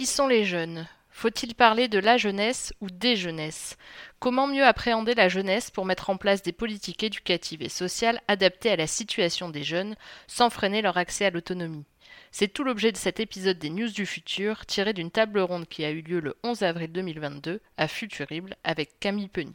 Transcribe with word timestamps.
Qui 0.00 0.06
sont 0.06 0.28
les 0.28 0.46
jeunes? 0.46 0.88
Faut-il 1.10 1.54
parler 1.54 1.86
de 1.86 1.98
la 1.98 2.16
jeunesse 2.16 2.72
ou 2.80 2.88
des 2.88 3.16
jeunesses? 3.16 3.76
Comment 4.18 4.46
mieux 4.46 4.64
appréhender 4.64 5.14
la 5.14 5.28
jeunesse 5.28 5.70
pour 5.70 5.84
mettre 5.84 6.08
en 6.08 6.16
place 6.16 6.42
des 6.42 6.52
politiques 6.52 7.02
éducatives 7.02 7.60
et 7.60 7.68
sociales 7.68 8.22
adaptées 8.26 8.70
à 8.70 8.76
la 8.76 8.86
situation 8.86 9.50
des 9.50 9.62
jeunes 9.62 9.96
sans 10.26 10.48
freiner 10.48 10.80
leur 10.80 10.96
accès 10.96 11.26
à 11.26 11.30
l'autonomie? 11.30 11.84
C'est 12.32 12.48
tout 12.48 12.64
l'objet 12.64 12.92
de 12.92 12.96
cet 12.96 13.20
épisode 13.20 13.58
des 13.58 13.68
News 13.68 13.90
du 13.90 14.06
futur, 14.06 14.64
tiré 14.64 14.94
d'une 14.94 15.10
table 15.10 15.38
ronde 15.38 15.68
qui 15.68 15.84
a 15.84 15.90
eu 15.90 16.00
lieu 16.00 16.20
le 16.20 16.34
11 16.44 16.62
avril 16.62 16.90
2022 16.92 17.60
à 17.76 17.86
Futurible 17.86 18.56
avec 18.64 18.98
Camille 19.00 19.28
Penny. 19.28 19.52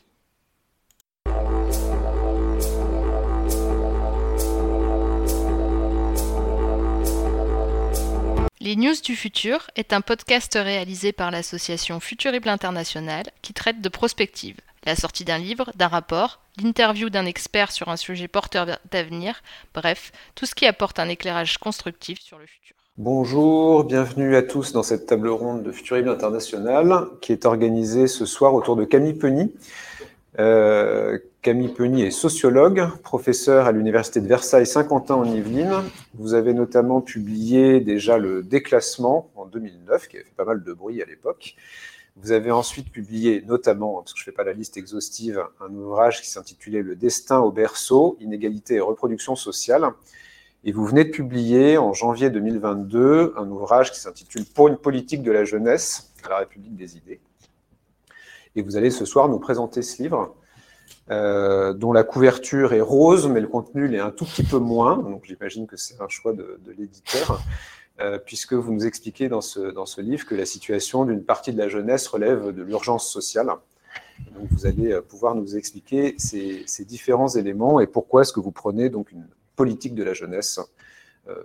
Les 8.66 8.76
News 8.76 8.96
du 9.04 9.16
Futur 9.16 9.68
est 9.76 9.94
un 9.94 10.02
podcast 10.02 10.58
réalisé 10.60 11.12
par 11.12 11.30
l'association 11.30 12.00
Futurible 12.00 12.50
International 12.50 13.26
qui 13.44 13.54
traite 13.54 13.80
de 13.80 13.90
prospective, 13.90 14.56
la 14.88 14.96
sortie 14.96 15.24
d'un 15.24 15.38
livre, 15.38 15.70
d'un 15.76 15.88
rapport, 15.88 16.40
l'interview 16.60 17.12
d'un 17.12 17.28
expert 17.28 17.72
sur 17.72 17.90
un 17.90 17.96
sujet 17.96 18.28
porteur 18.28 18.66
d'avenir, 18.92 19.44
bref, 19.76 20.12
tout 20.34 20.48
ce 20.48 20.56
qui 20.56 20.66
apporte 20.66 20.98
un 20.98 21.10
éclairage 21.10 21.60
constructif 21.60 22.20
sur 22.20 22.40
le 22.40 22.48
futur. 22.48 22.76
Bonjour, 22.98 23.84
bienvenue 23.84 24.36
à 24.36 24.42
tous 24.42 24.72
dans 24.72 24.82
cette 24.82 25.06
table 25.06 25.30
ronde 25.30 25.62
de 25.62 25.72
Futurible 25.72 26.10
International 26.10 27.06
qui 27.22 27.34
est 27.34 27.46
organisée 27.46 28.08
ce 28.08 28.26
soir 28.26 28.56
autour 28.56 28.76
de 28.76 28.84
Camille 28.84 29.14
Penny. 29.14 29.54
Euh, 30.40 31.20
Camille 31.46 31.70
Penny 31.70 32.02
est 32.02 32.10
sociologue, 32.10 32.88
professeur 33.04 33.68
à 33.68 33.72
l'Université 33.72 34.20
de 34.20 34.26
Versailles-Saint-Quentin 34.26 35.14
en 35.14 35.26
Yvelines. 35.26 35.84
Vous 36.16 36.34
avez 36.34 36.56
notamment 36.56 37.02
publié 37.02 37.82
déjà 37.82 38.18
le 38.18 38.42
Déclassement 38.42 39.30
en 39.36 39.46
2009, 39.46 40.08
qui 40.08 40.16
avait 40.16 40.26
fait 40.26 40.36
pas 40.36 40.44
mal 40.44 40.64
de 40.64 40.74
bruit 40.74 41.04
à 41.04 41.06
l'époque. 41.06 41.56
Vous 42.16 42.32
avez 42.32 42.50
ensuite 42.50 42.90
publié 42.90 43.44
notamment, 43.46 44.02
parce 44.02 44.14
que 44.14 44.18
je 44.18 44.24
ne 44.24 44.26
fais 44.26 44.36
pas 44.36 44.44
la 44.44 44.54
liste 44.54 44.76
exhaustive, 44.76 45.40
un 45.62 45.72
ouvrage 45.72 46.24
qui 46.24 46.32
s'intitulait 46.32 46.82
Le 46.82 46.96
destin 46.96 47.42
au 47.42 47.52
berceau, 47.52 48.18
inégalité 48.20 48.78
et 48.78 48.80
reproduction 48.80 49.36
sociale. 49.36 49.92
Et 50.64 50.72
vous 50.72 50.84
venez 50.84 51.04
de 51.04 51.12
publier 51.12 51.78
en 51.78 51.94
janvier 51.94 52.32
2022 52.32 53.36
un 53.38 53.48
ouvrage 53.52 53.92
qui 53.92 54.00
s'intitule 54.00 54.46
Pour 54.46 54.68
une 54.68 54.78
politique 54.78 55.22
de 55.22 55.32
la 55.32 55.44
jeunesse 55.44 56.12
la 56.28 56.40
République 56.40 56.76
des 56.76 56.98
idées. 56.98 57.22
Et 58.56 58.64
vous 58.64 58.78
allez 58.78 58.90
ce 58.90 59.06
soir 59.06 59.30
nous 59.30 59.38
présenter 59.38 59.84
ce 59.84 60.02
livre 60.02 60.36
euh, 61.12 61.74
dont 61.74 61.94
la 61.94 62.04
couverture 62.04 62.74
est 62.74 62.82
rose, 62.82 63.28
mais 63.28 63.40
le 63.40 63.48
contenu 63.48 63.88
l'est 63.88 64.00
un 64.00 64.10
tout 64.10 64.26
petit 64.26 64.44
peu 64.44 64.58
moins. 64.58 64.98
Donc 64.98 65.26
j'imagine 65.26 65.68
que 65.68 65.78
c'est 65.78 66.02
un 66.02 66.08
choix 66.08 66.34
de, 66.34 66.60
l'éditeur, 66.78 67.44
euh, 68.00 68.18
puisque 68.18 68.54
vous 68.54 68.74
nous 68.74 68.88
expliquez 68.88 69.30
dans 69.30 69.42
ce, 69.42 69.60
dans 69.60 69.86
ce 69.86 70.02
livre 70.02 70.26
que 70.26 70.34
la 70.34 70.48
situation 70.48 71.06
d'une 71.06 71.24
partie 71.24 71.54
de 71.54 71.60
la 71.60 71.70
jeunesse 71.70 72.08
relève 72.08 72.48
de 72.52 72.64
l'urgence 72.64 73.08
sociale. 73.08 73.52
Donc 74.34 74.48
vous 74.50 74.66
allez 74.66 74.94
euh, 74.94 75.02
pouvoir 75.02 75.36
nous 75.36 75.56
expliquer 75.56 76.16
ces, 76.18 76.64
ces 76.66 76.86
différents 76.86 77.30
éléments 77.30 77.80
et 77.80 77.86
pourquoi 77.86 78.24
est-ce 78.24 78.34
que 78.34 78.40
vous 78.40 78.52
prenez 78.52 78.90
donc 78.90 79.12
une 79.12 79.28
politique 79.56 79.94
de 79.94 80.04
la 80.04 80.14
jeunesse, 80.14 80.60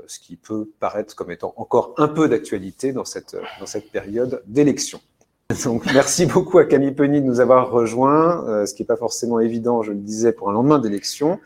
ce 0.08 0.18
qui 0.18 0.36
peut 0.36 0.68
paraître 0.80 1.14
comme 1.14 1.30
étant 1.30 1.54
encore 1.56 1.94
un 1.96 2.08
peu 2.08 2.28
d'actualité 2.28 2.92
dans 2.92 3.04
cette, 3.04 3.36
dans 3.60 3.66
cette 3.66 3.92
période 3.92 4.42
d'élection. 4.46 5.00
Donc, 5.64 5.92
merci 5.92 6.26
beaucoup 6.26 6.58
à 6.58 6.64
Camille 6.64 6.92
Penny 6.92 7.20
de 7.20 7.26
nous 7.26 7.40
avoir 7.40 7.72
rejoints, 7.72 8.46
euh, 8.46 8.66
ce 8.66 8.74
qui 8.74 8.82
n'est 8.82 8.86
pas 8.86 8.96
forcément 8.96 9.40
évident, 9.40 9.82
je 9.82 9.90
le 9.90 9.98
disais, 9.98 10.32
pour 10.32 10.48
un 10.48 10.52
lendemain 10.52 10.78
d'élection. 10.78 11.40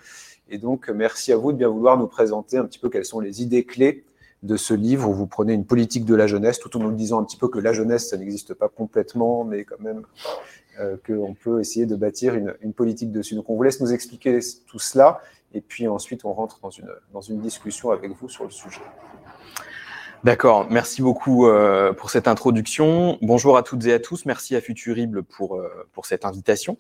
Et 0.51 0.59
donc, 0.59 0.91
merci 0.91 1.33
à 1.33 1.39
vous 1.39 1.53
de 1.53 1.57
bien 1.57 1.69
vouloir 1.69 1.97
nous 1.97 2.07
présenter 2.07 2.59
un 2.59 2.67
petit 2.67 2.79
peu 2.79 2.91
quelles 2.91 3.07
sont 3.07 3.21
les 3.21 3.43
idées 3.43 3.65
clés 3.65 4.05
de 4.43 4.59
ce 4.59 4.75
livre 4.75 5.09
où 5.09 5.15
vous 5.15 5.27
prenez 5.27 5.55
une 5.55 5.65
politique 5.65 6.05
de 6.05 6.15
la 6.15 6.27
jeunesse, 6.27 6.59
tout 6.59 6.77
en 6.77 6.81
nous 6.81 6.93
disant 6.93 7.19
un 7.19 7.25
petit 7.25 7.39
peu 7.39 7.49
que 7.49 7.59
la 7.59 7.73
jeunesse, 7.73 8.11
ça 8.11 8.19
n'existe 8.19 8.53
pas 8.53 8.69
complètement, 8.69 9.43
mais 9.43 9.65
quand 9.65 9.81
même 9.81 10.03
euh, 10.81 10.99
qu'on 11.07 11.33
peut 11.33 11.61
essayer 11.61 11.87
de 11.87 11.97
bâtir 11.97 12.35
une, 12.35 12.75
politique 12.75 13.11
dessus. 13.11 13.35
Donc, 13.37 13.49
on 13.49 13.57
vous 13.57 13.63
laisse 13.63 13.81
nous 13.81 13.95
expliquer 13.95 14.39
tout 14.67 14.79
cela, 14.79 15.23
et 15.55 15.63
puis 15.63 15.89
ensuite, 15.89 16.27
on 16.27 16.35
rentre 16.35 16.61
dans 17.13 17.23
une 17.23 17.41
discussion 17.41 17.91
avec 17.91 18.11
vous 18.11 18.29
sur 18.29 18.45
le 18.45 18.51
sujet. 18.51 18.83
D'accord, 20.25 20.67
merci 20.71 21.03
beaucoup 21.03 21.47
euh, 21.47 21.93
pour 21.93 22.09
cette 22.09 22.29
introduction. 22.29 23.19
Bonjour 23.21 23.59
à 23.59 23.63
toutes 23.63 23.85
et 23.85 23.93
à 23.93 23.99
tous, 23.99 24.25
merci 24.25 24.57
à 24.57 24.63
Futurible 24.63 25.23
pour, 25.23 25.57
euh, 25.57 25.69
pour 25.93 26.07
cette 26.07 26.25
invitation, 26.25 26.79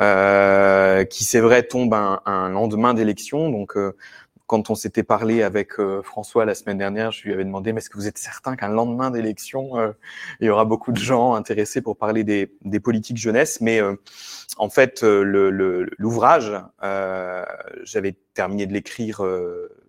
euh, 0.00 1.02
qui 1.02 1.24
c'est 1.24 1.40
vrai 1.40 1.64
tombe 1.64 1.92
un, 1.94 2.20
un 2.26 2.48
lendemain 2.48 2.94
d'élection. 2.94 3.50
Donc 3.50 3.76
euh, 3.76 3.96
quand 4.46 4.70
on 4.70 4.76
s'était 4.76 5.02
parlé 5.02 5.42
avec 5.42 5.80
euh, 5.80 6.00
François 6.02 6.44
la 6.44 6.54
semaine 6.54 6.78
dernière, 6.78 7.10
je 7.10 7.24
lui 7.24 7.32
avais 7.32 7.44
demandé, 7.44 7.72
mais 7.72 7.80
est-ce 7.80 7.90
que 7.90 7.96
vous 7.96 8.06
êtes 8.06 8.18
certain 8.18 8.54
qu'un 8.54 8.68
lendemain 8.68 9.10
d'élection, 9.10 9.72
il 10.38 10.46
y 10.46 10.48
aura 10.50 10.64
beaucoup 10.64 10.92
de 10.92 10.98
gens 10.98 11.34
intéressés 11.34 11.80
pour 11.80 11.96
parler 11.96 12.22
des, 12.22 12.52
des 12.62 12.78
politiques 12.78 13.16
jeunesse? 13.16 13.60
Mais 13.60 13.80
en 14.58 14.68
fait, 14.68 15.02
l'ouvrage, 15.02 16.52
le, 16.80 17.44
j'avais 17.82 18.14
terminé 18.34 18.66
de 18.66 18.72
l'écrire 18.72 19.22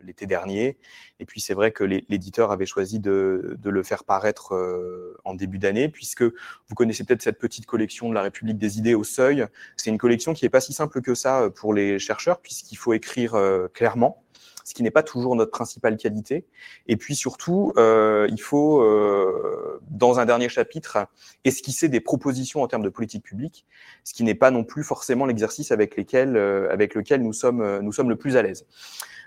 l'été 0.01 0.25
dernier. 0.25 0.79
Et 1.19 1.25
puis 1.25 1.41
c'est 1.41 1.53
vrai 1.53 1.71
que 1.71 1.83
l'éditeur 1.83 2.51
avait 2.51 2.65
choisi 2.65 2.99
de, 2.99 3.57
le 3.63 3.83
faire 3.83 4.03
paraître 4.03 4.53
euh, 4.53 5.17
en 5.25 5.33
début 5.33 5.57
d'année, 5.57 5.89
puisque 5.89 6.23
vous 6.23 6.75
connaissez 6.75 7.03
peut-être 7.03 7.21
cette 7.21 7.39
petite 7.39 7.65
collection 7.65 8.09
de 8.09 8.13
la 8.13 8.21
République 8.21 8.57
des 8.57 8.77
idées 8.77 8.95
au 8.95 9.03
seuil. 9.03 9.45
C'est 9.75 9.89
une 9.89 9.97
collection 9.97 10.33
qui 10.33 10.45
n'est 10.45 10.49
pas 10.49 10.61
si 10.61 10.73
simple 10.73 11.01
que 11.01 11.15
ça 11.15 11.41
euh, 11.41 11.49
pour 11.49 11.73
les 11.73 11.99
chercheurs, 11.99 12.39
puisqu'il 12.39 12.77
faut 12.77 12.93
écrire 12.93 13.35
euh, 13.35 13.67
clairement 13.73 14.23
ce 14.67 14.73
qui 14.73 14.83
n'est 14.83 14.91
pas 14.91 15.01
toujours 15.01 15.37
notre 15.37 15.51
principale 15.51 15.95
qualité. 15.95 16.45
Et 16.87 16.97
puis 16.97 17.15
surtout, 17.15 17.71
euh, 17.77 18.27
il 18.29 18.41
faut, 18.41 18.81
euh, 18.81 19.79
dans 19.89 20.19
un 20.19 20.25
dernier 20.25 20.49
chapitre, 20.49 21.07
esquisser 21.45 21.87
des 21.87 22.01
propositions 22.01 22.61
en 22.61 22.67
termes 22.67 22.83
de 22.83 22.89
politique 22.89 23.23
publique, 23.23 23.65
ce 24.03 24.13
qui 24.13 24.25
n'est 24.25 24.35
pas 24.35 24.51
non 24.51 24.65
plus 24.65 24.83
forcément 24.83 25.25
l'exercice 25.25 25.71
avec, 25.71 25.97
euh, 26.13 26.69
avec 26.69 26.95
lequel 26.95 27.23
nous 27.23 27.31
sommes, 27.31 27.79
nous 27.79 27.93
sommes 27.93 28.09
le 28.09 28.17
plus 28.17 28.35
à 28.35 28.41
l'aise. 28.41 28.65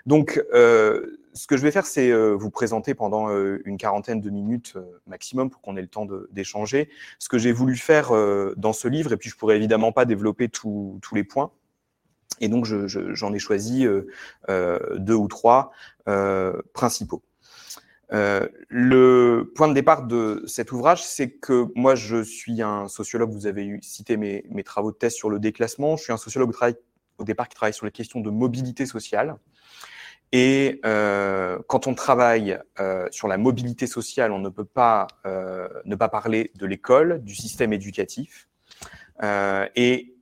Donc, 0.05 0.43
euh, 0.53 1.17
ce 1.33 1.47
que 1.47 1.57
je 1.57 1.61
vais 1.61 1.71
faire, 1.71 1.85
c'est 1.85 2.11
euh, 2.11 2.33
vous 2.33 2.49
présenter 2.49 2.93
pendant 2.93 3.29
euh, 3.29 3.61
une 3.65 3.77
quarantaine 3.77 4.21
de 4.21 4.29
minutes 4.29 4.77
maximum 5.07 5.49
pour 5.49 5.61
qu'on 5.61 5.77
ait 5.77 5.81
le 5.81 5.87
temps 5.87 6.07
d'échanger 6.31 6.89
ce 7.19 7.29
que 7.29 7.37
j'ai 7.37 7.51
voulu 7.51 7.75
faire 7.75 8.11
dans 8.57 8.73
ce 8.73 8.87
livre. 8.87 9.13
Et 9.13 9.17
puis, 9.17 9.29
je 9.29 9.35
pourrais 9.35 9.57
évidemment 9.57 9.91
pas 9.91 10.05
développer 10.05 10.49
tous 10.49 10.99
les 11.13 11.23
points. 11.23 11.51
Et 12.39 12.47
donc, 12.47 12.65
j'en 12.65 12.87
je, 12.87 13.33
ai 13.33 13.39
choisi 13.39 13.85
deux 14.47 15.15
ou 15.15 15.27
trois 15.27 15.71
principaux. 16.73 17.21
le 18.09 19.51
point 19.55 19.67
de 19.67 19.73
départ 19.73 20.03
de 20.03 20.43
cet 20.47 20.71
ouvrage, 20.71 21.03
c'est 21.03 21.29
que 21.29 21.67
moi, 21.75 21.95
je 21.95 22.23
suis 22.23 22.61
un 22.61 22.87
sociologue, 22.87 23.31
vous 23.31 23.47
avez 23.47 23.79
cité 23.81 24.17
mes, 24.17 24.63
travaux 24.63 24.91
de 24.91 24.97
thèse 24.97 25.13
sur 25.13 25.29
le 25.29 25.39
déclassement, 25.39 25.97
je 25.97 26.03
suis 26.03 26.13
un 26.13 26.17
sociologue 26.17 26.53
au 27.17 27.23
départ 27.23 27.47
qui 27.47 27.55
travaille 27.55 27.73
sur 27.73 27.85
les 27.85 27.91
questions 27.91 28.19
de 28.19 28.29
mobilité 28.29 28.85
sociale. 28.85 29.37
Et 30.31 30.79
euh, 30.85 31.59
quand 31.67 31.87
on 31.87 31.95
travaille 31.95 32.57
euh, 32.79 33.07
sur 33.11 33.27
la 33.27 33.37
mobilité 33.37 33.85
sociale, 33.85 34.31
on 34.31 34.39
ne 34.39 34.49
peut 34.49 34.65
pas 34.65 35.07
euh, 35.25 35.67
ne 35.83 35.95
pas 35.95 36.07
parler 36.07 36.51
de 36.55 36.65
l'école, 36.65 37.21
du 37.23 37.35
système 37.35 37.73
éducatif. 37.73 38.47
Euh, 39.23 39.67
et 39.75 40.15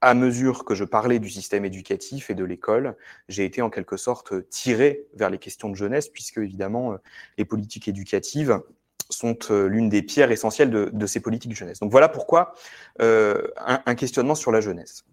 à 0.00 0.14
mesure 0.14 0.64
que 0.64 0.74
je 0.74 0.84
parlais 0.84 1.18
du 1.18 1.28
système 1.28 1.64
éducatif 1.64 2.30
et 2.30 2.34
de 2.34 2.44
l'école, 2.44 2.96
j'ai 3.28 3.44
été 3.44 3.62
en 3.62 3.70
quelque 3.70 3.96
sorte 3.96 4.48
tiré 4.48 5.04
vers 5.14 5.30
les 5.30 5.38
questions 5.38 5.68
de 5.68 5.76
jeunesse, 5.76 6.08
puisque 6.08 6.38
évidemment, 6.38 6.96
les 7.38 7.44
politiques 7.44 7.86
éducatives 7.86 8.60
sont 9.10 9.36
l'une 9.50 9.90
des 9.90 10.02
pierres 10.02 10.32
essentielles 10.32 10.70
de, 10.70 10.90
de, 10.92 11.06
ces 11.06 11.20
politiques 11.20 11.52
de 11.52 11.56
jeunesse. 11.56 11.78
Donc 11.78 11.92
voilà 11.92 12.08
pourquoi 12.08 12.54
un, 12.98 13.82
un 13.86 13.94
questionnement 13.94 14.34
sur 14.34 14.50
la 14.50 14.60
jeunesse. 14.60 15.04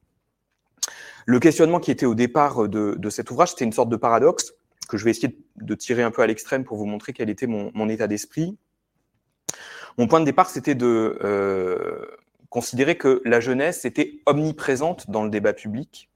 Le 1.30 1.40
questionnement 1.40 1.80
qui 1.80 1.92
était 1.92 2.08
au 2.08 2.16
départ 2.16 2.68
de, 2.68 3.10
cet 3.12 3.30
ouvrage, 3.30 3.52
c'était 3.52 3.64
une 3.64 3.72
sorte 3.72 3.90
de 3.90 3.96
paradoxe 3.96 4.52
que 4.88 4.98
je 4.98 5.06
vais 5.06 5.12
essayer 5.12 5.38
de, 5.58 5.76
tirer 5.76 6.02
un 6.02 6.10
peu 6.10 6.24
à 6.24 6.28
l'extrême 6.28 6.64
pour 6.64 6.76
vous 6.78 6.88
montrer 6.88 7.14
quel 7.14 7.30
était 7.30 7.46
mon, 7.46 7.88
état 7.88 8.08
d'esprit. 8.08 8.58
Mon 10.00 10.08
point 10.08 10.22
de 10.22 10.26
départ, 10.26 10.50
c'était 10.50 10.74
de 10.74 11.20
euh, 11.24 12.04
considérer 12.50 12.98
que 12.98 13.22
la 13.26 13.40
jeunesse 13.42 13.86
était 13.86 14.22
omniprésente 14.26 15.12
dans 15.12 15.24
le 15.24 15.30
débat 15.30 15.54
public, 15.54 16.10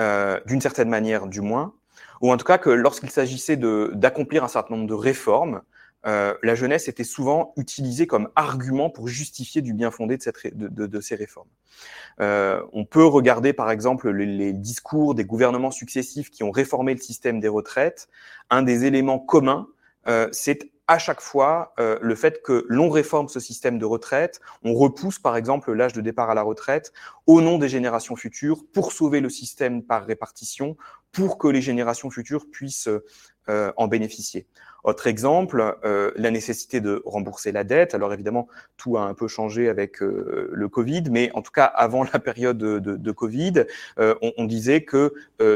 euh, 0.00 0.38
d'une 0.46 0.60
certaine 0.60 0.88
manière 0.88 1.26
du 1.26 1.40
moins, 1.40 1.74
ou 2.20 2.30
en 2.30 2.36
tout 2.36 2.46
cas 2.46 2.58
que 2.58 2.70
lorsqu'il 2.70 3.10
s'agissait 3.10 3.56
d'accomplir 3.56 4.44
un 4.44 4.48
certain 4.48 4.76
nombre 4.76 4.86
de 4.86 4.94
réformes, 4.94 5.62
euh, 6.06 6.34
la 6.42 6.54
jeunesse 6.54 6.88
était 6.88 7.04
souvent 7.04 7.52
utilisée 7.56 8.06
comme 8.06 8.28
argument 8.36 8.90
pour 8.90 9.08
justifier 9.08 9.62
du 9.62 9.72
bien 9.72 9.90
fondé 9.90 10.16
de, 10.16 10.22
cette, 10.22 10.56
de, 10.56 10.86
de, 10.86 11.00
ces 11.00 11.14
réformes. 11.14 11.48
Euh, 12.20 12.62
on 12.72 12.84
peut 12.84 13.04
regarder 13.04 13.52
par 13.52 13.70
exemple 13.70 14.10
les, 14.10 14.52
discours 14.52 15.14
des 15.14 15.24
gouvernements 15.24 15.70
successifs 15.70 16.30
qui 16.30 16.42
ont 16.42 16.50
réformé 16.50 16.94
le 16.94 17.00
système 17.00 17.40
des 17.40 17.48
retraites. 17.48 18.08
Un 18.50 18.62
des 18.62 18.84
éléments 18.84 19.18
communs, 19.18 19.68
euh, 20.06 20.28
c'est 20.32 20.70
à 20.86 20.98
chaque 20.98 21.22
fois 21.22 21.72
le 21.78 22.14
fait 22.14 22.42
que 22.42 22.66
l'on 22.68 22.90
réforme 22.90 23.30
ce 23.30 23.40
système 23.40 23.78
de 23.78 23.86
retraite, 23.86 24.42
on 24.64 24.74
repousse 24.74 25.18
par 25.18 25.34
exemple 25.34 25.72
l'âge 25.72 25.94
de 25.94 26.02
départ 26.02 26.28
à 26.28 26.34
la 26.34 26.42
retraite 26.42 26.92
au 27.26 27.40
nom 27.40 27.56
des 27.56 27.70
générations 27.70 28.16
futures 28.16 28.66
pour 28.70 28.92
sauver 28.92 29.20
le 29.20 29.30
système 29.30 29.82
par 29.82 30.04
répartition, 30.04 30.76
pour 31.14 31.38
que 31.38 31.48
les 31.48 31.62
générations 31.62 32.10
futures 32.10 32.50
puissent 32.50 32.90
en 33.48 33.88
bénéficier. 33.88 34.46
Autre 34.84 35.06
exemple, 35.06 35.78
euh, 35.86 36.12
la 36.14 36.30
nécessité 36.30 36.82
de 36.82 37.02
rembourser 37.06 37.52
la 37.52 37.64
dette. 37.64 37.94
Alors 37.94 38.12
évidemment, 38.12 38.48
tout 38.76 38.98
a 38.98 39.00
un 39.00 39.14
peu 39.14 39.28
changé 39.28 39.70
avec 39.70 40.02
euh, 40.02 40.50
le 40.52 40.68
Covid, 40.68 41.04
mais 41.10 41.30
en 41.32 41.40
tout 41.40 41.52
cas, 41.52 41.64
avant 41.64 42.04
la 42.04 42.18
période 42.18 42.58
de, 42.58 42.78
de, 42.78 43.10
Covid, 43.10 43.64
euh, 43.98 44.14
on, 44.20 44.32
on, 44.36 44.44
disait 44.44 44.84
que 44.84 45.14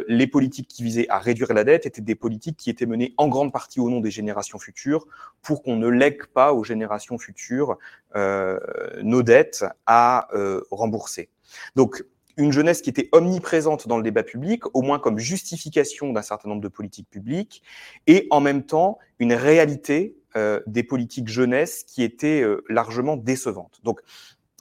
les 0.08 0.26
politiques 0.26 0.68
qui 0.68 0.82
visaient 0.82 1.06
à 1.10 1.18
réduire 1.18 1.52
la 1.52 1.64
dette 1.64 1.84
étaient 1.84 2.00
des 2.00 2.14
politiques 2.14 2.56
qui 2.56 2.70
étaient 2.70 2.86
menées 2.86 3.12
en 3.18 3.28
grande 3.28 3.52
partie 3.52 3.80
au 3.80 3.90
nom 3.90 4.00
des 4.00 4.10
générations 4.10 4.58
futures 4.58 5.06
pour 5.42 5.62
qu'on 5.62 5.76
ne 5.76 5.88
lègue 5.88 6.24
pas 6.26 6.54
aux 6.54 6.64
générations 6.64 7.18
futures 7.18 7.76
nos 8.14 9.22
dettes 9.22 9.64
à 9.86 10.28
rembourser. 10.70 11.28
Donc, 11.76 12.02
une 12.38 12.52
jeunesse 12.52 12.80
qui 12.80 12.88
était 12.88 13.08
omniprésente 13.12 13.88
dans 13.88 13.98
le 13.98 14.02
débat 14.02 14.22
public, 14.22 14.62
au 14.74 14.82
moins 14.82 14.98
comme 14.98 15.18
justification 15.18 16.12
d'un 16.12 16.22
certain 16.22 16.48
nombre 16.48 16.62
de 16.62 16.68
politiques 16.68 17.10
publiques, 17.10 17.62
et 18.06 18.26
en 18.30 18.40
même 18.40 18.64
temps 18.64 18.98
une 19.18 19.34
réalité 19.34 20.16
euh, 20.36 20.60
des 20.66 20.84
politiques 20.84 21.28
jeunesse 21.28 21.84
qui 21.84 22.02
était 22.02 22.40
euh, 22.42 22.64
largement 22.68 23.16
décevante. 23.16 23.80
Donc, 23.82 24.00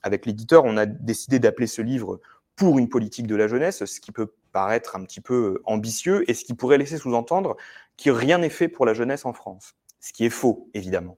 avec 0.01 0.25
l'éditeur, 0.25 0.65
on 0.65 0.75
a 0.75 0.85
décidé 0.85 1.39
d'appeler 1.39 1.67
ce 1.67 1.81
livre 1.81 2.19
pour 2.55 2.79
une 2.79 2.89
politique 2.89 3.27
de 3.27 3.35
la 3.35 3.47
jeunesse, 3.47 3.85
ce 3.85 3.99
qui 3.99 4.11
peut 4.11 4.33
paraître 4.51 4.95
un 4.95 5.03
petit 5.03 5.21
peu 5.21 5.35
euh, 5.35 5.61
ambitieux 5.65 6.29
et 6.29 6.33
ce 6.33 6.45
qui 6.45 6.55
pourrait 6.55 6.79
laisser 6.79 6.97
sous-entendre 6.97 7.57
que 8.03 8.09
rien 8.09 8.39
n'est 8.39 8.49
fait 8.49 8.67
pour 8.67 8.85
la 8.85 8.93
jeunesse 8.93 9.25
en 9.25 9.33
France. 9.33 9.75
Ce 9.99 10.13
qui 10.13 10.25
est 10.25 10.31
faux, 10.31 10.69
évidemment. 10.73 11.17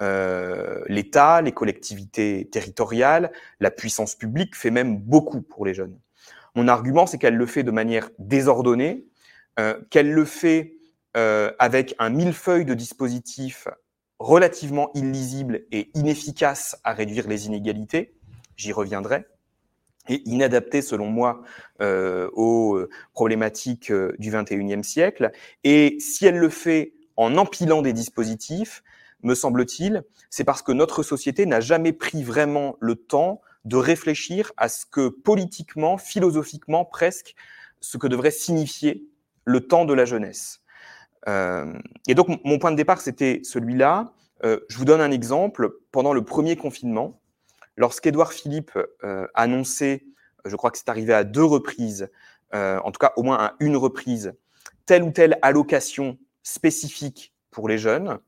Euh, 0.00 0.82
l'État, 0.86 1.42
les 1.42 1.52
collectivités 1.52 2.48
territoriales, 2.50 3.32
la 3.60 3.70
puissance 3.70 4.14
publique 4.14 4.54
fait 4.54 4.70
même 4.70 4.96
beaucoup 4.96 5.42
pour 5.42 5.66
les 5.66 5.74
jeunes. 5.74 5.98
Mon 6.54 6.68
argument, 6.68 7.06
c'est 7.06 7.18
qu'elle 7.18 7.36
le 7.36 7.46
fait 7.46 7.62
de 7.62 7.70
manière 7.70 8.10
désordonnée, 8.18 9.06
euh, 9.58 9.78
qu'elle 9.90 10.12
le 10.12 10.24
fait 10.24 10.74
euh, 11.16 11.52
avec 11.58 11.94
un 11.98 12.10
millefeuille 12.10 12.64
de 12.64 12.74
dispositifs 12.74 13.66
relativement 14.20 14.90
illisibles 14.94 15.62
et 15.72 15.90
inefficaces 15.94 16.76
à 16.84 16.92
réduire 16.92 17.28
les 17.28 17.46
inégalités, 17.46 18.14
j'y 18.56 18.72
reviendrai, 18.72 19.26
et 20.08 20.22
inadapté 20.28 20.80
selon 20.80 21.06
moi 21.06 21.42
aux 21.80 22.80
problématiques 23.12 23.92
du 23.92 24.32
21e 24.32 24.82
siècle. 24.82 25.30
Et 25.64 25.98
si 26.00 26.24
elle 26.24 26.38
le 26.38 26.48
fait 26.48 26.94
en 27.16 27.36
empilant 27.36 27.82
des 27.82 27.92
dispositifs, 27.92 28.82
me 29.22 29.34
semble-t-il, 29.34 30.04
c'est 30.30 30.44
parce 30.44 30.62
que 30.62 30.72
notre 30.72 31.02
société 31.02 31.46
n'a 31.46 31.60
jamais 31.60 31.92
pris 31.92 32.22
vraiment 32.22 32.76
le 32.80 32.94
temps 32.94 33.40
de 33.64 33.76
réfléchir 33.76 34.52
à 34.56 34.68
ce 34.68 34.86
que 34.86 35.08
politiquement, 35.08 35.98
philosophiquement 35.98 36.84
presque, 36.84 37.34
ce 37.80 37.98
que 37.98 38.06
devrait 38.06 38.30
signifier 38.30 39.04
le 39.44 39.66
temps 39.66 39.84
de 39.84 39.94
la 39.94 40.04
jeunesse. 40.04 40.60
Euh, 41.26 41.72
et 42.06 42.14
donc 42.14 42.28
mon 42.44 42.58
point 42.58 42.70
de 42.70 42.76
départ, 42.76 43.00
c'était 43.00 43.40
celui-là. 43.42 44.12
Euh, 44.44 44.60
je 44.68 44.78
vous 44.78 44.84
donne 44.84 45.00
un 45.00 45.10
exemple. 45.10 45.70
Pendant 45.90 46.12
le 46.12 46.24
premier 46.24 46.56
confinement, 46.56 47.20
lorsqu'Édouard 47.76 48.32
Philippe 48.32 48.78
euh, 49.04 49.26
annonçait, 49.34 50.04
je 50.44 50.54
crois 50.56 50.70
que 50.70 50.78
c'est 50.78 50.88
arrivé 50.88 51.12
à 51.12 51.24
deux 51.24 51.44
reprises, 51.44 52.08
en 52.52 52.90
tout 52.90 52.98
cas 52.98 53.12
au 53.16 53.22
moins 53.22 53.36
à 53.36 53.54
une 53.60 53.76
reprise, 53.76 54.32
telle 54.86 55.02
ou 55.02 55.10
telle 55.10 55.38
allocation 55.42 56.16
spécifique 56.42 57.34
pour 57.50 57.68
les 57.68 57.76
jeunes, 57.76 58.18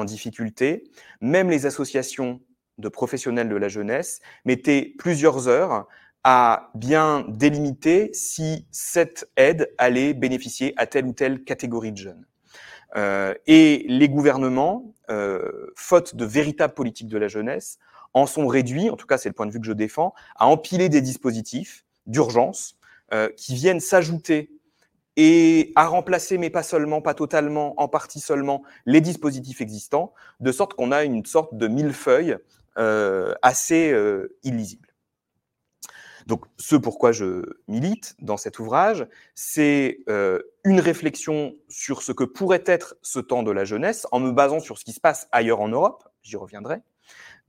en 0.00 0.04
difficulté, 0.04 0.84
même 1.20 1.50
les 1.50 1.66
associations 1.66 2.40
de 2.78 2.88
professionnels 2.88 3.48
de 3.48 3.56
la 3.56 3.68
jeunesse 3.68 4.20
mettaient 4.44 4.94
plusieurs 4.98 5.48
heures 5.48 5.86
à 6.24 6.70
bien 6.74 7.24
délimiter 7.28 8.10
si 8.12 8.66
cette 8.70 9.30
aide 9.36 9.72
allait 9.78 10.12
bénéficier 10.12 10.74
à 10.76 10.86
telle 10.86 11.06
ou 11.06 11.12
telle 11.12 11.44
catégorie 11.44 11.92
de 11.92 11.96
jeunes. 11.96 12.26
Euh, 12.96 13.34
et 13.46 13.86
les 13.88 14.08
gouvernements, 14.08 14.94
euh, 15.10 15.70
faute 15.76 16.16
de 16.16 16.24
véritables 16.24 16.74
politiques 16.74 17.08
de 17.08 17.18
la 17.18 17.28
jeunesse, 17.28 17.78
en 18.12 18.26
sont 18.26 18.46
réduits, 18.48 18.90
en 18.90 18.96
tout 18.96 19.06
cas 19.06 19.18
c'est 19.18 19.28
le 19.28 19.34
point 19.34 19.46
de 19.46 19.52
vue 19.52 19.60
que 19.60 19.66
je 19.66 19.72
défends, 19.72 20.14
à 20.36 20.46
empiler 20.46 20.88
des 20.88 21.00
dispositifs 21.00 21.84
d'urgence 22.06 22.76
euh, 23.12 23.28
qui 23.36 23.54
viennent 23.54 23.80
s'ajouter 23.80 24.50
et 25.16 25.72
à 25.76 25.86
remplacer, 25.86 26.38
mais 26.38 26.50
pas 26.50 26.62
seulement, 26.62 27.02
pas 27.02 27.14
totalement, 27.14 27.80
en 27.80 27.88
partie 27.88 28.20
seulement, 28.20 28.62
les 28.86 29.00
dispositifs 29.00 29.60
existants, 29.60 30.12
de 30.40 30.52
sorte 30.52 30.74
qu'on 30.74 30.92
a 30.92 31.04
une 31.04 31.24
sorte 31.26 31.54
de 31.56 31.68
millefeuille 31.68 32.36
euh, 32.78 33.34
assez 33.42 33.92
euh, 33.92 34.36
illisible. 34.42 34.90
Donc, 36.26 36.44
ce 36.58 36.76
pourquoi 36.76 37.12
je 37.12 37.42
milite 37.66 38.14
dans 38.20 38.36
cet 38.36 38.58
ouvrage, 38.58 39.06
c'est 39.34 39.98
euh, 40.08 40.40
une 40.64 40.78
réflexion 40.78 41.54
sur 41.68 42.02
ce 42.02 42.12
que 42.12 42.24
pourrait 42.24 42.62
être 42.66 42.94
ce 43.02 43.18
temps 43.18 43.42
de 43.42 43.50
la 43.50 43.64
jeunesse, 43.64 44.06
en 44.12 44.20
me 44.20 44.30
basant 44.30 44.60
sur 44.60 44.78
ce 44.78 44.84
qui 44.84 44.92
se 44.92 45.00
passe 45.00 45.28
ailleurs 45.32 45.60
en 45.60 45.68
Europe, 45.68 46.04
j'y 46.22 46.36
reviendrai, 46.36 46.82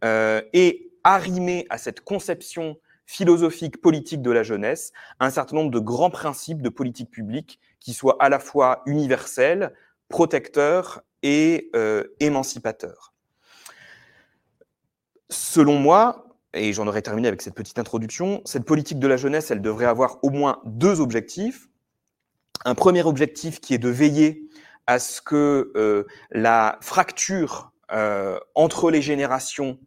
euh, 0.04 0.42
et 0.54 0.92
arrimer 1.04 1.66
à 1.70 1.78
cette 1.78 2.02
conception 2.02 2.78
philosophique, 3.12 3.82
politique 3.82 4.22
de 4.22 4.32
la 4.32 4.42
jeunesse, 4.42 4.94
un 5.20 5.30
certain 5.30 5.58
nombre 5.58 5.72
de 5.72 5.80
grands 5.80 6.10
principes 6.10 6.62
de 6.62 6.70
politique 6.70 7.12
publique 7.12 7.60
qui 7.82 7.94
soient 7.94 8.16
à 8.22 8.30
la 8.30 8.40
fois 8.40 8.82
universels, 8.86 9.74
protecteurs 10.08 11.02
et 11.22 11.70
euh, 11.76 12.06
émancipateurs. 12.22 13.14
Selon 15.30 15.78
moi, 15.78 16.38
et 16.54 16.72
j'en 16.72 16.88
aurais 16.88 17.02
terminé 17.02 17.28
avec 17.28 17.42
cette 17.42 17.54
petite 17.54 17.80
introduction, 17.80 18.42
cette 18.46 18.64
politique 18.64 19.00
de 19.00 19.08
la 19.08 19.18
jeunesse, 19.18 19.52
elle 19.52 19.62
devrait 19.62 19.86
avoir 19.86 20.24
au 20.24 20.30
moins 20.30 20.62
deux 20.66 21.02
objectifs. 21.02 21.68
Un 22.64 22.76
premier 22.76 23.04
objectif 23.04 23.60
qui 23.60 23.74
est 23.74 23.78
de 23.78 23.90
veiller 23.90 24.48
à 24.88 25.00
ce 25.00 25.22
que 25.22 25.72
euh, 25.76 26.06
la 26.32 26.78
fracture 26.82 27.74
euh, 27.92 28.40
entre 28.56 28.90
les 28.90 29.02
générations, 29.02 29.80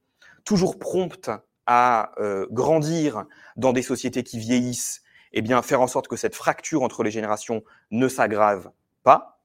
toujours 0.44 0.79
prompte 0.79 1.31
à 1.67 2.13
euh, 2.19 2.47
grandir 2.51 3.25
dans 3.57 3.73
des 3.73 3.83
sociétés 3.83 4.23
qui 4.23 4.39
vieillissent, 4.39 5.03
eh 5.33 5.43
bien 5.43 5.63
faire 5.63 5.81
en 5.81 5.87
sorte 5.87 6.09
que 6.09 6.17
cette 6.17 6.35
fracture 6.35 6.83
entre 6.83 7.03
les 7.03 7.11
générations 7.11 7.63
ne 7.91 8.09
s'aggrave 8.09 8.71
pas, 9.03 9.41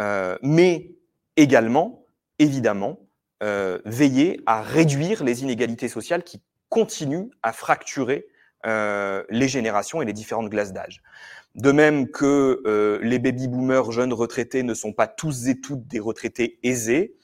euh, 0.00 0.36
mais 0.42 0.94
également, 1.36 2.06
évidemment, 2.38 3.00
euh, 3.42 3.78
veiller 3.84 4.40
à 4.46 4.62
réduire 4.62 5.24
les 5.24 5.42
inégalités 5.42 5.88
sociales 5.88 6.24
qui 6.24 6.42
continuent 6.68 7.30
à 7.42 7.52
fracturer 7.52 8.26
les 8.66 9.46
générations 9.46 10.00
et 10.00 10.06
les 10.06 10.14
différentes 10.14 10.48
classes 10.48 10.72
d'âge. 10.72 11.02
De 11.54 11.70
même 11.70 12.08
que 12.08 12.98
les 13.02 13.18
baby-boomers 13.18 13.92
jeunes 13.92 14.14
retraités 14.14 14.62
ne 14.62 14.72
sont 14.72 14.94
pas 14.94 15.06
tous 15.06 15.48
et 15.48 15.60
toutes 15.60 15.86
des 15.86 16.00
retraités 16.00 16.58
aisés, 16.62 17.14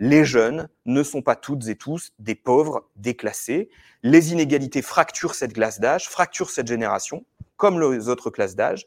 les 0.00 0.24
jeunes 0.24 0.68
ne 0.86 1.02
sont 1.02 1.20
pas 1.20 1.36
toutes 1.36 1.68
et 1.68 1.76
tous 1.76 2.12
des 2.18 2.34
pauvres 2.34 2.88
déclassés. 2.96 3.68
Les 4.02 4.32
inégalités 4.32 4.80
fracturent 4.80 5.34
cette 5.34 5.52
classe 5.52 5.78
d'âge, 5.78 6.08
fracturent 6.08 6.48
cette 6.48 6.66
génération, 6.66 7.26
comme 7.58 7.78
les 7.78 8.08
autres 8.08 8.30
classes 8.30 8.56
d'âge, 8.56 8.86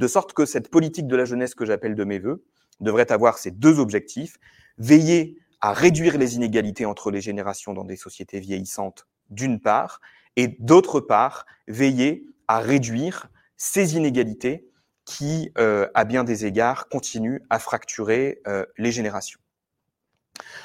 de 0.00 0.08
sorte 0.08 0.32
que 0.32 0.44
cette 0.44 0.68
politique 0.68 1.06
de 1.06 1.14
la 1.14 1.24
jeunesse 1.24 1.54
que 1.54 1.64
j'appelle 1.64 1.94
de 1.94 2.02
mes 2.02 2.18
voeux 2.18 2.44
devrait 2.80 3.10
avoir 3.12 3.38
ces 3.38 3.52
deux 3.52 3.78
objectifs. 3.78 4.36
Veiller 4.78 5.38
à 5.60 5.72
réduire 5.72 6.18
les 6.18 6.34
inégalités 6.34 6.86
entre 6.86 7.12
les 7.12 7.20
générations 7.20 7.72
dans 7.72 7.84
des 7.84 7.96
sociétés 7.96 8.40
vieillissantes, 8.40 9.06
d'une 9.30 9.60
part, 9.60 10.00
et 10.34 10.56
d'autre 10.58 11.00
part, 11.00 11.46
veiller 11.68 12.26
à 12.48 12.58
réduire 12.58 13.28
ces 13.56 13.96
inégalités 13.96 14.68
qui, 15.04 15.52
euh, 15.58 15.88
à 15.94 16.04
bien 16.04 16.24
des 16.24 16.46
égards, 16.46 16.88
continuent 16.88 17.42
à 17.48 17.60
fracturer 17.60 18.40
euh, 18.46 18.64
les 18.76 18.92
générations. 18.92 19.40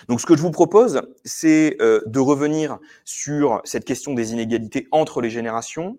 Donc 0.08 0.22
ce 0.22 0.26
que 0.26 0.36
je 0.36 0.42
vous 0.42 0.52
propose, 0.52 1.02
c'est 1.24 1.78
euh, 1.82 2.02
de 2.06 2.20
revenir 2.20 2.80
sur 3.06 3.62
cette 3.64 3.86
question 3.86 4.14
des 4.14 4.34
inégalités 4.34 4.88
entre 4.92 5.22
les 5.22 5.30
générations, 5.30 5.98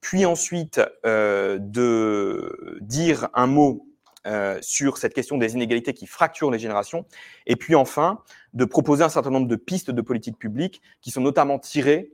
puis 0.00 0.26
ensuite 0.26 0.80
euh, 1.06 1.58
de 1.60 2.78
dire 2.80 3.28
un 3.34 3.46
mot 3.46 3.86
euh, 4.26 4.58
sur 4.60 4.98
cette 4.98 5.14
question 5.14 5.38
des 5.38 5.54
inégalités 5.54 5.94
qui 5.94 6.06
fracturent 6.06 6.50
les 6.50 6.58
générations, 6.58 7.06
et 7.46 7.56
puis 7.56 7.74
enfin 7.74 8.20
de 8.54 8.64
proposer 8.64 9.04
un 9.04 9.08
certain 9.08 9.30
nombre 9.30 9.48
de 9.48 9.56
pistes 9.56 9.90
de 9.90 10.02
politique 10.02 10.38
publique 10.38 10.82
qui 11.00 11.10
sont 11.10 11.20
notamment 11.20 11.58
tirées 11.58 12.12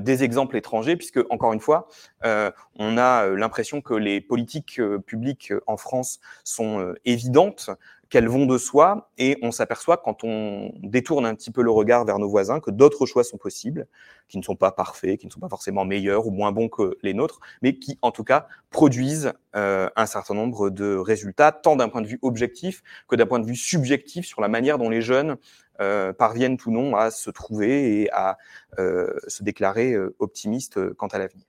des 0.00 0.24
exemples 0.24 0.56
étrangers, 0.56 0.96
puisque, 0.96 1.20
encore 1.28 1.52
une 1.52 1.60
fois, 1.60 1.88
on 2.22 2.96
a 2.96 3.26
l'impression 3.26 3.82
que 3.82 3.92
les 3.92 4.22
politiques 4.22 4.80
publiques 5.04 5.52
en 5.66 5.76
France 5.76 6.20
sont 6.42 6.94
évidentes, 7.04 7.68
qu'elles 8.10 8.28
vont 8.28 8.46
de 8.46 8.56
soi 8.56 9.10
et 9.18 9.36
on 9.42 9.50
s'aperçoit 9.50 9.98
quand 9.98 10.24
on 10.24 10.72
détourne 10.82 11.26
un 11.26 11.34
petit 11.34 11.50
peu 11.50 11.62
le 11.62 11.70
regard 11.70 12.04
vers 12.04 12.18
nos 12.18 12.28
voisins 12.28 12.58
que 12.58 12.70
d'autres 12.70 13.04
choix 13.04 13.22
sont 13.22 13.36
possibles, 13.36 13.86
qui 14.28 14.38
ne 14.38 14.42
sont 14.42 14.56
pas 14.56 14.72
parfaits, 14.72 15.18
qui 15.20 15.26
ne 15.26 15.30
sont 15.30 15.40
pas 15.40 15.48
forcément 15.48 15.84
meilleurs 15.84 16.26
ou 16.26 16.30
moins 16.30 16.50
bons 16.50 16.68
que 16.68 16.96
les 17.02 17.12
nôtres, 17.12 17.40
mais 17.60 17.78
qui 17.78 17.98
en 18.00 18.10
tout 18.10 18.24
cas 18.24 18.46
produisent 18.70 19.32
euh, 19.56 19.90
un 19.94 20.06
certain 20.06 20.34
nombre 20.34 20.70
de 20.70 20.96
résultats, 20.96 21.52
tant 21.52 21.76
d'un 21.76 21.88
point 21.88 22.00
de 22.00 22.06
vue 22.06 22.18
objectif 22.22 22.82
que 23.08 23.16
d'un 23.16 23.26
point 23.26 23.40
de 23.40 23.46
vue 23.46 23.56
subjectif 23.56 24.26
sur 24.26 24.40
la 24.40 24.48
manière 24.48 24.78
dont 24.78 24.88
les 24.88 25.02
jeunes 25.02 25.36
euh, 25.80 26.12
parviennent 26.12 26.56
ou 26.64 26.70
non 26.70 26.96
à 26.96 27.10
se 27.10 27.30
trouver 27.30 28.00
et 28.00 28.10
à 28.12 28.38
euh, 28.78 29.12
se 29.26 29.42
déclarer 29.42 29.94
optimistes 30.18 30.94
quant 30.94 31.08
à 31.08 31.18
l'avenir. 31.18 31.44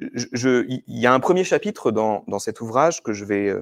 il 0.00 0.82
y 0.86 1.06
a 1.06 1.12
un 1.12 1.20
premier 1.20 1.44
chapitre 1.44 1.90
dans, 1.90 2.24
dans 2.26 2.38
cet 2.38 2.62
ouvrage 2.62 3.02
que 3.02 3.12
je 3.12 3.26
vais 3.26 3.54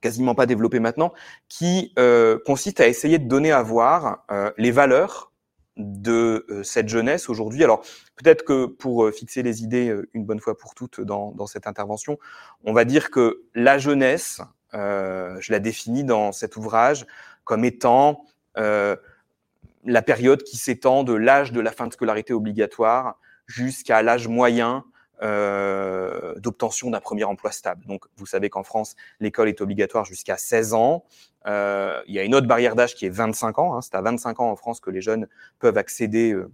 quasiment 0.00 0.34
pas 0.34 0.46
développé 0.46 0.80
maintenant, 0.80 1.12
qui 1.48 1.92
euh, 1.98 2.38
consiste 2.44 2.80
à 2.80 2.88
essayer 2.88 3.18
de 3.18 3.28
donner 3.28 3.52
à 3.52 3.62
voir 3.62 4.24
euh, 4.30 4.50
les 4.58 4.70
valeurs 4.70 5.32
de 5.76 6.46
euh, 6.50 6.62
cette 6.62 6.88
jeunesse 6.88 7.28
aujourd'hui. 7.28 7.64
Alors 7.64 7.82
peut-être 8.16 8.44
que 8.44 8.66
pour 8.66 9.10
fixer 9.10 9.42
les 9.42 9.62
idées 9.62 9.94
une 10.14 10.24
bonne 10.24 10.40
fois 10.40 10.56
pour 10.56 10.74
toutes 10.74 11.00
dans, 11.00 11.32
dans 11.32 11.46
cette 11.46 11.66
intervention, 11.66 12.18
on 12.64 12.72
va 12.72 12.84
dire 12.84 13.10
que 13.10 13.42
la 13.54 13.78
jeunesse, 13.78 14.40
je 14.72 15.52
la 15.52 15.58
définis 15.58 16.04
dans 16.04 16.32
cet 16.32 16.56
ouvrage 16.56 17.06
comme 17.44 17.64
étant 17.64 18.24
la 18.54 20.02
période 20.02 20.42
qui 20.42 20.58
s'étend 20.58 21.02
de 21.02 21.14
l'âge 21.14 21.50
de 21.52 21.60
la 21.60 21.72
fin 21.72 21.86
de 21.86 21.92
scolarité 21.92 22.32
obligatoire 22.32 23.18
jusqu'à 23.46 24.02
l'âge 24.02 24.28
moyen 24.28 24.84
euh, 25.22 26.34
d'obtention 26.36 26.90
d'un 26.90 27.00
premier 27.00 27.24
emploi 27.24 27.50
stable. 27.50 27.84
Donc, 27.86 28.04
vous 28.16 28.26
savez 28.26 28.48
qu'en 28.48 28.62
France, 28.62 28.96
l'école 29.20 29.48
est 29.48 29.60
obligatoire 29.60 30.04
jusqu'à 30.04 30.36
16 30.36 30.74
ans. 30.74 31.04
Euh, 31.46 32.00
il 32.06 32.14
y 32.14 32.18
a 32.18 32.24
une 32.24 32.34
autre 32.34 32.46
barrière 32.46 32.74
d'âge 32.74 32.94
qui 32.94 33.06
est 33.06 33.10
25 33.10 33.58
ans. 33.58 33.76
Hein. 33.76 33.80
C'est 33.82 33.94
à 33.94 34.02
25 34.02 34.40
ans 34.40 34.50
en 34.50 34.56
France 34.56 34.80
que 34.80 34.90
les 34.90 35.00
jeunes 35.00 35.28
peuvent 35.58 35.78
accéder 35.78 36.32
euh, 36.32 36.50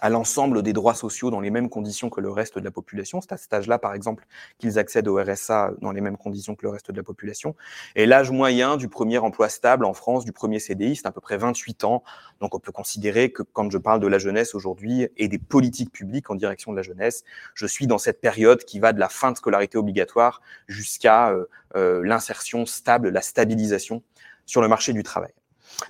à 0.00 0.10
l'ensemble 0.10 0.62
des 0.62 0.72
droits 0.72 0.94
sociaux 0.94 1.30
dans 1.30 1.40
les 1.40 1.50
mêmes 1.50 1.68
conditions 1.68 2.10
que 2.10 2.20
le 2.20 2.30
reste 2.30 2.58
de 2.58 2.64
la 2.64 2.70
population. 2.70 3.20
C'est 3.20 3.32
à 3.32 3.36
cet 3.36 3.52
âge-là, 3.52 3.78
par 3.78 3.94
exemple, 3.94 4.26
qu'ils 4.58 4.78
accèdent 4.78 5.08
au 5.08 5.16
RSA 5.16 5.72
dans 5.80 5.92
les 5.92 6.00
mêmes 6.00 6.16
conditions 6.16 6.54
que 6.54 6.64
le 6.64 6.70
reste 6.70 6.90
de 6.90 6.96
la 6.96 7.02
population. 7.02 7.54
Et 7.94 8.06
l'âge 8.06 8.30
moyen 8.30 8.76
du 8.76 8.88
premier 8.88 9.18
emploi 9.18 9.48
stable 9.48 9.84
en 9.84 9.94
France, 9.94 10.24
du 10.24 10.32
premier 10.32 10.58
CDI, 10.58 10.96
c'est 10.96 11.06
à 11.06 11.12
peu 11.12 11.20
près 11.20 11.36
28 11.36 11.84
ans. 11.84 12.02
Donc 12.40 12.54
on 12.54 12.58
peut 12.58 12.72
considérer 12.72 13.30
que 13.30 13.42
quand 13.42 13.70
je 13.70 13.78
parle 13.78 14.00
de 14.00 14.06
la 14.06 14.18
jeunesse 14.18 14.54
aujourd'hui 14.54 15.08
et 15.16 15.28
des 15.28 15.38
politiques 15.38 15.92
publiques 15.92 16.30
en 16.30 16.34
direction 16.34 16.72
de 16.72 16.76
la 16.76 16.82
jeunesse, 16.82 17.24
je 17.54 17.66
suis 17.66 17.86
dans 17.86 17.98
cette 17.98 18.20
période 18.20 18.64
qui 18.64 18.80
va 18.80 18.92
de 18.92 19.00
la 19.00 19.08
fin 19.08 19.32
de 19.32 19.36
scolarité 19.36 19.78
obligatoire 19.78 20.40
jusqu'à 20.68 21.30
euh, 21.30 21.46
euh, 21.76 22.02
l'insertion 22.04 22.66
stable, 22.66 23.08
la 23.08 23.20
stabilisation 23.20 24.02
sur 24.46 24.60
le 24.60 24.68
marché 24.68 24.92
du 24.92 25.02
travail. 25.02 25.32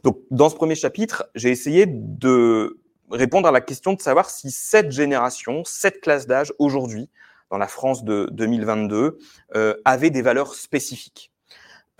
Donc, 0.03 0.19
dans 0.31 0.49
ce 0.49 0.55
premier 0.55 0.75
chapitre, 0.75 1.29
j'ai 1.35 1.51
essayé 1.51 1.87
de 1.87 2.79
répondre 3.11 3.49
à 3.49 3.53
la 3.53 3.61
question 3.61 3.93
de 3.93 4.01
savoir 4.01 4.31
si 4.31 4.51
cette 4.51 4.93
génération, 4.93 5.63
cette 5.65 6.01
classe 6.01 6.27
d'âge 6.27 6.53
aujourd'hui, 6.59 7.09
dans 7.51 7.59
la 7.59 7.69
France 7.69 8.05
de 8.05 8.29
2022, 8.33 9.19
euh, 9.55 9.75
avait 9.85 10.11
des 10.11 10.23
valeurs 10.23 10.55
spécifiques. 10.55 11.31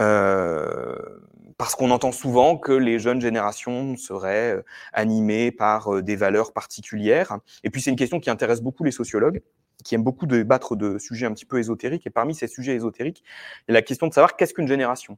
Euh, 0.01 0.97
parce 1.57 1.77
qu'on 1.77 1.91
entend 1.91 2.13
souvent 2.13 2.57
que 2.57 2.73
les 2.73 2.99
jeunes 2.99 3.21
générations 3.21 3.97
seraient 3.97 4.57
euh, 4.57 4.65
animées 4.93 5.53
par 5.53 5.95
euh, 5.95 6.03
des 6.03 6.17
valeurs 6.17 6.53
particulières. 6.53 7.39
Et 7.63 7.71
puis 7.71 7.81
c'est 7.81 7.91
une 7.91 7.97
question 7.97 8.19
qui 8.19 8.31
intéresse 8.31 8.61
beaucoup 8.61 8.83
les 8.83 8.91
sociologues, 8.91 9.41
qui 9.85 9.95
aiment 9.95 10.03
beaucoup 10.03 10.27
débattre 10.27 10.77
de 10.77 10.99
sujets 10.99 11.27
un 11.27 11.33
petit 11.33 11.47
peu 11.47 11.59
ésotériques. 11.59 12.07
Et 12.07 12.11
parmi 12.11 12.35
ces 12.35 12.49
sujets 12.49 12.75
ésotériques, 12.75 13.23
il 13.69 13.73
y 13.73 13.75
a 13.75 13.75
la 13.75 13.83
question 13.83 14.09
de 14.09 14.15
savoir 14.15 14.37
qu'est-ce 14.37 14.55
qu'une 14.55 14.69
génération? 14.69 15.17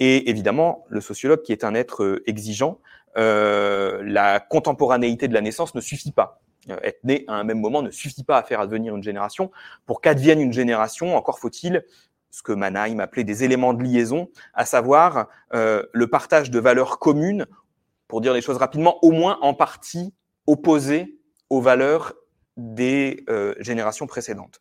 Et 0.00 0.30
évidemment, 0.30 0.84
le 0.88 1.00
sociologue, 1.00 1.42
qui 1.42 1.52
est 1.52 1.62
un 1.62 1.74
être 1.74 2.02
euh, 2.02 2.22
exigeant, 2.26 2.80
euh, 3.16 4.02
la 4.04 4.40
contemporanéité 4.40 5.28
de 5.28 5.34
la 5.34 5.40
naissance 5.40 5.74
ne 5.74 5.80
suffit 5.80 6.12
pas. 6.12 6.40
Euh, 6.68 6.78
être 6.82 7.02
né 7.04 7.24
à 7.28 7.34
un 7.34 7.44
même 7.44 7.60
moment 7.60 7.82
ne 7.82 7.90
suffit 7.90 8.24
pas 8.24 8.38
à 8.38 8.42
faire 8.42 8.60
advenir 8.60 8.96
une 8.96 9.02
génération. 9.02 9.50
Pour 9.86 10.00
qu'advienne 10.00 10.40
une 10.40 10.52
génération, 10.52 11.16
encore 11.16 11.38
faut-il 11.38 11.84
ce 12.30 12.42
que 12.42 12.52
Mannheim 12.52 13.00
appelait 13.00 13.24
des 13.24 13.44
éléments 13.44 13.74
de 13.74 13.82
liaison, 13.82 14.30
à 14.54 14.64
savoir 14.64 15.28
euh, 15.52 15.84
le 15.92 16.06
partage 16.08 16.50
de 16.50 16.60
valeurs 16.60 16.98
communes, 16.98 17.46
pour 18.08 18.20
dire 18.20 18.32
les 18.32 18.40
choses 18.40 18.56
rapidement, 18.56 18.98
au 19.04 19.10
moins 19.10 19.38
en 19.40 19.54
partie 19.54 20.14
opposées 20.46 21.18
aux 21.48 21.60
valeurs 21.60 22.14
des 22.56 23.24
euh, 23.28 23.54
générations 23.58 24.06
précédentes. 24.06 24.60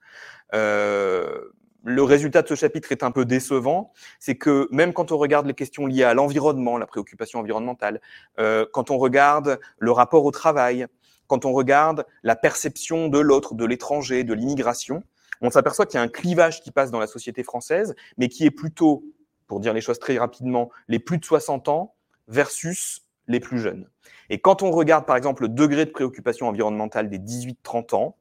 Euh, 0.53 1.49
le 1.83 2.03
résultat 2.03 2.41
de 2.41 2.47
ce 2.47 2.55
chapitre 2.55 2.91
est 2.91 3.03
un 3.03 3.11
peu 3.11 3.25
décevant, 3.25 3.93
c'est 4.19 4.35
que 4.35 4.67
même 4.71 4.93
quand 4.93 5.11
on 5.11 5.17
regarde 5.17 5.45
les 5.45 5.53
questions 5.53 5.85
liées 5.85 6.03
à 6.03 6.13
l'environnement, 6.13 6.77
la 6.77 6.85
préoccupation 6.85 7.39
environnementale, 7.39 8.01
euh, 8.39 8.65
quand 8.73 8.91
on 8.91 8.97
regarde 8.97 9.59
le 9.77 9.91
rapport 9.91 10.25
au 10.25 10.31
travail, 10.31 10.87
quand 11.27 11.45
on 11.45 11.53
regarde 11.53 12.05
la 12.23 12.35
perception 12.35 13.07
de 13.07 13.19
l'autre, 13.19 13.53
de 13.53 13.65
l'étranger, 13.65 14.23
de 14.23 14.33
l'immigration, 14.33 15.03
on 15.41 15.49
s'aperçoit 15.49 15.85
qu'il 15.85 15.97
y 15.97 16.01
a 16.01 16.03
un 16.03 16.09
clivage 16.09 16.61
qui 16.61 16.71
passe 16.71 16.91
dans 16.91 16.99
la 16.99 17.07
société 17.07 17.43
française, 17.43 17.95
mais 18.17 18.27
qui 18.27 18.45
est 18.45 18.51
plutôt, 18.51 19.03
pour 19.47 19.59
dire 19.59 19.73
les 19.73 19.81
choses 19.81 19.99
très 19.99 20.17
rapidement, 20.17 20.69
les 20.87 20.99
plus 20.99 21.17
de 21.17 21.25
60 21.25 21.69
ans 21.69 21.95
versus 22.27 23.05
les 23.27 23.39
plus 23.39 23.59
jeunes. 23.59 23.87
Et 24.29 24.39
quand 24.39 24.63
on 24.63 24.71
regarde 24.71 25.05
par 25.05 25.15
exemple 25.15 25.43
le 25.43 25.49
degré 25.49 25.85
de 25.85 25.91
préoccupation 25.91 26.47
environnementale 26.47 27.09
des 27.09 27.19
18-30 27.19 27.95
ans, 27.95 28.17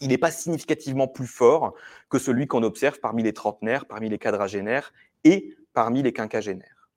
il 0.00 0.08
n'est 0.08 0.18
pas 0.18 0.30
significativement 0.30 1.08
plus 1.08 1.26
fort 1.26 1.74
que 2.08 2.18
celui 2.18 2.46
qu'on 2.46 2.62
observe 2.62 3.00
parmi 3.00 3.22
les 3.22 3.32
trentenaires, 3.32 3.86
parmi 3.86 4.08
les 4.08 4.18
quadragénaires 4.18 4.92
et 5.24 5.54
parmi 5.72 6.02
les 6.02 6.12
quinquagénaires. 6.12 6.88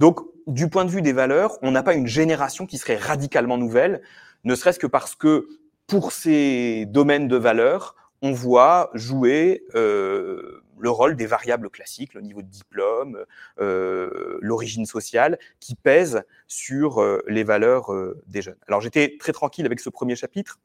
Donc, 0.00 0.20
du 0.46 0.68
point 0.68 0.84
de 0.84 0.90
vue 0.90 1.02
des 1.02 1.12
valeurs, 1.12 1.58
on 1.62 1.70
n'a 1.70 1.82
pas 1.82 1.94
une 1.94 2.06
génération 2.06 2.66
qui 2.66 2.78
serait 2.78 2.96
radicalement 2.96 3.56
nouvelle, 3.56 4.02
ne 4.44 4.54
serait-ce 4.54 4.78
que 4.78 4.86
parce 4.86 5.14
que 5.14 5.48
pour 5.86 6.12
ces 6.12 6.86
domaines 6.86 7.28
de 7.28 7.36
valeurs, 7.36 7.94
on 8.22 8.32
voit 8.32 8.90
jouer 8.94 9.64
euh, 9.74 10.64
le 10.78 10.90
rôle 10.90 11.16
des 11.16 11.26
variables 11.26 11.70
classiques, 11.70 12.14
le 12.14 12.20
niveau 12.20 12.42
de 12.42 12.48
diplôme, 12.48 13.24
euh, 13.60 14.38
l'origine 14.40 14.86
sociale, 14.86 15.38
qui 15.60 15.74
pèsent 15.74 16.22
sur 16.46 17.00
euh, 17.00 17.22
les 17.26 17.44
valeurs 17.44 17.92
euh, 17.92 18.20
des 18.26 18.42
jeunes. 18.42 18.58
Alors 18.68 18.80
j'étais 18.80 19.16
très 19.18 19.32
tranquille 19.32 19.66
avec 19.66 19.80
ce 19.80 19.90
premier 19.90 20.16
chapitre, 20.16 20.58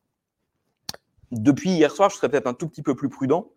depuis 1.32 1.72
hier 1.72 1.92
soir, 1.92 2.10
je 2.10 2.16
serais 2.16 2.30
peut-être 2.30 2.48
un 2.48 2.54
tout 2.54 2.68
petit 2.68 2.82
peu 2.82 2.96
plus 2.96 3.10
prudent, 3.10 3.50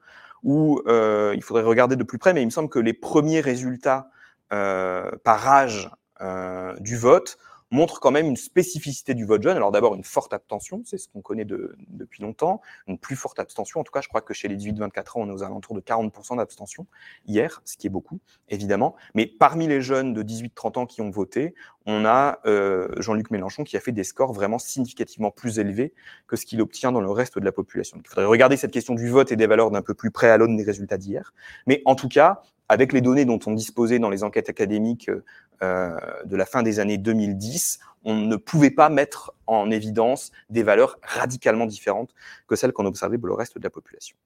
où 0.43 0.83
euh, 0.87 1.33
il 1.35 1.43
faudrait 1.43 1.63
regarder 1.63 1.97
de 1.97 2.05
plus 2.05 2.19
près, 2.19 2.35
mais 2.35 2.43
il 2.43 2.47
me 2.47 2.51
semble 2.51 2.69
que 2.69 2.79
les 2.79 2.93
premiers 2.93 3.41
résultats 3.41 4.11
euh, 4.53 5.11
par 5.25 5.49
âge 5.49 5.91
euh, 6.21 6.75
du 6.81 6.97
vote 6.97 7.39
montre 7.73 8.01
quand 8.01 8.11
même 8.11 8.27
une 8.27 8.37
spécificité 8.37 9.15
du 9.15 9.25
vote 9.25 9.43
jeune. 9.43 9.57
Alors 9.57 9.73
d'abord 9.73 9.95
une 9.95 10.05
forte 10.05 10.33
abstention, 10.33 10.83
c'est 10.85 10.99
ce 10.99 11.09
qu'on 11.09 11.23
connaît 11.23 11.47
de, 11.47 11.75
depuis 11.89 12.23
longtemps, 12.23 12.61
une 12.87 12.99
plus 12.99 13.17
forte 13.17 13.39
abstention. 13.39 13.81
En 13.81 13.85
tout 13.85 13.91
cas, 13.91 14.03
je 14.03 14.09
crois 14.09 14.21
que 14.21 14.35
chez 14.35 14.47
les 14.47 14.57
18-24 14.57 15.01
ans, 15.01 15.23
on 15.23 15.29
est 15.29 15.33
aux 15.33 15.43
alentours 15.43 15.75
de 15.75 15.81
40% 15.81 16.37
d'abstention 16.37 16.87
hier, 17.27 17.63
ce 17.65 17.77
qui 17.77 17.87
est 17.87 17.91
beaucoup, 17.91 18.21
évidemment. 18.51 18.95
Mais 19.15 19.27
parmi 19.27 19.67
les 19.67 19.81
jeunes 19.81 20.13
de 20.13 20.23
18-30 20.23 20.79
ans 20.81 20.87
qui 20.87 21.01
ont 21.01 21.11
voté, 21.11 21.55
on 21.87 22.05
a 22.05 22.39
euh, 22.47 22.89
Jean-Luc 22.99 23.31
Mélenchon 23.31 23.65
qui 23.65 23.77
a 23.77 23.81
fait 23.81 23.93
des 23.93 24.05
scores 24.05 24.35
vraiment 24.35 24.59
significativement 24.59 25.31
plus 25.31 25.59
élevés 25.59 25.95
que 26.29 26.37
ce 26.37 26.45
qu'il 26.45 26.61
obtient 26.61 26.93
dans 26.93 27.01
le 27.01 27.11
reste 27.11 27.39
de 27.39 27.45
la 27.45 27.53
population. 27.53 27.99
il 28.05 28.09
faudrait 28.09 28.27
regarder 28.27 28.57
cette 28.57 28.71
question 28.71 28.95
du 28.95 29.09
vote 29.09 29.33
et 29.33 29.37
des 29.37 29.47
valeurs 29.47 29.71
d'un 29.71 29.83
peu 29.83 29.95
plus 29.95 30.11
près 30.11 30.29
à 30.29 30.37
l'aune 30.37 30.57
des 30.57 30.63
résultats 30.63 30.99
d'hier. 30.99 31.33
Mais 31.67 31.83
en 31.87 31.95
tout 31.95 32.09
cas, 32.09 32.43
avec 32.69 32.93
les 32.93 33.01
données 33.01 33.25
dont 33.25 33.39
on 33.47 33.53
disposait 33.53 33.99
dans 33.99 34.09
les 34.09 34.25
enquêtes 34.25 34.49
académiques 34.49 35.09
euh, 35.09 35.25
de 35.63 36.37
la 36.37 36.47
fin 36.47 36.63
des 36.63 36.81
années 36.81 36.99
2010, 36.99 37.79
on 38.05 38.17
ne 38.17 38.37
pouvait 38.37 38.71
pas 38.71 38.89
mettre 38.89 39.33
en 39.47 39.71
évidence 39.71 40.33
des 40.51 40.63
valeurs 40.63 40.99
radicalement 41.03 41.67
différentes 41.67 42.15
que 42.49 42.57
celles 42.57 42.73
qu'on 42.73 42.87
observait 42.87 43.19
pour 43.19 43.29
le 43.29 43.35
reste 43.35 43.59
de 43.59 43.63
la 43.63 43.71
population. 43.71 44.17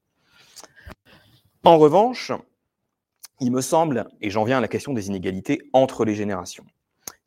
En 1.62 1.78
revanche, 1.78 2.32
il 3.40 3.52
me 3.52 3.60
semble, 3.60 4.06
et 4.20 4.30
j'en 4.30 4.44
viens 4.44 4.58
à 4.58 4.60
la 4.60 4.68
question 4.68 4.94
des 4.94 5.08
inégalités 5.08 5.68
entre 5.72 6.04
les 6.04 6.14
générations, 6.14 6.64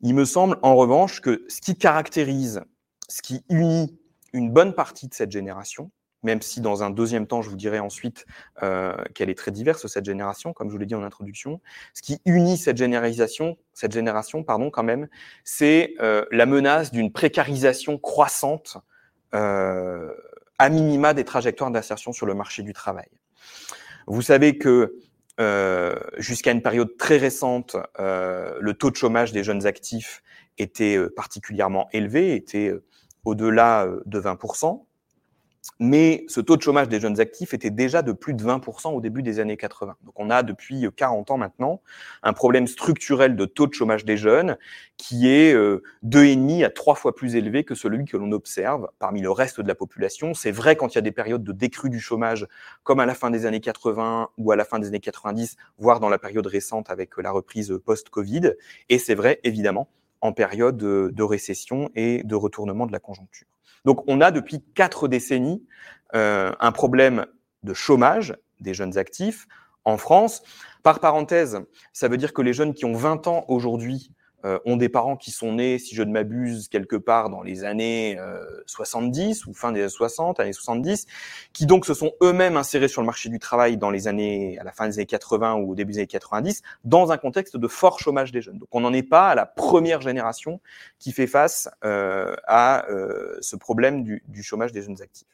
il 0.00 0.14
me 0.14 0.24
semble 0.24 0.58
en 0.62 0.74
revanche 0.74 1.20
que 1.20 1.44
ce 1.48 1.60
qui 1.60 1.76
caractérise, 1.76 2.62
ce 3.08 3.22
qui 3.22 3.44
unit 3.48 3.96
une 4.32 4.50
bonne 4.50 4.74
partie 4.74 5.08
de 5.08 5.14
cette 5.14 5.30
génération, 5.30 5.90
même 6.22 6.42
si 6.42 6.60
dans 6.60 6.82
un 6.82 6.90
deuxième 6.90 7.26
temps, 7.26 7.42
je 7.42 7.50
vous 7.50 7.56
dirai 7.56 7.78
ensuite 7.78 8.26
euh, 8.62 8.94
qu'elle 9.14 9.30
est 9.30 9.38
très 9.38 9.50
diverse, 9.50 9.86
cette 9.86 10.04
génération, 10.04 10.52
comme 10.52 10.68
je 10.68 10.72
vous 10.72 10.78
l'ai 10.78 10.86
dit 10.86 10.94
en 10.94 11.02
introduction. 11.02 11.60
Ce 11.94 12.02
qui 12.02 12.20
unit 12.24 12.58
cette 12.58 12.76
généralisation, 12.76 13.56
cette 13.72 13.92
génération, 13.92 14.42
pardon, 14.42 14.70
quand 14.70 14.82
même, 14.82 15.08
c'est 15.44 15.94
euh, 16.00 16.24
la 16.30 16.46
menace 16.46 16.92
d'une 16.92 17.12
précarisation 17.12 17.98
croissante 17.98 18.76
euh, 19.34 20.12
à 20.58 20.68
minima 20.68 21.14
des 21.14 21.24
trajectoires 21.24 21.70
d'insertion 21.70 22.12
sur 22.12 22.26
le 22.26 22.34
marché 22.34 22.62
du 22.62 22.72
travail. 22.72 23.08
Vous 24.06 24.22
savez 24.22 24.58
que 24.58 24.96
jusqu'à 26.18 26.52
une 26.52 26.60
période 26.60 26.98
très 26.98 27.16
récente, 27.16 27.74
le 27.98 28.72
taux 28.72 28.90
de 28.90 28.96
chômage 28.96 29.32
des 29.32 29.42
jeunes 29.42 29.64
actifs 29.64 30.22
était 30.58 30.98
particulièrement 31.16 31.88
élevé, 31.94 32.34
était 32.34 32.74
au-delà 33.24 33.88
de 34.04 34.20
20%. 34.20 34.84
Mais 35.78 36.24
ce 36.28 36.40
taux 36.40 36.56
de 36.56 36.62
chômage 36.62 36.88
des 36.88 37.00
jeunes 37.00 37.20
actifs 37.20 37.54
était 37.54 37.70
déjà 37.70 38.02
de 38.02 38.12
plus 38.12 38.34
de 38.34 38.42
20% 38.42 38.94
au 38.94 39.00
début 39.00 39.22
des 39.22 39.40
années 39.40 39.56
80. 39.56 39.96
Donc 40.04 40.14
on 40.18 40.30
a 40.30 40.42
depuis 40.42 40.86
40 40.94 41.30
ans 41.30 41.38
maintenant 41.38 41.82
un 42.22 42.32
problème 42.32 42.66
structurel 42.66 43.36
de 43.36 43.44
taux 43.44 43.66
de 43.66 43.74
chômage 43.74 44.04
des 44.04 44.16
jeunes 44.16 44.56
qui 44.96 45.28
est 45.28 45.54
euh, 45.54 45.82
deux 46.02 46.24
et 46.24 46.36
demi 46.36 46.64
à 46.64 46.70
trois 46.70 46.94
fois 46.94 47.14
plus 47.14 47.36
élevé 47.36 47.64
que 47.64 47.74
celui 47.74 48.04
que 48.04 48.16
l'on 48.16 48.32
observe 48.32 48.88
parmi 48.98 49.20
le 49.20 49.30
reste 49.30 49.60
de 49.60 49.68
la 49.68 49.74
population. 49.74 50.34
C'est 50.34 50.50
vrai 50.50 50.76
quand 50.76 50.94
il 50.94 50.96
y 50.96 50.98
a 50.98 51.02
des 51.02 51.12
périodes 51.12 51.44
de 51.44 51.52
décrue 51.52 51.90
du 51.90 52.00
chômage, 52.00 52.46
comme 52.82 53.00
à 53.00 53.06
la 53.06 53.14
fin 53.14 53.30
des 53.30 53.44
années 53.44 53.60
80 53.60 54.30
ou 54.38 54.52
à 54.52 54.56
la 54.56 54.64
fin 54.64 54.78
des 54.78 54.88
années 54.88 55.00
90, 55.00 55.56
voire 55.78 56.00
dans 56.00 56.08
la 56.08 56.18
période 56.18 56.46
récente 56.46 56.90
avec 56.90 57.16
la 57.18 57.30
reprise 57.30 57.78
post-Covid. 57.84 58.54
Et 58.88 58.98
c'est 58.98 59.14
vrai 59.14 59.40
évidemment 59.44 59.88
en 60.22 60.32
période 60.32 60.76
de 60.76 61.22
récession 61.22 61.90
et 61.94 62.22
de 62.24 62.34
retournement 62.34 62.86
de 62.86 62.92
la 62.92 62.98
conjoncture. 62.98 63.46
Donc 63.84 64.02
on 64.06 64.20
a 64.20 64.30
depuis 64.30 64.62
quatre 64.74 65.08
décennies 65.08 65.64
un 66.12 66.72
problème 66.72 67.26
de 67.62 67.72
chômage 67.72 68.34
des 68.60 68.74
jeunes 68.74 68.98
actifs 68.98 69.46
en 69.84 69.96
France. 69.96 70.42
Par 70.82 71.00
parenthèse, 71.00 71.60
ça 71.92 72.08
veut 72.08 72.16
dire 72.16 72.32
que 72.32 72.42
les 72.42 72.52
jeunes 72.52 72.74
qui 72.74 72.84
ont 72.84 72.94
20 72.94 73.26
ans 73.26 73.44
aujourd'hui 73.48 74.12
euh, 74.12 74.19
ont 74.64 74.76
des 74.76 74.88
parents 74.88 75.16
qui 75.16 75.30
sont 75.30 75.54
nés, 75.54 75.78
si 75.78 75.94
je 75.94 76.02
ne 76.02 76.12
m'abuse, 76.12 76.68
quelque 76.68 76.96
part 76.96 77.30
dans 77.30 77.42
les 77.42 77.64
années 77.64 78.18
70 78.66 79.42
euh, 79.42 79.50
ou 79.50 79.54
fin 79.54 79.72
des 79.72 79.80
années 79.80 79.88
60, 79.88 80.40
années 80.40 80.52
70, 80.52 81.06
qui 81.52 81.66
donc 81.66 81.86
se 81.86 81.94
sont 81.94 82.12
eux-mêmes 82.22 82.56
insérés 82.56 82.88
sur 82.88 83.02
le 83.02 83.06
marché 83.06 83.28
du 83.28 83.38
travail 83.38 83.76
dans 83.76 83.90
les 83.90 84.08
années, 84.08 84.58
à 84.58 84.64
la 84.64 84.72
fin 84.72 84.88
des 84.88 84.98
années 84.98 85.06
80 85.06 85.54
ou 85.54 85.72
au 85.72 85.74
début 85.74 85.92
des 85.92 85.98
années 85.98 86.06
90, 86.06 86.62
dans 86.84 87.12
un 87.12 87.18
contexte 87.18 87.56
de 87.56 87.68
fort 87.68 87.98
chômage 87.98 88.32
des 88.32 88.42
jeunes. 88.42 88.58
Donc 88.58 88.68
on 88.72 88.80
n'en 88.80 88.92
est 88.92 89.02
pas 89.02 89.28
à 89.28 89.34
la 89.34 89.46
première 89.46 90.00
génération 90.00 90.60
qui 90.98 91.12
fait 91.12 91.26
face 91.26 91.68
euh, 91.84 92.34
à 92.46 92.86
ce 93.40 93.56
problème 93.56 94.04
du, 94.04 94.22
du 94.28 94.42
chômage 94.42 94.72
des 94.72 94.82
jeunes 94.82 95.00
actifs. 95.02 95.28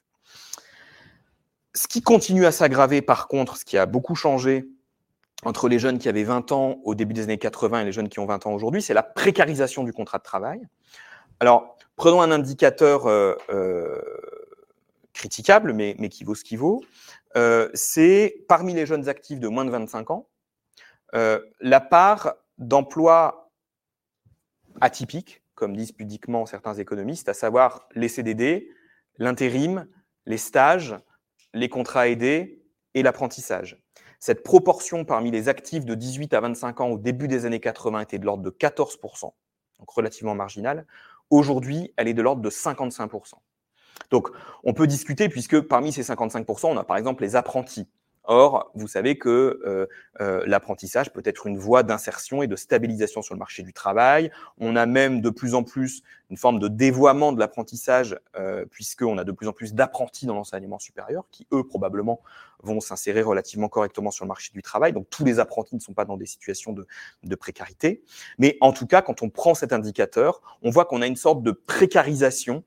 Ce 1.75 1.86
qui 1.88 2.00
continue 2.00 2.46
à 2.46 2.52
s'aggraver, 2.52 3.02
par 3.02 3.28
contre, 3.28 3.58
ce 3.58 3.64
qui 3.64 3.76
a 3.76 3.84
beaucoup 3.84 4.14
changé 4.14 4.66
entre 5.44 5.68
les 5.68 5.78
jeunes 5.78 5.98
qui 5.98 6.08
avaient 6.08 6.24
20 6.24 6.52
ans 6.52 6.80
au 6.84 6.94
début 6.94 7.14
des 7.14 7.24
années 7.24 7.38
80 7.38 7.80
et 7.80 7.84
les 7.84 7.92
jeunes 7.92 8.08
qui 8.08 8.18
ont 8.18 8.26
20 8.26 8.46
ans 8.46 8.52
aujourd'hui, 8.52 8.82
c'est 8.82 8.94
la 8.94 9.02
précarisation 9.02 9.84
du 9.84 9.92
contrat 9.92 10.18
de 10.18 10.22
travail. 10.22 10.66
Alors, 11.40 11.76
prenons 11.96 12.22
un 12.22 12.30
indicateur 12.30 13.06
euh, 13.06 13.34
euh, 13.50 14.00
critiquable, 15.12 15.72
mais, 15.72 15.94
mais, 15.98 16.08
qui 16.08 16.24
vaut 16.24 16.34
ce 16.34 16.44
qui 16.44 16.56
vaut. 16.56 16.82
Euh, 17.36 17.68
c'est 17.74 18.44
parmi 18.48 18.72
les 18.72 18.86
jeunes 18.86 19.08
actifs 19.08 19.40
de 19.40 19.48
moins 19.48 19.64
de 19.64 19.70
25 19.70 20.10
ans, 20.10 20.28
la 21.60 21.80
part 21.80 22.34
d'emplois 22.58 23.50
atypiques, 24.82 25.42
comme 25.54 25.74
disent 25.74 25.92
pudiquement 25.92 26.44
certains 26.44 26.74
économistes, 26.74 27.30
à 27.30 27.34
savoir 27.34 27.88
les 27.94 28.08
CDD, 28.08 28.70
l'intérim, 29.16 29.86
les 30.26 30.36
stages, 30.36 30.94
les 31.54 31.70
contrats 31.70 32.08
aidés 32.08 32.62
et 32.92 33.02
l'apprentissage. 33.02 33.82
Cette 34.18 34.42
proportion 34.42 35.04
parmi 35.04 35.30
les 35.30 35.49
actifs 35.49 35.85
de 35.85 35.94
18 35.94 36.35
à 36.35 36.40
25 36.40 36.80
ans 36.80 36.88
au 36.88 36.99
début 36.99 37.28
des 37.28 37.44
années 37.44 37.61
80 37.61 38.00
était 38.00 38.18
de 38.18 38.25
l'ordre 38.25 38.42
de 38.42 38.50
14%, 38.50 39.32
donc 39.78 39.90
relativement 39.90 40.35
marginale. 40.35 40.87
Aujourd'hui, 41.30 41.92
elle 41.96 42.08
est 42.08 42.14
de 42.14 42.23
l'ordre 42.23 42.42
de 42.42 42.50
55%. 42.50 43.35
Donc, 44.11 44.28
on 44.64 44.73
peut 44.73 44.87
discuter 44.87 45.28
puisque 45.28 45.61
parmi 45.61 45.92
ces 45.92 46.02
55%, 46.02 46.66
on 46.66 46.76
a 46.76 46.85
par 46.85 46.96
exemple 46.96 47.23
les 47.23 47.37
apprentis. 47.37 47.88
Or, 48.26 48.71
vous 48.75 48.88
savez 48.88 49.18
que 49.18 49.61
euh, 49.64 49.87
euh, 50.21 50.42
l'apprentissage 50.47 51.12
peut 51.12 51.23
être 51.25 51.47
une 51.47 51.59
voie 51.59 51.83
d'insertion 51.83 52.42
et 52.42 52.47
de 52.47 52.56
stabilisation 52.56 53.23
sur 53.23 53.35
le 53.35 53.38
marché 53.38 53.62
du 53.62 53.73
travail. 53.73 54.30
On 54.59 54.76
a 54.76 54.87
même 54.87 55.21
de 55.21 55.30
plus 55.30 55.54
en 55.54 55.62
plus 55.62 56.02
une 56.30 56.37
forme 56.37 56.59
de 56.59 56.68
dévoiement 56.68 57.33
de 57.33 57.38
l'apprentissage, 57.38 58.18
euh, 58.37 58.64
puisqu'on 58.66 59.18
a 59.18 59.25
de 59.25 59.33
plus 59.33 59.47
en 59.47 59.52
plus 59.52 59.75
d'apprentis 59.75 60.26
dans 60.26 60.35
l'enseignement 60.35 60.78
supérieur, 60.78 61.25
qui 61.30 61.47
eux 61.52 61.64
probablement 61.64 62.21
vont 62.62 62.80
s'insérer 62.80 63.23
relativement 63.23 63.68
correctement 63.68 64.11
sur 64.11 64.25
le 64.25 64.28
marché 64.28 64.50
du 64.52 64.62
travail. 64.62 64.92
Donc 64.92 65.09
tous 65.11 65.25
les 65.25 65.38
apprentis 65.38 65.76
ne 65.76 65.80
sont 65.80 65.95
pas 65.95 66.04
dans 66.04 66.16
des 66.16 66.26
situations 66.26 66.73
de, 66.73 66.87
de 67.23 67.35
précarité. 67.37 68.02
Mais 68.38 68.56
en 68.61 68.73
tout 68.73 68.87
cas, 68.87 69.02
quand 69.02 69.23
on 69.23 69.30
prend 69.30 69.54
cet 69.54 69.73
indicateur, 69.73 70.42
on 70.62 70.71
voit 70.71 70.85
qu'on 70.85 71.02
a 71.02 71.06
une 71.06 71.16
sorte 71.16 71.42
de 71.42 71.52
précarisation 71.52 72.64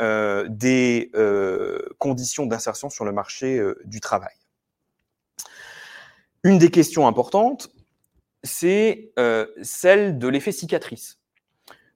euh, 0.00 0.46
des 0.48 1.10
euh, 1.14 1.78
conditions 1.98 2.46
d'insertion 2.46 2.88
sur 2.88 3.04
le 3.04 3.12
marché 3.12 3.58
euh, 3.58 3.78
du 3.84 4.00
travail. 4.00 4.32
Une 6.42 6.58
des 6.58 6.70
questions 6.70 7.06
importantes, 7.06 7.70
c'est 8.42 9.12
euh, 9.18 9.46
celle 9.62 10.18
de 10.18 10.28
l'effet 10.28 10.52
cicatrice. 10.52 11.18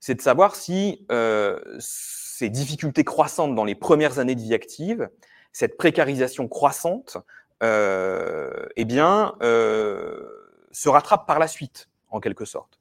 C'est 0.01 0.15
de 0.15 0.21
savoir 0.21 0.55
si 0.55 1.07
euh, 1.11 1.59
ces 1.79 2.51
difficultés 2.51 3.05
croissantes 3.05 3.55
dans 3.55 3.65
les 3.65 3.75
premières 3.75 4.19
années 4.19 4.35
de 4.35 4.41
vie 4.43 4.55
active, 4.55 5.09
cette 5.53 5.79
précarisation 5.79 6.47
croissante, 6.49 7.17
euh, 7.63 8.67
eh 8.77 8.85
bien, 8.85 9.35
euh, 9.43 10.29
se 10.73 10.89
rattrape 10.89 11.27
par 11.27 11.39
la 11.39 11.49
suite, 11.49 11.89
en 12.11 12.21
quelque 12.21 12.45
sorte. 12.45 12.79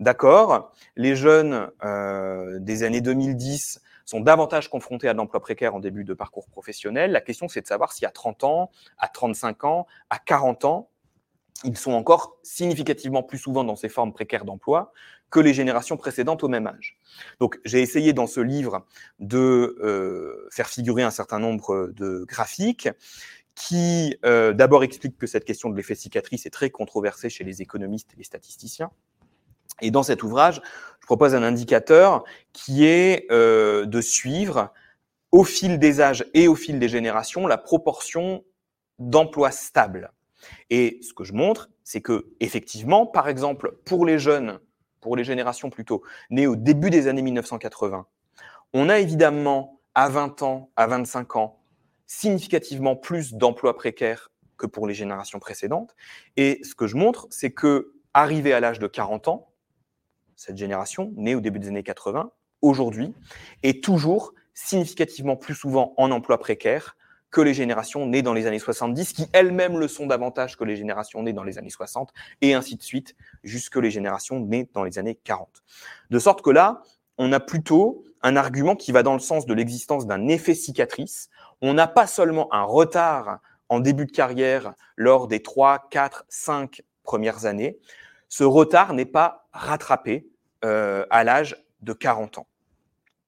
D'accord, 0.00 0.72
les 0.96 1.14
jeunes 1.14 1.70
euh, 1.84 2.58
des 2.58 2.82
années 2.82 3.00
2010 3.00 3.80
sont 4.04 4.20
davantage 4.20 4.68
confrontés 4.68 5.08
à 5.08 5.12
l'emploi 5.12 5.40
précaire 5.40 5.74
en 5.74 5.80
début 5.80 6.02
de 6.02 6.14
parcours 6.14 6.48
professionnel. 6.48 7.12
La 7.12 7.20
question, 7.20 7.46
c'est 7.46 7.60
de 7.60 7.66
savoir 7.66 7.92
si 7.92 8.04
à 8.04 8.10
30 8.10 8.42
ans, 8.42 8.70
à 8.98 9.06
35 9.06 9.64
ans, 9.64 9.86
à 10.10 10.18
40 10.18 10.64
ans, 10.64 10.88
ils 11.62 11.78
sont 11.78 11.92
encore 11.92 12.38
significativement 12.42 13.22
plus 13.22 13.38
souvent 13.38 13.64
dans 13.64 13.76
ces 13.76 13.88
formes 13.88 14.12
précaires 14.12 14.44
d'emploi 14.44 14.92
que 15.30 15.40
les 15.40 15.54
générations 15.54 15.96
précédentes 15.96 16.44
au 16.44 16.48
même 16.48 16.66
âge. 16.66 16.98
Donc 17.40 17.60
j'ai 17.64 17.80
essayé 17.80 18.12
dans 18.12 18.26
ce 18.26 18.40
livre 18.40 18.86
de 19.18 19.76
euh, 19.82 20.48
faire 20.50 20.68
figurer 20.68 21.02
un 21.02 21.10
certain 21.10 21.38
nombre 21.38 21.90
de 21.94 22.24
graphiques 22.24 22.88
qui 23.54 24.16
euh, 24.24 24.52
d'abord 24.52 24.82
expliquent 24.82 25.18
que 25.18 25.26
cette 25.26 25.44
question 25.44 25.70
de 25.70 25.76
l'effet 25.76 25.94
cicatrice 25.94 26.46
est 26.46 26.50
très 26.50 26.70
controversée 26.70 27.30
chez 27.30 27.44
les 27.44 27.62
économistes 27.62 28.12
et 28.14 28.16
les 28.16 28.24
statisticiens. 28.24 28.90
Et 29.80 29.90
dans 29.90 30.02
cet 30.02 30.22
ouvrage, 30.22 30.60
je 31.00 31.06
propose 31.06 31.34
un 31.34 31.42
indicateur 31.42 32.24
qui 32.52 32.84
est 32.84 33.26
euh, 33.30 33.86
de 33.86 34.00
suivre 34.00 34.72
au 35.32 35.44
fil 35.44 35.78
des 35.78 36.00
âges 36.00 36.24
et 36.32 36.46
au 36.46 36.54
fil 36.54 36.78
des 36.78 36.88
générations 36.88 37.46
la 37.46 37.58
proportion 37.58 38.44
d'emplois 38.98 39.50
stables. 39.50 40.12
Et 40.70 40.98
ce 41.02 41.12
que 41.12 41.24
je 41.24 41.32
montre, 41.32 41.70
c'est 41.82 42.00
que 42.00 42.26
effectivement, 42.40 43.06
par 43.06 43.28
exemple, 43.28 43.76
pour 43.84 44.06
les 44.06 44.18
jeunes, 44.18 44.60
pour 45.00 45.16
les 45.16 45.24
générations 45.24 45.70
plutôt 45.70 46.02
nées 46.30 46.46
au 46.46 46.56
début 46.56 46.90
des 46.90 47.08
années 47.08 47.22
1980, 47.22 48.06
on 48.72 48.88
a 48.88 48.98
évidemment 48.98 49.80
à 49.94 50.08
20 50.08 50.42
ans, 50.42 50.70
à 50.76 50.86
25 50.86 51.36
ans, 51.36 51.60
significativement 52.06 52.96
plus 52.96 53.34
d'emplois 53.34 53.76
précaires 53.76 54.30
que 54.56 54.66
pour 54.66 54.86
les 54.86 54.94
générations 54.94 55.38
précédentes. 55.38 55.94
Et 56.36 56.60
ce 56.64 56.74
que 56.74 56.86
je 56.86 56.96
montre, 56.96 57.26
c'est 57.30 57.52
que 57.52 57.94
arrivé 58.12 58.52
à 58.52 58.60
l'âge 58.60 58.78
de 58.78 58.86
40 58.86 59.28
ans, 59.28 59.52
cette 60.36 60.56
génération, 60.56 61.12
née 61.16 61.34
au 61.34 61.40
début 61.40 61.58
des 61.58 61.68
années 61.68 61.82
80, 61.82 62.30
aujourd'hui, 62.62 63.14
est 63.62 63.82
toujours 63.82 64.34
significativement 64.54 65.36
plus 65.36 65.54
souvent 65.54 65.94
en 65.96 66.10
emploi 66.10 66.38
précaire 66.38 66.96
que 67.34 67.40
les 67.40 67.52
générations 67.52 68.06
nées 68.06 68.22
dans 68.22 68.32
les 68.32 68.46
années 68.46 68.60
70, 68.60 69.12
qui 69.12 69.26
elles-mêmes 69.32 69.76
le 69.76 69.88
sont 69.88 70.06
davantage 70.06 70.56
que 70.56 70.62
les 70.62 70.76
générations 70.76 71.22
nées 71.22 71.32
dans 71.32 71.42
les 71.42 71.58
années 71.58 71.68
60, 71.68 72.12
et 72.40 72.54
ainsi 72.54 72.76
de 72.76 72.82
suite, 72.82 73.16
jusque 73.42 73.76
les 73.76 73.90
générations 73.90 74.38
nées 74.38 74.70
dans 74.72 74.84
les 74.84 74.98
années 75.00 75.18
40. 75.24 75.64
De 76.10 76.18
sorte 76.20 76.42
que 76.42 76.50
là, 76.50 76.82
on 77.18 77.32
a 77.32 77.40
plutôt 77.40 78.04
un 78.22 78.36
argument 78.36 78.76
qui 78.76 78.92
va 78.92 79.02
dans 79.02 79.14
le 79.14 79.18
sens 79.18 79.46
de 79.46 79.52
l'existence 79.52 80.06
d'un 80.06 80.28
effet 80.28 80.54
cicatrice. 80.54 81.28
On 81.60 81.74
n'a 81.74 81.88
pas 81.88 82.06
seulement 82.06 82.52
un 82.54 82.62
retard 82.62 83.40
en 83.68 83.80
début 83.80 84.06
de 84.06 84.12
carrière 84.12 84.74
lors 84.96 85.26
des 85.26 85.42
3, 85.42 85.88
4, 85.90 86.24
5 86.28 86.82
premières 87.02 87.46
années. 87.46 87.78
Ce 88.28 88.44
retard 88.44 88.94
n'est 88.94 89.04
pas 89.04 89.48
rattrapé 89.52 90.28
euh, 90.64 91.04
à 91.10 91.24
l'âge 91.24 91.56
de 91.82 91.92
40 91.92 92.38
ans. 92.38 92.46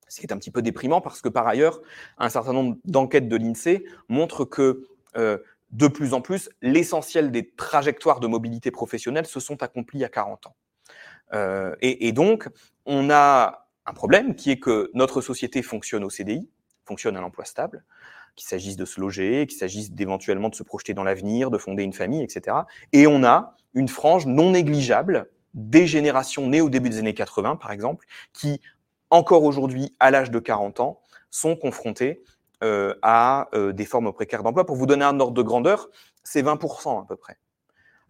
Ce 0.08 0.20
qui 0.20 0.26
est 0.26 0.32
un 0.32 0.38
petit 0.38 0.50
peu 0.50 0.62
déprimant 0.62 1.00
parce 1.00 1.20
que 1.20 1.28
par 1.28 1.46
ailleurs, 1.46 1.80
un 2.18 2.28
certain 2.28 2.52
nombre 2.52 2.76
d'enquêtes 2.84 3.28
de 3.28 3.36
l'INSEE 3.36 3.84
montrent 4.08 4.44
que 4.44 4.86
euh, 5.16 5.38
de 5.72 5.88
plus 5.88 6.14
en 6.14 6.20
plus, 6.20 6.48
l'essentiel 6.62 7.30
des 7.32 7.50
trajectoires 7.50 8.20
de 8.20 8.26
mobilité 8.26 8.70
professionnelle 8.70 9.26
se 9.26 9.40
sont 9.40 9.62
accomplies 9.62 10.04
à 10.04 10.08
40 10.08 10.46
ans. 10.46 10.56
Euh, 11.34 11.74
et, 11.80 12.06
et, 12.06 12.12
donc, 12.12 12.48
on 12.84 13.10
a 13.10 13.68
un 13.84 13.92
problème 13.92 14.36
qui 14.36 14.50
est 14.50 14.58
que 14.58 14.90
notre 14.94 15.20
société 15.20 15.62
fonctionne 15.62 16.04
au 16.04 16.10
CDI, 16.10 16.48
fonctionne 16.84 17.16
à 17.16 17.20
l'emploi 17.20 17.44
stable, 17.44 17.84
qu'il 18.36 18.46
s'agisse 18.46 18.76
de 18.76 18.84
se 18.84 19.00
loger, 19.00 19.46
qu'il 19.46 19.58
s'agisse 19.58 19.92
d'éventuellement 19.92 20.50
de 20.50 20.54
se 20.54 20.62
projeter 20.62 20.94
dans 20.94 21.04
l'avenir, 21.04 21.50
de 21.50 21.58
fonder 21.58 21.82
une 21.82 21.92
famille, 21.92 22.22
etc. 22.22 22.58
Et 22.92 23.06
on 23.06 23.24
a 23.24 23.56
une 23.74 23.88
frange 23.88 24.26
non 24.26 24.52
négligeable 24.52 25.28
des 25.54 25.86
générations 25.86 26.46
nées 26.48 26.60
au 26.60 26.68
début 26.68 26.90
des 26.90 26.98
années 26.98 27.14
80, 27.14 27.56
par 27.56 27.72
exemple, 27.72 28.06
qui 28.32 28.60
encore 29.10 29.44
aujourd'hui, 29.44 29.94
à 30.00 30.10
l'âge 30.10 30.30
de 30.30 30.38
40 30.38 30.80
ans, 30.80 31.00
sont 31.30 31.56
confrontés 31.56 32.22
euh, 32.64 32.94
à 33.02 33.48
euh, 33.54 33.72
des 33.72 33.84
formes 33.84 34.12
précaires 34.12 34.42
d'emploi. 34.42 34.64
Pour 34.64 34.76
vous 34.76 34.86
donner 34.86 35.04
un 35.04 35.20
ordre 35.20 35.34
de 35.34 35.42
grandeur, 35.42 35.88
c'est 36.24 36.42
20% 36.42 37.02
à 37.02 37.06
peu 37.06 37.16
près. 37.16 37.36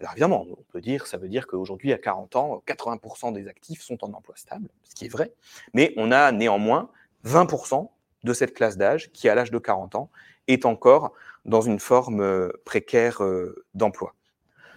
Alors 0.00 0.12
évidemment, 0.12 0.46
on 0.48 0.62
peut 0.70 0.80
dire, 0.80 1.06
ça 1.06 1.16
veut 1.16 1.28
dire 1.28 1.46
qu'aujourd'hui, 1.46 1.92
à 1.92 1.98
40 1.98 2.36
ans, 2.36 2.62
80% 2.66 3.32
des 3.32 3.48
actifs 3.48 3.82
sont 3.82 4.04
en 4.04 4.12
emploi 4.12 4.36
stable, 4.36 4.68
ce 4.84 4.94
qui 4.94 5.06
est 5.06 5.08
vrai, 5.08 5.32
mais 5.72 5.94
on 5.96 6.12
a 6.12 6.32
néanmoins 6.32 6.90
20% 7.24 7.88
de 8.24 8.32
cette 8.32 8.54
classe 8.54 8.76
d'âge 8.76 9.10
qui, 9.12 9.28
à 9.28 9.34
l'âge 9.34 9.50
de 9.50 9.58
40 9.58 9.94
ans, 9.94 10.10
est 10.48 10.66
encore 10.66 11.12
dans 11.44 11.62
une 11.62 11.80
forme 11.80 12.20
euh, 12.20 12.52
précaire 12.64 13.22
d'emploi. 13.74 14.14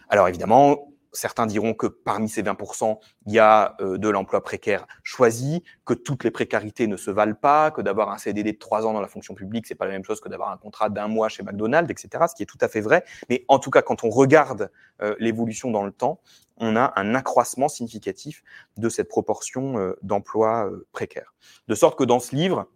Alors 0.07 0.27
évidemment, 0.27 0.89
certains 1.11 1.45
diront 1.45 1.73
que 1.73 1.87
parmi 1.87 2.29
ces 2.29 2.43
20%, 2.43 2.99
il 3.25 3.33
y 3.33 3.39
a 3.39 3.75
euh, 3.81 3.97
de 3.97 4.09
l'emploi 4.09 4.43
précaire 4.43 4.85
choisi, 5.03 5.63
que 5.85 5.93
toutes 5.93 6.23
les 6.23 6.31
précarités 6.31 6.87
ne 6.87 6.97
se 6.97 7.11
valent 7.11 7.35
pas, 7.35 7.71
que 7.71 7.81
d'avoir 7.81 8.11
un 8.11 8.17
CDD 8.17 8.53
de 8.53 8.57
trois 8.57 8.85
ans 8.85 8.93
dans 8.93 9.01
la 9.01 9.07
fonction 9.07 9.33
publique, 9.33 9.67
c'est 9.67 9.75
pas 9.75 9.85
la 9.85 9.91
même 9.91 10.03
chose 10.03 10.19
que 10.19 10.29
d'avoir 10.29 10.51
un 10.51 10.57
contrat 10.57 10.89
d'un 10.89 11.07
mois 11.07 11.29
chez 11.29 11.43
McDonald's, 11.43 11.91
etc. 11.91 12.25
Ce 12.29 12.35
qui 12.35 12.43
est 12.43 12.47
tout 12.47 12.57
à 12.61 12.67
fait 12.67 12.81
vrai. 12.81 13.03
Mais 13.29 13.45
en 13.47 13.59
tout 13.59 13.71
cas, 13.71 13.81
quand 13.81 14.03
on 14.03 14.09
regarde 14.09 14.71
euh, 15.01 15.15
l'évolution 15.19 15.71
dans 15.71 15.83
le 15.83 15.91
temps, 15.91 16.19
on 16.57 16.75
a 16.75 16.93
un 16.95 17.15
accroissement 17.15 17.69
significatif 17.69 18.43
de 18.77 18.89
cette 18.89 19.07
proportion 19.07 19.79
euh, 19.79 19.97
d'emplois 20.01 20.69
précaires. 20.91 21.33
De 21.67 21.75
sorte 21.75 21.97
que 21.97 22.03
dans 22.03 22.19
ce 22.19 22.35
livre, 22.35 22.67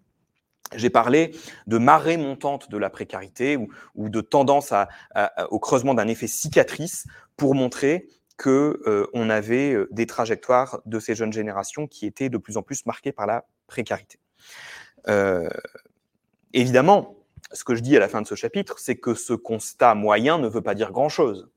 J'ai 0.76 0.90
parlé 0.90 1.36
de 1.68 1.78
marée 1.78 2.18
montante 2.18 2.72
de 2.72 2.78
la 2.78 2.90
précarité 2.90 3.58
ou, 3.58 4.10
de 4.10 4.22
tendance 4.22 4.74
au 5.52 5.60
creusement 5.60 5.94
d'un 5.94 6.08
effet 6.08 6.26
cicatrice 6.26 7.06
pour 7.36 7.54
montrer 7.54 8.08
que 8.38 8.82
euh, 8.88 9.08
on 9.14 9.30
avait 9.30 9.74
euh, 9.74 9.88
des 9.92 10.06
trajectoires 10.06 10.82
de 10.86 11.00
ces 11.00 11.16
jeunes 11.16 11.34
générations 11.34 11.88
qui 11.88 12.06
étaient 12.06 12.30
de 12.30 12.38
plus 12.38 12.58
en 12.58 12.62
plus 12.62 12.86
marquées 12.86 13.12
par 13.12 13.28
la 13.28 13.46
précarité. 13.68 14.20
Euh, 15.08 15.50
évidemment, 16.54 17.16
ce 17.52 17.64
que 17.64 17.76
je 17.76 17.82
dis 17.82 17.96
à 17.96 18.00
la 18.00 18.10
fin 18.10 18.22
de 18.22 18.28
ce 18.28 18.36
chapitre, 18.36 18.80
c'est 18.80 18.96
que 18.96 19.14
ce 19.14 19.34
constat 19.34 19.96
moyen 19.96 20.40
ne 20.40 20.48
veut 20.48 20.62
pas 20.62 20.76
dire 20.76 20.92
grand-chose. 20.92 21.50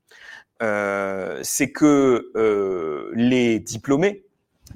c'est 0.59 1.71
que 1.71 3.11
les 3.15 3.59
diplômés, 3.59 4.25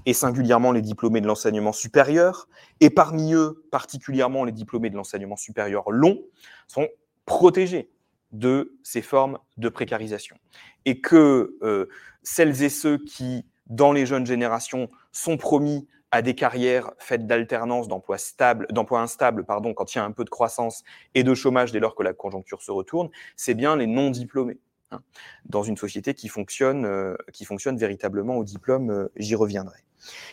et 0.06 0.14
singulièrement 0.14 0.72
les 0.72 0.82
diplômés 0.82 1.22
de 1.22 1.28
l'enseignement 1.28 1.74
supérieur, 1.74 2.48
et 2.80 2.90
parmi 2.90 3.34
eux 3.34 3.66
particulièrement 3.72 4.46
les 4.46 4.52
diplômés 4.52 4.90
de 4.90 4.96
l'enseignement 4.96 5.36
supérieur 5.36 5.92
long, 5.92 6.20
sont 6.68 6.88
protégés 7.26 7.90
de 8.32 8.78
ces 8.84 9.02
formes 9.02 9.40
de 9.58 9.70
précarisation. 9.70 10.38
Et 10.86 11.02
que 11.02 11.58
euh, 11.62 11.88
celles 12.24 12.64
et 12.64 12.70
ceux 12.70 12.98
qui, 12.98 13.46
dans 13.68 13.92
les 13.92 14.06
jeunes 14.06 14.26
générations, 14.26 14.90
sont 15.12 15.38
promis 15.38 15.88
à 16.12 16.22
des 16.22 16.36
carrières 16.36 16.92
faites 17.00 17.26
d'alternance, 17.26 17.88
d'emplois 17.88 18.18
stables, 18.18 18.68
d'emplois 18.70 19.02
instables, 19.02 19.46
pardon, 19.46 19.74
quand 19.74 19.96
il 19.96 19.98
y 19.98 20.02
a 20.02 20.04
un 20.04 20.12
peu 20.12 20.26
de 20.26 20.30
croissance 20.30 20.84
et 21.16 21.24
de 21.24 21.34
chômage 21.34 21.72
dès 21.72 21.80
lors 21.80 21.96
que 21.96 22.04
la 22.04 22.14
conjoncture 22.14 22.62
se 22.62 22.72
retourne, 22.72 23.10
c'est 23.38 23.54
bien 23.54 23.76
les 23.78 23.88
non 23.88 24.10
diplômés. 24.10 24.60
Hein, 24.92 25.02
dans 25.46 25.64
une 25.64 25.78
société 25.78 26.14
qui 26.14 26.28
fonctionne, 26.28 26.86
euh, 26.86 27.16
qui 27.32 27.46
fonctionne 27.46 27.78
véritablement 27.78 28.36
au 28.36 28.44
diplôme, 28.44 28.90
euh, 28.92 29.12
j'y 29.16 29.36
reviendrai. 29.36 29.80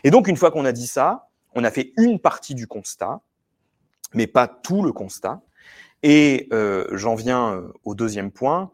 Et 0.02 0.10
donc, 0.10 0.26
une 0.26 0.36
fois 0.36 0.50
qu'on 0.50 0.64
a 0.64 0.72
dit 0.72 0.88
ça, 0.88 1.28
on 1.54 1.62
a 1.62 1.70
fait 1.70 1.92
une 1.96 2.18
partie 2.18 2.56
du 2.56 2.66
constat, 2.66 3.20
mais 4.14 4.26
pas 4.26 4.48
tout 4.48 4.82
le 4.82 4.92
constat. 4.92 5.40
Et 6.02 6.48
euh, 6.52 6.86
j'en 6.92 7.14
viens 7.14 7.54
euh, 7.54 7.72
au 7.84 7.94
deuxième 7.94 8.30
point, 8.30 8.70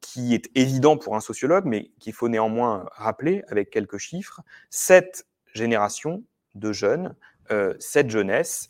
qui 0.00 0.34
est 0.34 0.50
évident 0.54 0.96
pour 0.96 1.16
un 1.16 1.20
sociologue, 1.20 1.64
mais 1.64 1.90
qu'il 1.98 2.12
faut 2.12 2.28
néanmoins 2.28 2.86
rappeler 2.92 3.42
avec 3.48 3.70
quelques 3.70 3.98
chiffres. 3.98 4.42
Cette 4.68 5.26
génération 5.54 6.22
de 6.54 6.72
jeunes, 6.72 7.14
euh, 7.50 7.74
cette 7.78 8.10
jeunesse, 8.10 8.68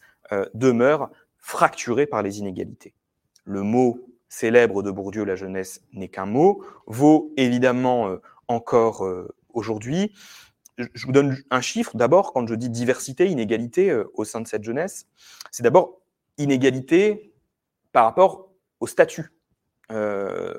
demeure 0.54 1.08
fracturée 1.38 2.04
par 2.04 2.20
les 2.20 2.40
inégalités. 2.40 2.94
Le 3.44 3.62
mot 3.62 4.08
célèbre 4.28 4.82
de 4.82 4.90
Bourdieu, 4.90 5.22
la 5.22 5.36
jeunesse 5.36 5.82
n'est 5.92 6.08
qu'un 6.08 6.26
mot, 6.26 6.64
vaut 6.88 7.32
évidemment 7.36 8.16
encore 8.48 9.08
aujourd'hui. 9.54 10.12
Je 10.78 11.06
vous 11.06 11.12
donne 11.12 11.38
un 11.52 11.60
chiffre. 11.60 11.96
D'abord, 11.96 12.32
quand 12.32 12.44
je 12.48 12.56
dis 12.56 12.70
diversité, 12.70 13.28
inégalité 13.28 13.96
au 14.14 14.24
sein 14.24 14.40
de 14.40 14.48
cette 14.48 14.64
jeunesse, 14.64 15.06
c'est 15.52 15.62
d'abord 15.62 16.00
inégalité 16.38 17.32
par 17.96 18.04
rapport 18.04 18.50
au 18.80 18.86
statut 18.86 19.32
euh, 19.90 20.52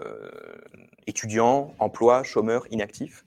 étudiant, 1.05 1.75
emploi, 1.77 2.23
chômeur, 2.23 2.65
inactif. 2.71 3.25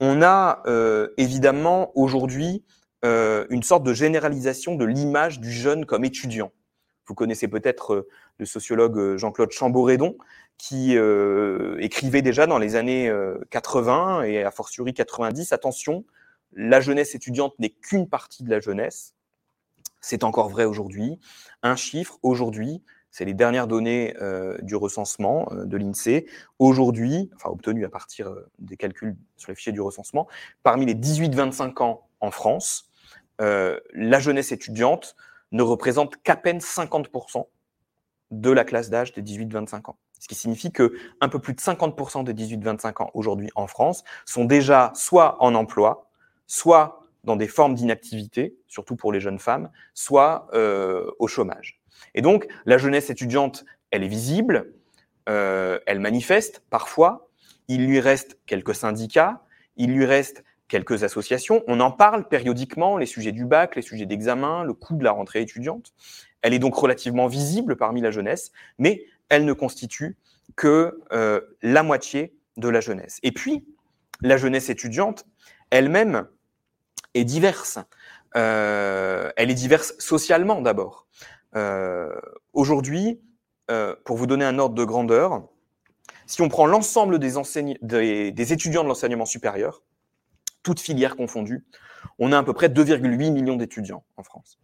On 0.00 0.22
a 0.22 0.62
euh, 0.64 1.10
évidemment 1.18 1.92
aujourd'hui 1.94 2.64
euh, 3.04 3.44
une 3.50 3.62
sorte 3.62 3.82
de 3.82 3.92
généralisation 3.92 4.76
de 4.76 4.86
l'image 4.86 5.40
du 5.40 5.52
jeune 5.52 5.84
comme 5.84 6.06
étudiant. 6.06 6.52
Vous 7.06 7.14
connaissez 7.14 7.46
peut-être 7.46 8.08
le 8.38 8.46
sociologue 8.46 9.18
Jean-Claude 9.18 9.50
Chamboredon, 9.50 10.16
qui 10.56 10.96
écrivait 11.80 12.22
déjà 12.22 12.46
dans 12.46 12.56
les 12.56 12.76
années 12.76 13.12
80 13.50 14.22
et 14.22 14.42
a 14.42 14.50
fortiori 14.52 14.94
90, 14.94 15.52
attention, 15.52 16.06
la 16.54 16.80
jeunesse 16.80 17.14
étudiante 17.14 17.58
n'est 17.58 17.74
qu'une 17.74 18.08
partie 18.08 18.42
de 18.42 18.48
la 18.48 18.60
jeunesse. 18.60 19.12
C'est 20.00 20.24
encore 20.24 20.48
vrai 20.48 20.64
aujourd'hui. 20.64 21.18
Un 21.62 21.76
chiffre, 21.76 22.18
aujourd'hui, 22.22 22.82
c'est 23.14 23.24
les 23.24 23.34
dernières 23.34 23.68
données 23.68 24.12
euh, 24.20 24.58
du 24.62 24.74
recensement 24.74 25.48
euh, 25.52 25.66
de 25.66 25.76
l'INSEE. 25.76 26.26
Aujourd'hui, 26.58 27.30
enfin 27.36 27.48
obtenues 27.48 27.84
à 27.84 27.88
partir 27.88 28.26
euh, 28.26 28.50
des 28.58 28.76
calculs 28.76 29.16
sur 29.36 29.52
les 29.52 29.54
fichiers 29.54 29.70
du 29.70 29.80
recensement, 29.80 30.26
parmi 30.64 30.84
les 30.84 30.96
18-25 30.96 31.80
ans 31.80 32.08
en 32.18 32.32
France, 32.32 32.90
la 33.38 34.18
jeunesse 34.18 34.50
étudiante 34.50 35.14
ne 35.52 35.62
représente 35.62 36.16
qu'à 36.22 36.34
peine 36.34 36.58
50% 36.58 37.46
de 38.32 38.50
la 38.50 38.64
classe 38.64 38.90
d'âge 38.90 39.12
des 39.12 39.22
18-25 39.22 39.90
ans. 39.90 39.96
Ce 40.18 40.26
qui 40.26 40.34
signifie 40.34 40.72
que 40.72 40.94
un 41.20 41.28
peu 41.28 41.38
plus 41.38 41.54
de 41.54 41.60
50% 41.60 42.24
des 42.24 42.34
18-25 42.34 43.02
ans 43.02 43.10
aujourd'hui 43.14 43.50
en 43.54 43.68
France 43.68 44.02
sont 44.24 44.44
déjà 44.44 44.90
soit 44.94 45.40
en 45.40 45.54
emploi, 45.54 46.10
soit 46.46 47.02
dans 47.22 47.36
des 47.36 47.48
formes 47.48 47.74
d'inactivité, 47.74 48.56
surtout 48.66 48.96
pour 48.96 49.12
les 49.12 49.20
jeunes 49.20 49.38
femmes, 49.38 49.70
soit 49.92 50.48
au 51.18 51.26
chômage. 51.28 51.83
Et 52.14 52.22
donc, 52.22 52.46
la 52.66 52.78
jeunesse 52.78 53.10
étudiante, 53.10 53.64
elle 53.90 54.02
est 54.02 54.08
visible, 54.08 54.72
euh, 55.28 55.78
elle 55.86 56.00
manifeste 56.00 56.62
parfois, 56.70 57.28
il 57.68 57.86
lui 57.86 58.00
reste 58.00 58.38
quelques 58.46 58.74
syndicats, 58.74 59.42
il 59.76 59.92
lui 59.92 60.04
reste 60.04 60.44
quelques 60.68 61.04
associations, 61.04 61.62
on 61.66 61.80
en 61.80 61.90
parle 61.90 62.28
périodiquement, 62.28 62.96
les 62.96 63.06
sujets 63.06 63.32
du 63.32 63.44
bac, 63.44 63.76
les 63.76 63.82
sujets 63.82 64.06
d'examen, 64.06 64.64
le 64.64 64.74
coût 64.74 64.96
de 64.96 65.04
la 65.04 65.12
rentrée 65.12 65.42
étudiante. 65.42 65.92
Elle 66.42 66.54
est 66.54 66.58
donc 66.58 66.74
relativement 66.74 67.26
visible 67.26 67.76
parmi 67.76 68.00
la 68.00 68.10
jeunesse, 68.10 68.52
mais 68.78 69.04
elle 69.28 69.44
ne 69.44 69.52
constitue 69.52 70.16
que 70.56 71.00
euh, 71.12 71.40
la 71.62 71.82
moitié 71.82 72.34
de 72.56 72.68
la 72.68 72.80
jeunesse. 72.80 73.18
Et 73.22 73.32
puis, 73.32 73.64
la 74.20 74.36
jeunesse 74.36 74.68
étudiante 74.68 75.26
elle-même 75.70 76.28
est 77.14 77.24
diverse. 77.24 77.78
Euh, 78.36 79.30
elle 79.36 79.50
est 79.50 79.54
diverse 79.54 79.94
socialement 79.98 80.60
d'abord. 80.60 81.06
Euh, 81.56 82.12
aujourd'hui, 82.52 83.20
euh, 83.70 83.94
pour 84.04 84.16
vous 84.16 84.26
donner 84.26 84.44
un 84.44 84.58
ordre 84.58 84.74
de 84.74 84.84
grandeur, 84.84 85.48
si 86.26 86.42
on 86.42 86.48
prend 86.48 86.66
l'ensemble 86.66 87.18
des, 87.18 87.32
des, 88.32 88.52
étudiants 88.52 88.82
de 88.82 88.88
l'enseignement 88.88 89.26
supérieur, 89.26 89.82
toutes 90.62 90.80
filières 90.80 91.16
confondues, 91.16 91.64
on 92.18 92.32
a 92.32 92.38
à 92.38 92.42
peu 92.42 92.52
près 92.52 92.68
2,8 92.68 93.32
millions 93.32 93.56
d'étudiants 93.56 94.04
en 94.16 94.22
France. 94.22 94.58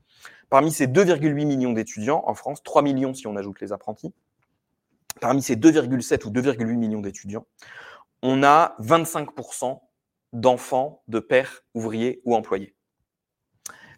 Parmi 0.48 0.72
ces 0.72 0.86
2,8 0.86 1.44
millions 1.44 1.72
d'étudiants 1.72 2.22
en 2.26 2.34
France, 2.34 2.62
3 2.62 2.82
millions 2.82 3.14
si 3.14 3.26
on 3.26 3.36
ajoute 3.36 3.60
les 3.60 3.72
apprentis, 3.72 4.12
parmi 5.20 5.42
ces 5.42 5.56
2,7 5.56 6.26
ou 6.26 6.30
2,8 6.30 6.64
millions 6.76 7.00
d'étudiants, 7.00 7.46
on 8.22 8.42
a 8.42 8.74
25% 8.80 9.80
d'enfants 10.32 11.02
de 11.08 11.20
pères 11.20 11.64
ouvriers 11.74 12.20
ou 12.24 12.34
employés. 12.34 12.74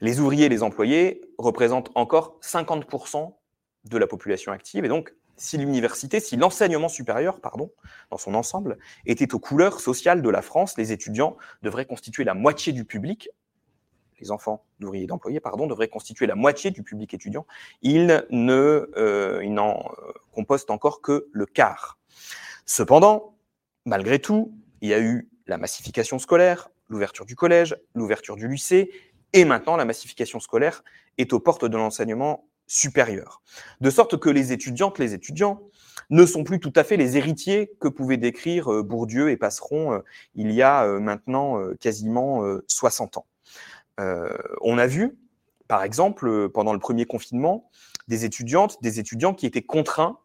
Les 0.03 0.19
ouvriers 0.19 0.47
et 0.47 0.49
les 0.49 0.65
employés 0.65 1.21
représentent 1.39 1.93
encore 1.95 2.37
50% 2.43 3.35
de 3.85 3.99
la 3.99 4.09
population 4.09 4.51
active. 4.51 4.85
Et 4.85 4.89
donc, 4.89 5.15
si 5.37 5.57
l'université, 5.57 6.19
si 6.19 6.37
l'enseignement 6.37 6.89
supérieur, 6.89 7.41
pardon, 7.41 7.71
dans 8.11 8.19
son 8.19 8.35
ensemble, 8.35 8.79
était 9.07 9.33
aux 9.33 9.39
couleurs 9.39 9.79
sociales 9.79 10.21
de 10.21 10.29
la 10.29 10.43
France, 10.43 10.77
les 10.77 10.91
étudiants 10.91 11.37
devraient 11.63 11.87
constituer 11.87 12.25
la 12.25 12.35
moitié 12.35 12.73
du 12.73 12.85
public. 12.85 13.31
Les 14.19 14.33
enfants 14.33 14.65
d'ouvriers 14.81 15.05
et 15.05 15.07
d'employés, 15.07 15.39
pardon, 15.39 15.69
devraient 15.69 15.87
constituer 15.87 16.27
la 16.27 16.35
moitié 16.35 16.73
du 16.73 16.83
public 16.83 17.15
étudiant. 17.15 17.47
Ils 17.83 18.27
ne, 18.31 18.91
euh, 18.97 19.47
n'en 19.47 19.85
euh, 19.99 20.13
compostent 20.33 20.73
encore 20.73 21.01
que 21.01 21.29
le 21.31 21.47
quart. 21.47 22.01
Cependant, 22.67 23.37
malgré 23.85 24.19
tout, 24.19 24.53
il 24.81 24.89
y 24.89 24.95
a 24.95 25.01
eu 25.01 25.29
la 25.47 25.59
massification 25.59 26.19
scolaire, 26.19 26.71
l'ouverture 26.89 27.25
du 27.25 27.37
collège, 27.37 27.77
l'ouverture 27.95 28.37
du 28.37 28.49
lycée, 28.49 28.91
et 29.33 29.45
maintenant, 29.45 29.77
la 29.77 29.85
massification 29.85 30.41
scolaire 30.41 30.83
est 31.19 31.33
aux 31.33 31.41
portes 31.41 31.65
de 31.65 31.77
l'enseignement 31.77 32.47
supérieur. 32.67 33.43
De 33.81 33.91
sorte 33.91 34.19
que 34.19 34.31
les 34.31 34.53
étudiantes, 34.53 34.99
les 34.99 35.15
étudiants 35.15 35.61
ne 36.11 36.25
sont 36.27 36.45
plus 36.45 36.61
tout 36.61 36.73
à 36.77 36.85
fait 36.85 36.97
les 36.97 37.17
héritiers 37.17 37.73
que 37.81 37.89
pouvaient 37.89 38.17
décrire 38.17 38.73
euh, 38.73 38.83
Bourdieu 38.83 39.31
et 39.31 39.37
Passeron 39.37 39.93
euh, 39.93 39.99
il 40.35 40.51
y 40.53 40.63
a 40.63 40.85
euh, 40.85 41.01
maintenant 41.01 41.59
quasiment 41.81 42.43
60 42.67 43.19
ans. 43.19 43.27
on 44.61 44.79
a 44.79 44.87
vu, 44.87 45.17
par 45.69 45.83
exemple, 45.83 46.49
pendant 46.49 46.73
le 46.73 46.79
premier 46.79 47.05
confinement, 47.05 47.71
des 48.09 48.25
étudiantes, 48.25 48.83
des 48.83 48.99
étudiants 48.99 49.35
qui 49.35 49.47
étaient 49.47 49.63
contraints 49.63 50.19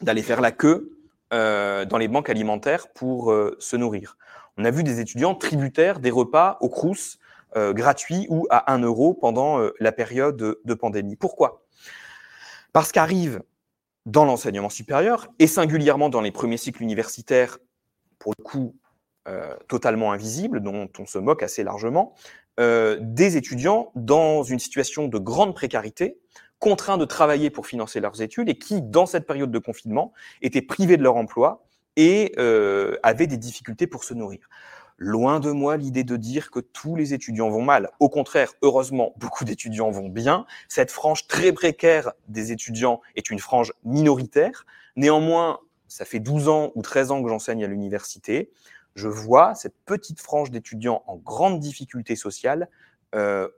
d'aller 0.00 0.22
faire 0.22 0.40
la 0.40 0.52
queue 0.52 0.98
dans 1.30 1.98
les 1.98 2.08
banques 2.08 2.30
alimentaires 2.30 2.88
pour 2.92 3.32
se 3.58 3.76
nourrir. 3.76 4.16
On 4.56 4.64
a 4.64 4.70
vu 4.70 4.82
des 4.82 5.00
étudiants 5.00 5.34
tributaires 5.34 6.00
des 6.00 6.10
repas 6.10 6.58
au 6.60 6.68
Crous 6.68 7.18
euh, 7.58 7.72
gratuit 7.72 8.26
ou 8.30 8.46
à 8.50 8.72
1 8.72 8.78
euro 8.80 9.14
pendant 9.14 9.60
euh, 9.60 9.74
la 9.80 9.92
période 9.92 10.36
de, 10.36 10.74
pandémie. 10.74 11.16
Pourquoi? 11.16 11.66
Parce 12.72 12.92
qu'arrive 12.92 13.42
dans 14.06 14.24
l'enseignement 14.24 14.70
supérieur, 14.70 15.28
et 15.38 15.46
singulièrement 15.46 16.08
dans 16.08 16.20
les 16.20 16.30
premiers 16.30 16.56
cycles 16.56 16.82
universitaires, 16.82 17.58
pour 18.18 18.32
le 18.38 18.44
coup 18.44 18.76
euh, 19.26 19.54
totalement 19.68 20.12
invisibles, 20.12 20.60
dont 20.60 20.88
on 20.98 21.06
se 21.06 21.18
moque 21.18 21.42
assez 21.42 21.64
largement, 21.64 22.14
des 22.58 23.36
étudiants 23.36 23.92
dans 23.94 24.42
une 24.42 24.58
situation 24.58 25.06
de 25.06 25.18
grande 25.18 25.54
précarité, 25.54 26.18
contraints 26.58 26.98
de 26.98 27.04
travailler 27.04 27.50
pour 27.50 27.68
financer 27.68 28.00
leurs 28.00 28.20
études, 28.20 28.48
et 28.48 28.58
qui, 28.58 28.82
dans 28.82 29.06
cette 29.06 29.28
période 29.28 29.52
de 29.52 29.58
confinement, 29.60 30.12
étaient 30.42 30.62
privés 30.62 30.96
de 30.96 31.04
leur 31.04 31.14
emploi 31.14 31.64
et 31.94 32.34
avaient 33.04 33.28
des 33.28 33.36
difficultés 33.36 33.86
pour 33.86 34.02
se 34.02 34.12
nourrir. 34.12 34.48
Loin 35.00 35.38
de 35.38 35.52
moi 35.52 35.76
l'idée 35.76 36.02
de 36.02 36.16
dire 36.16 36.50
que 36.50 36.58
tous 36.58 36.96
les 36.96 37.14
étudiants 37.14 37.50
vont 37.50 37.62
mal. 37.62 37.90
Au 38.00 38.08
contraire, 38.08 38.52
heureusement, 38.62 39.14
beaucoup 39.16 39.44
d'étudiants 39.44 39.92
vont 39.92 40.08
bien. 40.08 40.44
Cette 40.68 40.90
frange 40.90 41.28
très 41.28 41.52
précaire 41.52 42.12
des 42.26 42.50
étudiants 42.50 43.00
est 43.14 43.30
une 43.30 43.38
frange 43.38 43.72
minoritaire. 43.84 44.66
Néanmoins, 44.96 45.60
ça 45.86 46.04
fait 46.04 46.18
12 46.18 46.48
ans 46.48 46.72
ou 46.74 46.82
13 46.82 47.12
ans 47.12 47.22
que 47.22 47.28
j'enseigne 47.28 47.62
à 47.64 47.68
l'université. 47.68 48.50
Je 48.96 49.06
vois 49.06 49.54
cette 49.54 49.76
petite 49.84 50.20
frange 50.20 50.50
d'étudiants 50.50 51.04
en 51.06 51.14
grande 51.14 51.60
difficulté 51.60 52.16
sociale 52.16 52.68
euh, 53.14 53.48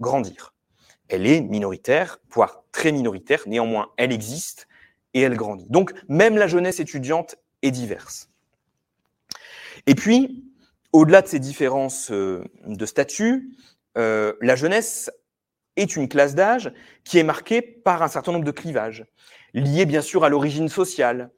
grandir. 0.00 0.54
Elle 1.08 1.26
est 1.26 1.42
minoritaire, 1.42 2.18
voire 2.30 2.62
très 2.72 2.92
minoritaire. 2.92 3.42
Néanmoins, 3.46 3.90
elle 3.98 4.12
existe 4.12 4.68
et 5.12 5.20
elle 5.20 5.36
grandit. 5.36 5.66
Donc, 5.68 5.92
même 6.08 6.38
la 6.38 6.46
jeunesse 6.46 6.80
étudiante 6.80 7.36
est 7.60 7.70
diverse. 7.70 8.30
Et 9.86 9.94
puis, 9.94 10.47
au-delà 10.92 11.22
de 11.22 11.28
ces 11.28 11.38
différences 11.38 12.10
euh, 12.10 12.44
de 12.66 12.86
statut, 12.86 13.50
euh, 13.98 14.32
la 14.40 14.56
jeunesse 14.56 15.10
est 15.76 15.96
une 15.96 16.08
classe 16.08 16.34
d'âge 16.34 16.72
qui 17.04 17.18
est 17.18 17.24
marquée 17.24 17.62
par 17.62 18.02
un 18.02 18.08
certain 18.08 18.32
nombre 18.32 18.44
de 18.44 18.50
clivages, 18.50 19.06
liés 19.54 19.86
bien 19.86 20.02
sûr 20.02 20.24
à 20.24 20.28
l'origine 20.28 20.68
sociale, 20.68 21.30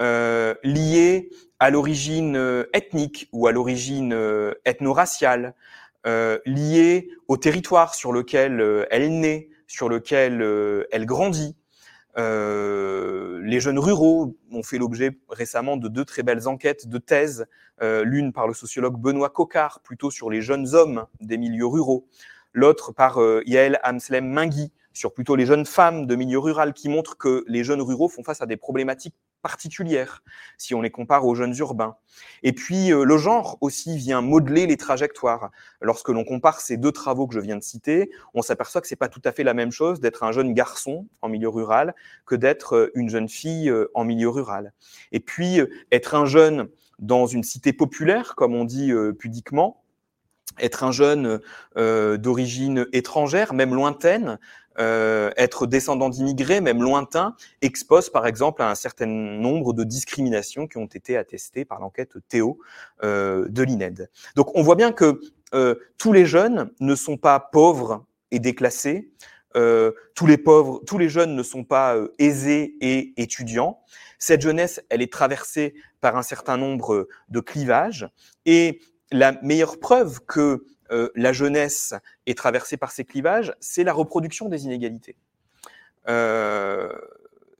euh, 0.00 0.54
liés 0.62 1.30
à 1.58 1.70
l'origine 1.70 2.36
euh, 2.36 2.64
ethnique 2.72 3.28
ou 3.32 3.46
à 3.46 3.52
l'origine 3.52 4.14
ethno-raciale, 4.64 5.54
liés 6.46 7.10
au 7.26 7.36
territoire 7.36 7.94
sur 7.94 8.12
lequel 8.12 8.86
elle 8.90 9.20
naît, 9.20 9.50
sur 9.66 9.90
lequel 9.90 10.86
elle 10.90 11.04
grandit, 11.04 11.54
euh, 12.18 13.40
les 13.42 13.60
jeunes 13.60 13.78
ruraux 13.78 14.36
ont 14.50 14.62
fait 14.62 14.78
l'objet 14.78 15.18
récemment 15.28 15.76
de 15.76 15.88
deux 15.88 16.04
très 16.04 16.22
belles 16.22 16.48
enquêtes 16.48 16.88
de 16.88 16.98
thèse, 16.98 17.46
euh, 17.80 18.02
l'une 18.02 18.32
par 18.32 18.48
le 18.48 18.54
sociologue 18.54 19.00
Benoît 19.00 19.30
Cocard, 19.30 19.80
plutôt 19.80 20.10
sur 20.10 20.28
les 20.28 20.42
jeunes 20.42 20.74
hommes 20.74 21.06
des 21.20 21.38
milieux 21.38 21.66
ruraux, 21.66 22.06
l'autre 22.52 22.92
par 22.92 23.20
euh, 23.20 23.42
Yael 23.46 23.78
Amslem 23.84 24.26
Mingui, 24.26 24.72
sur 24.92 25.14
plutôt 25.14 25.36
les 25.36 25.46
jeunes 25.46 25.64
femmes 25.64 26.06
de 26.06 26.16
milieu 26.16 26.40
rural, 26.40 26.72
qui 26.72 26.88
montrent 26.88 27.16
que 27.16 27.44
les 27.46 27.62
jeunes 27.62 27.82
ruraux 27.82 28.08
font 28.08 28.24
face 28.24 28.42
à 28.42 28.46
des 28.46 28.56
problématiques 28.56 29.14
particulières 29.42 30.22
si 30.56 30.74
on 30.74 30.82
les 30.82 30.90
compare 30.90 31.26
aux 31.26 31.34
jeunes 31.34 31.54
urbains. 31.58 31.96
Et 32.42 32.52
puis 32.52 32.92
euh, 32.92 33.04
le 33.04 33.16
genre 33.18 33.58
aussi 33.60 33.96
vient 33.96 34.20
modeler 34.20 34.66
les 34.66 34.76
trajectoires. 34.76 35.50
Lorsque 35.80 36.08
l'on 36.08 36.24
compare 36.24 36.60
ces 36.60 36.76
deux 36.76 36.92
travaux 36.92 37.26
que 37.26 37.34
je 37.34 37.40
viens 37.40 37.56
de 37.56 37.62
citer, 37.62 38.10
on 38.34 38.42
s'aperçoit 38.42 38.80
que 38.80 38.88
c'est 38.88 38.96
pas 38.96 39.08
tout 39.08 39.22
à 39.24 39.32
fait 39.32 39.44
la 39.44 39.54
même 39.54 39.72
chose 39.72 40.00
d'être 40.00 40.22
un 40.22 40.32
jeune 40.32 40.54
garçon 40.54 41.06
en 41.22 41.28
milieu 41.28 41.48
rural 41.48 41.94
que 42.26 42.34
d'être 42.34 42.76
euh, 42.76 42.90
une 42.94 43.08
jeune 43.08 43.28
fille 43.28 43.70
euh, 43.70 43.90
en 43.94 44.04
milieu 44.04 44.28
rural. 44.28 44.72
Et 45.12 45.20
puis 45.20 45.60
être 45.92 46.14
un 46.14 46.26
jeune 46.26 46.68
dans 46.98 47.26
une 47.26 47.44
cité 47.44 47.72
populaire, 47.72 48.34
comme 48.34 48.54
on 48.54 48.64
dit 48.64 48.92
pudiquement, 49.18 49.82
être 50.60 50.84
un 50.84 50.92
jeune 50.92 51.40
d'origine 51.76 52.86
étrangère, 52.92 53.54
même 53.54 53.74
lointaine, 53.74 54.38
euh, 54.80 55.32
être 55.36 55.66
descendant 55.66 56.08
d'immigrés, 56.08 56.60
même 56.60 56.80
lointains, 56.80 57.34
expose 57.62 58.10
par 58.10 58.28
exemple 58.28 58.62
à 58.62 58.70
un 58.70 58.76
certain 58.76 59.06
nombre 59.06 59.72
de 59.72 59.82
discriminations 59.82 60.68
qui 60.68 60.78
ont 60.78 60.86
été 60.86 61.16
attestées 61.16 61.64
par 61.64 61.80
l'enquête 61.80 62.12
Théo 62.28 62.60
euh, 63.02 63.48
de 63.48 63.64
l'INED. 63.64 64.08
Donc 64.36 64.56
on 64.56 64.62
voit 64.62 64.76
bien 64.76 64.92
que 64.92 65.20
euh, 65.52 65.74
tous 65.96 66.12
les 66.12 66.26
jeunes 66.26 66.70
ne 66.78 66.94
sont 66.94 67.16
pas 67.16 67.40
pauvres 67.40 68.04
et 68.30 68.38
déclassés, 68.38 69.10
tous 70.14 70.26
les 70.26 70.38
pauvres, 70.38 70.80
tous 70.86 70.98
les 70.98 71.08
jeunes 71.08 71.34
ne 71.34 71.42
sont 71.42 71.64
pas 71.64 71.96
aisés 72.20 72.76
et 72.80 73.14
étudiants. 73.16 73.80
Cette 74.20 74.40
jeunesse, 74.40 74.80
elle 74.88 75.02
est 75.02 75.12
traversée 75.12 75.74
par 76.00 76.16
un 76.16 76.22
certain 76.22 76.56
nombre 76.56 77.08
de 77.28 77.40
clivages 77.40 78.08
et 78.46 78.78
la 79.10 79.32
meilleure 79.42 79.78
preuve 79.78 80.20
que 80.26 80.66
euh, 80.90 81.10
la 81.14 81.32
jeunesse 81.32 81.94
est 82.26 82.36
traversée 82.36 82.76
par 82.76 82.92
ces 82.92 83.04
clivages, 83.04 83.54
c'est 83.60 83.84
la 83.84 83.92
reproduction 83.92 84.48
des 84.48 84.64
inégalités. 84.64 85.16
Euh, 86.08 86.92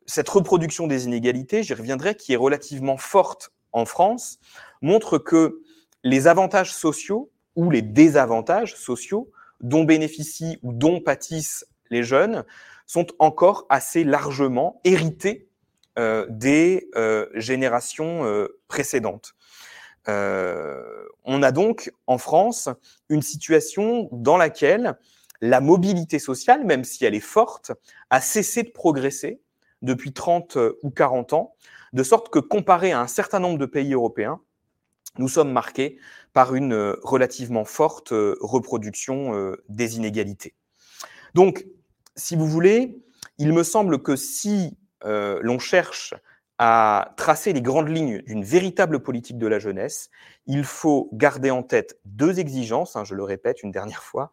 cette 0.07 0.29
reproduction 0.29 0.87
des 0.87 1.05
inégalités, 1.05 1.63
j'y 1.63 1.75
reviendrai, 1.75 2.15
qui 2.15 2.33
est 2.33 2.37
relativement 2.37 2.97
forte 2.97 3.53
en 3.73 3.85
France, 3.85 4.39
montre 4.81 5.19
que 5.19 5.61
les 6.05 6.27
avantages 6.27 6.73
sociaux 6.73 7.31
ou 7.57 7.71
les 7.71 7.83
désavantages 7.83 8.75
sociaux 8.77 9.31
dont 9.61 9.85
bénéficient 9.85 10.59
ou 10.63 10.73
dont 10.73 11.01
pâtissent 11.01 11.67
les 11.91 12.03
jeunes 12.03 12.45
sont 12.87 13.07
encore 13.19 13.67
assez 13.69 14.05
largement 14.05 14.81
hérités 14.85 15.49
euh, 15.99 16.25
des 16.31 16.89
générations 17.35 18.47
précédentes. 18.69 19.35
Euh, 20.09 21.05
on 21.25 21.43
a 21.43 21.53
donc 21.53 21.93
en 22.07 22.19
France 22.19 22.69
une 23.09 23.23
situation 23.23 24.09
dans 24.13 24.37
laquelle 24.37 24.99
la 25.41 25.61
mobilité 25.61 26.19
sociale, 26.19 26.65
même 26.65 26.85
si 26.85 27.05
elle 27.05 27.15
est 27.15 27.21
forte, 27.21 27.73
a 28.11 28.21
cessé 28.21 28.63
de 28.63 28.71
progresser 28.71 29.41
depuis 29.83 30.13
30 30.13 30.59
ou 30.83 30.91
40 30.91 31.33
ans, 31.35 31.55
de 31.93 32.03
sorte 32.03 32.31
que 32.31 32.39
comparé 32.39 32.93
à 32.93 33.01
un 33.01 33.07
certain 33.07 33.39
nombre 33.39 33.59
de 33.59 33.67
pays 33.67 33.93
européens, 33.93 34.41
nous 35.19 35.29
sommes 35.29 35.53
marqués 35.53 35.99
par 36.33 36.55
une 36.55 36.97
relativement 37.03 37.65
forte 37.65 38.13
reproduction 38.13 39.35
euh, 39.35 39.57
des 39.69 39.97
inégalités. 39.97 40.55
Donc, 41.35 41.67
si 42.17 42.37
vous 42.37 42.47
voulez, 42.47 43.03
il 43.39 43.53
me 43.53 43.63
semble 43.63 44.03
que 44.03 44.17
si 44.17 44.77
euh, 45.05 45.39
l'on 45.43 45.59
cherche 45.59 46.15
à 46.59 47.15
tracer 47.17 47.53
les 47.53 47.63
grandes 47.63 47.89
lignes 47.89 48.23
d'une 48.23 48.43
véritable 48.43 49.01
politique 49.01 49.39
de 49.39 49.47
la 49.47 49.59
jeunesse, 49.59 50.11
il 50.47 50.65
faut 50.65 51.09
garder 51.13 51.51
en 51.51 51.63
tête 51.63 51.99
deux 52.05 52.41
exigences, 52.41 52.97
hein, 52.97 53.05
je 53.05 53.15
le 53.15 53.23
répète 53.23 53.63
une 53.63 53.71
dernière 53.71 54.03
fois, 54.03 54.33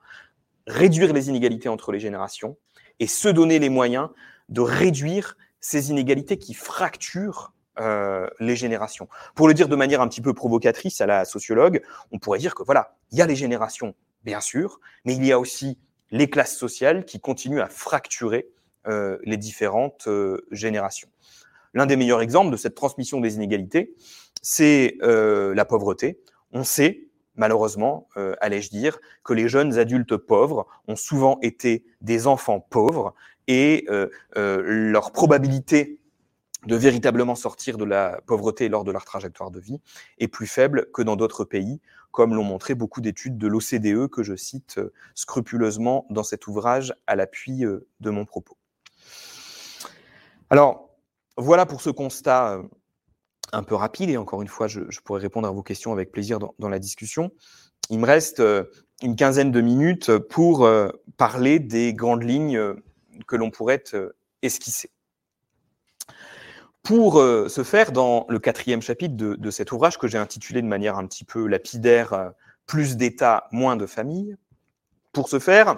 réduire 0.66 1.14
les 1.14 1.30
inégalités 1.30 1.70
entre 1.70 1.92
les 1.92 2.00
générations 2.00 2.58
et 3.00 3.08
se 3.08 3.30
donner 3.30 3.60
les 3.60 3.70
moyens 3.70 4.10
de 4.50 4.62
réduire 4.62 5.38
ces 5.60 5.92
inégalités 5.92 6.38
qui 6.38 6.54
fracturent 6.54 7.54
euh, 7.80 8.28
les 8.40 8.56
générations. 8.56 9.08
Pour 9.36 9.48
le 9.48 9.54
dire 9.54 9.68
de 9.68 9.76
manière 9.76 10.02
un 10.02 10.08
petit 10.08 10.22
peu 10.22 10.34
provocatrice 10.34 11.02
à 11.02 11.06
la 11.06 11.26
sociologue, 11.26 11.84
on 12.12 12.20
pourrait 12.20 12.40
dire 12.40 12.56
que 12.56 12.64
voilà, 12.64 12.96
il 13.12 13.18
y 13.18 13.22
a 13.22 13.28
les 13.28 13.36
générations, 13.36 13.96
bien 14.24 14.40
sûr, 14.40 14.80
mais 15.04 15.16
il 15.16 15.26
y 15.26 15.32
a 15.32 15.40
aussi 15.40 15.78
les 16.12 16.30
classes 16.30 16.56
sociales 16.56 17.06
qui 17.06 17.20
continuent 17.20 17.62
à 17.62 17.68
fracturer 17.68 18.48
euh, 18.88 19.18
les 19.24 19.38
différentes 19.38 20.08
euh, 20.08 20.46
générations. 20.52 21.10
L'un 21.76 21.86
des 21.86 21.98
meilleurs 21.98 22.22
exemples 22.22 22.52
de 22.52 22.58
cette 22.58 22.74
transmission 22.74 23.20
des 23.20 23.36
inégalités, 23.36 23.94
c'est 24.42 24.98
euh, 25.04 25.54
la 25.54 25.66
pauvreté. 25.66 26.22
On 26.54 26.64
sait, 26.64 27.10
malheureusement, 27.36 28.08
euh, 28.16 28.34
allais-je 28.40 28.70
dire, 28.70 28.98
que 29.26 29.34
les 29.34 29.50
jeunes 29.50 29.78
adultes 29.78 30.16
pauvres 30.16 30.66
ont 30.88 30.96
souvent 30.96 31.38
été 31.42 31.84
des 32.00 32.28
enfants 32.28 32.62
pauvres 32.62 33.14
et 33.48 33.86
euh, 33.90 34.08
leur 34.36 35.12
probabilité 35.12 36.00
de 36.66 36.76
véritablement 36.78 37.36
sortir 37.36 37.78
de 37.78 37.84
la 37.84 38.22
pauvreté 38.26 38.70
lors 38.70 38.86
de 38.86 38.92
leur 38.92 39.04
trajectoire 39.04 39.52
de 39.52 39.60
vie 39.60 39.82
est 40.18 40.30
plus 40.30 40.48
faible 40.48 40.88
que 40.94 41.02
dans 41.02 41.16
d'autres 41.16 41.44
pays, 41.44 41.82
comme 42.12 42.34
l'ont 42.34 42.44
montré 42.44 42.74
beaucoup 42.74 43.02
d'études 43.02 43.38
de 43.38 43.48
l'OCDE 43.48 44.10
que 44.10 44.24
je 44.24 44.36
cite 44.36 44.80
scrupuleusement 45.14 46.08
dans 46.10 46.24
cet 46.24 46.48
ouvrage 46.48 46.96
à 47.06 47.16
l'appui 47.16 47.66
de 48.00 48.10
mon 48.10 48.26
propos. 48.26 48.58
Alors, 50.50 50.85
voilà 51.38 51.66
pour 51.66 51.82
ce 51.82 51.90
constat 51.90 52.54
euh, 52.54 52.64
un 53.52 53.64
peu 53.64 53.76
rapide, 53.76 54.10
et 54.10 54.18
encore 54.18 54.42
une 54.42 54.48
fois, 54.48 54.68
je, 54.68 54.82
pourrais 55.04 55.22
répondre 55.22 55.48
à 55.48 55.52
vos 55.52 55.64
questions 55.64 55.92
avec 55.92 56.12
plaisir 56.12 56.40
dans, 56.40 56.70
la 56.70 56.80
discussion. 56.80 57.32
Il 57.90 58.00
me 58.00 58.06
reste 58.06 58.40
euh, 58.40 58.64
une 59.02 59.16
quinzaine 59.16 59.52
de 59.52 59.62
minutes 59.62 60.18
pour 60.18 60.66
euh, 60.66 60.90
parler 61.18 61.60
des 61.60 61.94
grandes 61.94 62.24
lignes 62.24 62.76
que 63.28 63.36
l'on 63.36 63.52
pourrait 63.52 63.84
esquisser. 64.42 64.92
Pour 66.84 67.16
ce 67.16 67.64
faire, 67.64 67.92
dans 67.92 68.28
le 68.30 68.38
quatrième 68.38 68.82
chapitre 68.82 69.16
de, 69.16 69.36
de 69.36 69.52
cet 69.52 69.72
ouvrage 69.72 69.98
que 69.98 70.08
j'ai 70.08 70.20
intitulé 70.20 70.62
de 70.62 70.68
manière 70.68 70.98
un 70.98 71.08
petit 71.08 71.24
peu 71.24 71.48
lapidaire 71.48 72.32
Plus 72.68 72.96
d'État, 72.96 73.48
moins 73.52 73.76
de 73.76 73.88
famille, 73.88 74.36
pour 75.12 75.28
ce 75.28 75.40
faire, 75.40 75.78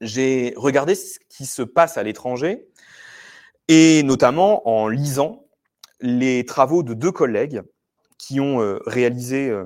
j'ai 0.00 0.54
regardé 0.56 0.94
ce 0.94 1.18
qui 1.28 1.46
se 1.46 1.62
passe 1.62 1.98
à 1.98 2.02
l'étranger 2.02 2.67
et 3.68 4.02
notamment 4.02 4.66
en 4.68 4.88
lisant 4.88 5.46
les 6.00 6.44
travaux 6.44 6.82
de 6.82 6.94
deux 6.94 7.12
collègues 7.12 7.62
qui 8.18 8.40
ont 8.40 8.60
euh, 8.60 8.78
réalisé 8.86 9.48
euh, 9.48 9.64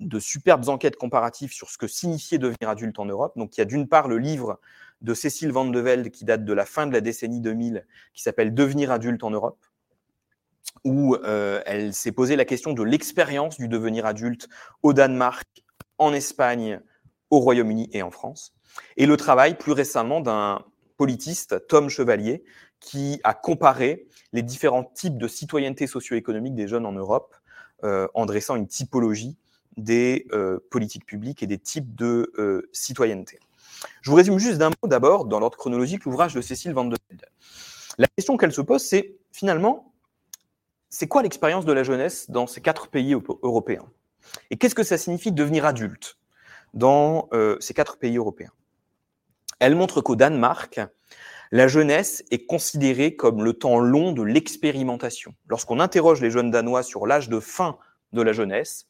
de 0.00 0.18
superbes 0.18 0.68
enquêtes 0.68 0.96
comparatives 0.96 1.52
sur 1.52 1.70
ce 1.70 1.78
que 1.78 1.86
signifiait 1.86 2.38
devenir 2.38 2.68
adulte 2.68 2.98
en 2.98 3.06
Europe. 3.06 3.32
Donc, 3.36 3.56
il 3.56 3.60
y 3.60 3.62
a 3.62 3.64
d'une 3.64 3.88
part 3.88 4.08
le 4.08 4.18
livre 4.18 4.60
de 5.00 5.14
Cécile 5.14 5.52
Van 5.52 5.64
de 5.64 5.80
Velde 5.80 6.10
qui 6.10 6.24
date 6.24 6.44
de 6.44 6.52
la 6.52 6.66
fin 6.66 6.86
de 6.86 6.92
la 6.92 7.00
décennie 7.00 7.40
2000, 7.40 7.86
qui 8.12 8.22
s'appelle 8.22 8.54
Devenir 8.54 8.90
adulte 8.90 9.22
en 9.24 9.30
Europe, 9.30 9.64
où 10.84 11.14
euh, 11.16 11.62
elle 11.66 11.94
s'est 11.94 12.12
posé 12.12 12.36
la 12.36 12.44
question 12.44 12.72
de 12.72 12.82
l'expérience 12.82 13.56
du 13.56 13.68
devenir 13.68 14.06
adulte 14.06 14.48
au 14.82 14.92
Danemark, 14.92 15.46
en 15.98 16.12
Espagne, 16.12 16.80
au 17.30 17.38
Royaume-Uni 17.40 17.90
et 17.92 18.02
en 18.02 18.10
France. 18.10 18.54
Et 18.96 19.06
le 19.06 19.16
travail 19.16 19.56
plus 19.56 19.72
récemment 19.72 20.20
d'un 20.20 20.64
politiste, 20.96 21.66
Tom 21.68 21.88
Chevalier, 21.88 22.44
qui 22.80 23.20
a 23.24 23.34
comparé 23.34 24.06
les 24.32 24.42
différents 24.42 24.84
types 24.84 25.18
de 25.18 25.28
citoyenneté 25.28 25.86
socio-économique 25.86 26.54
des 26.54 26.68
jeunes 26.68 26.86
en 26.86 26.92
Europe 26.92 27.34
euh, 27.84 28.08
en 28.14 28.26
dressant 28.26 28.56
une 28.56 28.66
typologie 28.66 29.36
des 29.76 30.26
euh, 30.32 30.58
politiques 30.70 31.06
publiques 31.06 31.42
et 31.42 31.46
des 31.46 31.58
types 31.58 31.94
de 31.94 32.32
euh, 32.38 32.68
citoyenneté. 32.72 33.38
Je 34.02 34.10
vous 34.10 34.16
résume 34.16 34.38
juste 34.38 34.58
d'un 34.58 34.70
mot 34.70 34.88
d'abord, 34.88 35.26
dans 35.26 35.38
l'ordre 35.38 35.56
chronologique, 35.56 36.04
l'ouvrage 36.04 36.34
de 36.34 36.40
Cécile 36.40 36.72
Van 36.72 36.84
de. 36.84 36.96
La 37.96 38.08
question 38.16 38.36
qu'elle 38.36 38.52
se 38.52 38.60
pose, 38.60 38.82
c'est 38.82 39.16
finalement, 39.30 39.92
c'est 40.88 41.06
quoi 41.06 41.22
l'expérience 41.22 41.64
de 41.64 41.72
la 41.72 41.84
jeunesse 41.84 42.30
dans 42.30 42.46
ces 42.46 42.60
quatre 42.60 42.88
pays 42.88 43.14
européens? 43.42 43.86
Et 44.50 44.56
qu'est-ce 44.56 44.74
que 44.74 44.82
ça 44.82 44.98
signifie 44.98 45.30
de 45.30 45.36
devenir 45.36 45.64
adulte 45.64 46.18
dans 46.74 47.28
ces 47.60 47.74
quatre 47.74 47.98
pays 47.98 48.16
européens? 48.16 48.52
Elle 49.60 49.74
montre 49.74 50.00
qu'au 50.00 50.16
Danemark, 50.16 50.80
la 51.50 51.68
jeunesse 51.68 52.24
est 52.30 52.46
considérée 52.46 53.16
comme 53.16 53.42
le 53.42 53.54
temps 53.54 53.78
long 53.78 54.12
de 54.12 54.22
l'expérimentation. 54.22 55.34
Lorsqu'on 55.46 55.80
interroge 55.80 56.20
les 56.20 56.30
jeunes 56.30 56.50
Danois 56.50 56.82
sur 56.82 57.06
l'âge 57.06 57.28
de 57.28 57.40
fin 57.40 57.78
de 58.12 58.22
la 58.22 58.32
jeunesse, 58.32 58.86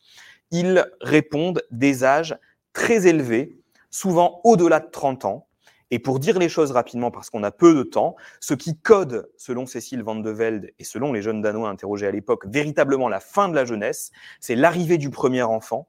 ils 0.50 0.84
répondent 1.00 1.62
des 1.70 2.04
âges 2.04 2.36
très 2.72 3.06
élevés, 3.06 3.60
souvent 3.90 4.40
au-delà 4.44 4.80
de 4.80 4.90
30 4.90 5.24
ans. 5.24 5.48
Et 5.90 5.98
pour 5.98 6.18
dire 6.18 6.38
les 6.38 6.50
choses 6.50 6.70
rapidement, 6.70 7.10
parce 7.10 7.30
qu'on 7.30 7.42
a 7.42 7.50
peu 7.50 7.74
de 7.74 7.82
temps, 7.82 8.14
ce 8.40 8.52
qui 8.52 8.78
code, 8.78 9.30
selon 9.36 9.64
Cécile 9.64 10.02
Van 10.02 10.16
de 10.16 10.30
Velde 10.30 10.70
et 10.78 10.84
selon 10.84 11.12
les 11.12 11.22
jeunes 11.22 11.40
Danois 11.40 11.70
interrogés 11.70 12.06
à 12.06 12.10
l'époque, 12.10 12.44
véritablement 12.46 13.08
la 13.08 13.20
fin 13.20 13.48
de 13.48 13.54
la 13.54 13.64
jeunesse, 13.64 14.10
c'est 14.40 14.54
l'arrivée 14.54 14.98
du 14.98 15.10
premier 15.10 15.42
enfant, 15.42 15.88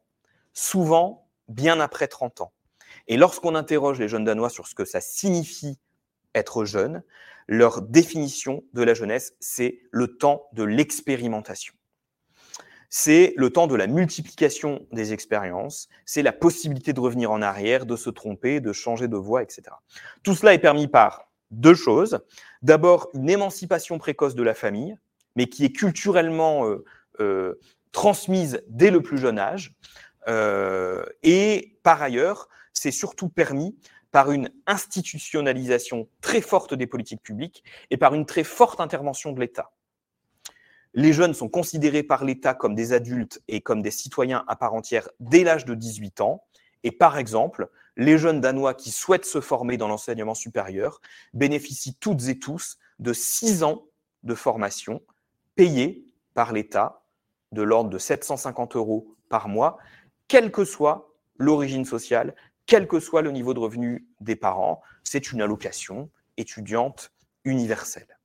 souvent 0.54 1.28
bien 1.50 1.80
après 1.82 2.08
30 2.08 2.42
ans. 2.42 2.54
Et 3.08 3.18
lorsqu'on 3.18 3.56
interroge 3.56 4.00
les 4.00 4.08
jeunes 4.08 4.24
Danois 4.24 4.50
sur 4.50 4.68
ce 4.68 4.76
que 4.76 4.86
ça 4.86 5.02
signifie 5.02 5.80
être 6.36 6.66
jeune, 6.66 7.04
leur 7.48 7.82
définition 7.82 8.64
de 8.74 8.84
la 8.84 8.94
jeunesse, 8.94 9.34
c'est 9.40 9.80
le 9.92 10.18
temps 10.18 10.48
de 10.54 10.64
l'expérimentation 10.64 11.74
c'est 12.90 13.34
le 13.38 13.52
temps 13.52 13.68
de 13.68 13.76
la 13.76 13.88
multiplication 13.88 14.86
des 14.92 15.14
expériences, 15.14 15.88
c'est 16.06 16.24
la 16.24 16.32
possibilité 16.32 16.92
de 16.92 17.00
revenir 17.00 17.32
en 17.32 17.42
arrière, 17.42 17.86
de 17.86 17.96
se 17.96 18.10
tromper, 18.10 18.60
de 18.60 18.74
changer 18.74 19.08
de 19.08 19.16
voie, 19.16 19.44
etc. 19.44 19.64
Tout 20.24 20.34
cela 20.34 20.54
est 20.54 20.60
permis 20.60 20.88
par 20.88 21.30
deux 21.52 21.76
choses. 21.76 22.20
D'abord, 22.62 23.10
une 23.14 23.30
émancipation 23.30 24.00
précoce 24.00 24.36
de 24.36 24.44
la 24.44 24.56
famille, 24.56 24.98
mais 25.36 25.48
qui 25.48 25.66
est 25.66 25.72
culturellement 25.72 26.68
euh, 26.68 26.84
euh, 27.20 27.60
transmise 27.92 28.64
dès 28.68 28.90
le 28.90 29.02
plus 29.02 29.20
jeune 29.20 29.38
âge. 29.38 29.76
Euh, 30.28 31.06
et 31.22 31.80
par 31.84 32.02
ailleurs, 32.02 32.50
c'est 32.74 32.92
surtout 32.92 33.30
permis 33.30 33.78
par 34.12 34.32
une 34.32 34.50
institutionnalisation 34.66 36.08
très 36.22 36.42
forte 36.42 36.74
des 36.74 36.88
politiques 36.88 37.22
publiques 37.22 37.64
et 37.90 37.98
par 37.98 38.14
une 38.16 38.26
très 38.26 38.44
forte 38.44 38.80
intervention 38.80 39.32
de 39.32 39.40
l'État 39.40 39.72
les 40.94 41.14
jeunes 41.14 41.34
sont 41.34 41.50
considérés 41.50 42.04
par 42.04 42.26
l'État 42.26 42.54
comme 42.54 42.76
des 42.76 42.94
adultes 42.94 43.42
et 43.48 43.62
comme 43.62 43.82
des 43.82 43.92
citoyens 43.92 44.44
à 44.48 44.56
part 44.56 44.74
entière 44.74 45.10
dès 45.20 45.44
l'âge 45.44 45.66
de 45.66 45.76
18 45.76 46.22
ans. 46.22 46.44
Et 46.84 46.92
par 46.92 47.18
exemple, 47.18 47.70
les 47.98 48.18
jeunes 48.18 48.42
danois 48.42 48.74
qui 48.74 48.92
souhaitent 48.92 49.26
se 49.26 49.42
former 49.42 49.78
dans 49.78 49.88
l'enseignement 49.88 50.34
supérieur 50.34 51.02
bénéficient 51.34 51.96
toutes 51.96 52.28
et 52.28 52.40
tous 52.40 52.78
de 53.00 53.14
6 53.14 53.64
ans 53.64 53.86
de 54.24 54.36
formation 54.36 55.02
payés 55.56 56.06
par 56.34 56.54
l'État 56.54 57.04
de 57.52 57.62
l'ordre 57.62 57.90
de 57.90 57.98
750 57.98 58.76
euros 58.76 59.16
par 59.28 59.48
mois, 59.48 59.78
quelle 60.28 60.52
que 60.52 60.64
soit 60.64 61.14
l'origine 61.38 61.86
sociale, 61.86 62.36
quel 62.70 62.88
que 62.88 63.00
soit 63.00 63.24
le 63.24 63.32
niveau 63.32 63.56
de 63.56 63.60
revenu 63.60 64.06
des 64.22 64.36
parents. 64.36 64.84
C'est 65.04 65.32
une 65.32 65.42
allocation 65.42 66.12
étudiante 66.38 67.12
universelle. 67.44 68.20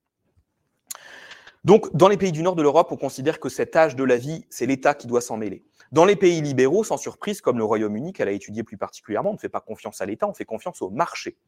Donc, 1.64 1.96
dans 1.96 2.08
les 2.08 2.18
pays 2.18 2.30
du 2.30 2.42
nord 2.42 2.54
de 2.54 2.60
l'Europe, 2.60 2.88
on 2.92 2.98
considère 2.98 3.40
que 3.40 3.48
cet 3.48 3.74
âge 3.74 3.96
de 3.96 4.04
la 4.04 4.18
vie, 4.18 4.44
c'est 4.50 4.66
l'État 4.66 4.92
qui 4.92 5.06
doit 5.06 5.22
s'en 5.22 5.38
mêler. 5.38 5.64
Dans 5.92 6.04
les 6.04 6.14
pays 6.14 6.42
libéraux, 6.42 6.84
sans 6.84 6.98
surprise, 6.98 7.40
comme 7.40 7.56
le 7.56 7.64
Royaume-Uni, 7.64 8.12
qu'elle 8.12 8.28
a 8.28 8.32
étudié 8.32 8.62
plus 8.62 8.76
particulièrement, 8.76 9.30
on 9.30 9.34
ne 9.34 9.38
fait 9.38 9.48
pas 9.48 9.62
confiance 9.62 10.02
à 10.02 10.04
l'État, 10.04 10.28
on 10.28 10.34
fait 10.34 10.44
confiance 10.44 10.82
au 10.82 10.90
marché. 10.90 11.38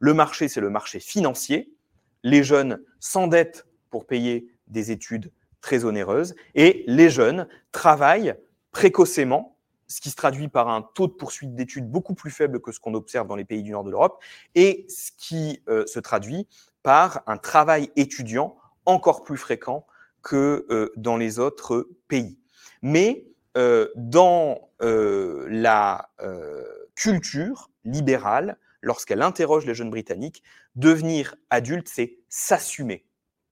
Le 0.00 0.12
marché, 0.12 0.48
c'est 0.48 0.60
le 0.60 0.70
marché 0.70 0.98
financier. 0.98 1.72
Les 2.24 2.42
jeunes 2.42 2.82
s'endettent 2.98 3.64
pour 3.90 4.08
payer 4.08 4.48
des 4.66 4.90
études 4.90 5.30
très 5.60 5.84
onéreuses 5.84 6.34
et 6.56 6.82
les 6.88 7.10
jeunes 7.10 7.46
travaillent 7.70 8.34
précocement, 8.72 9.56
ce 9.90 10.00
qui 10.00 10.08
se 10.10 10.16
traduit 10.16 10.48
par 10.48 10.68
un 10.68 10.82
taux 10.82 11.08
de 11.08 11.12
poursuite 11.12 11.54
d'études 11.54 11.90
beaucoup 11.90 12.14
plus 12.14 12.30
faible 12.30 12.60
que 12.60 12.70
ce 12.70 12.78
qu'on 12.78 12.94
observe 12.94 13.26
dans 13.26 13.34
les 13.34 13.44
pays 13.44 13.62
du 13.62 13.72
nord 13.72 13.82
de 13.82 13.90
l'Europe 13.90 14.22
et 14.54 14.86
ce 14.88 15.10
qui 15.18 15.62
euh, 15.68 15.84
se 15.86 15.98
traduit 15.98 16.46
par 16.84 17.22
un 17.26 17.36
travail 17.36 17.90
étudiant 17.96 18.56
encore 18.86 19.24
plus 19.24 19.36
fréquent 19.36 19.84
que 20.22 20.64
euh, 20.70 20.92
dans 20.96 21.16
les 21.16 21.40
autres 21.40 21.88
pays. 22.06 22.38
Mais 22.82 23.26
euh, 23.56 23.88
dans 23.96 24.70
la 24.80 26.08
culture 26.94 27.70
libérale, 27.84 28.56
lorsqu'elle 28.80 29.20
interroge 29.20 29.66
les 29.66 29.74
jeunes 29.74 29.90
Britanniques, 29.90 30.42
devenir 30.74 31.34
adulte, 31.50 31.88
c'est 31.88 32.16
s'assumer. 32.30 33.04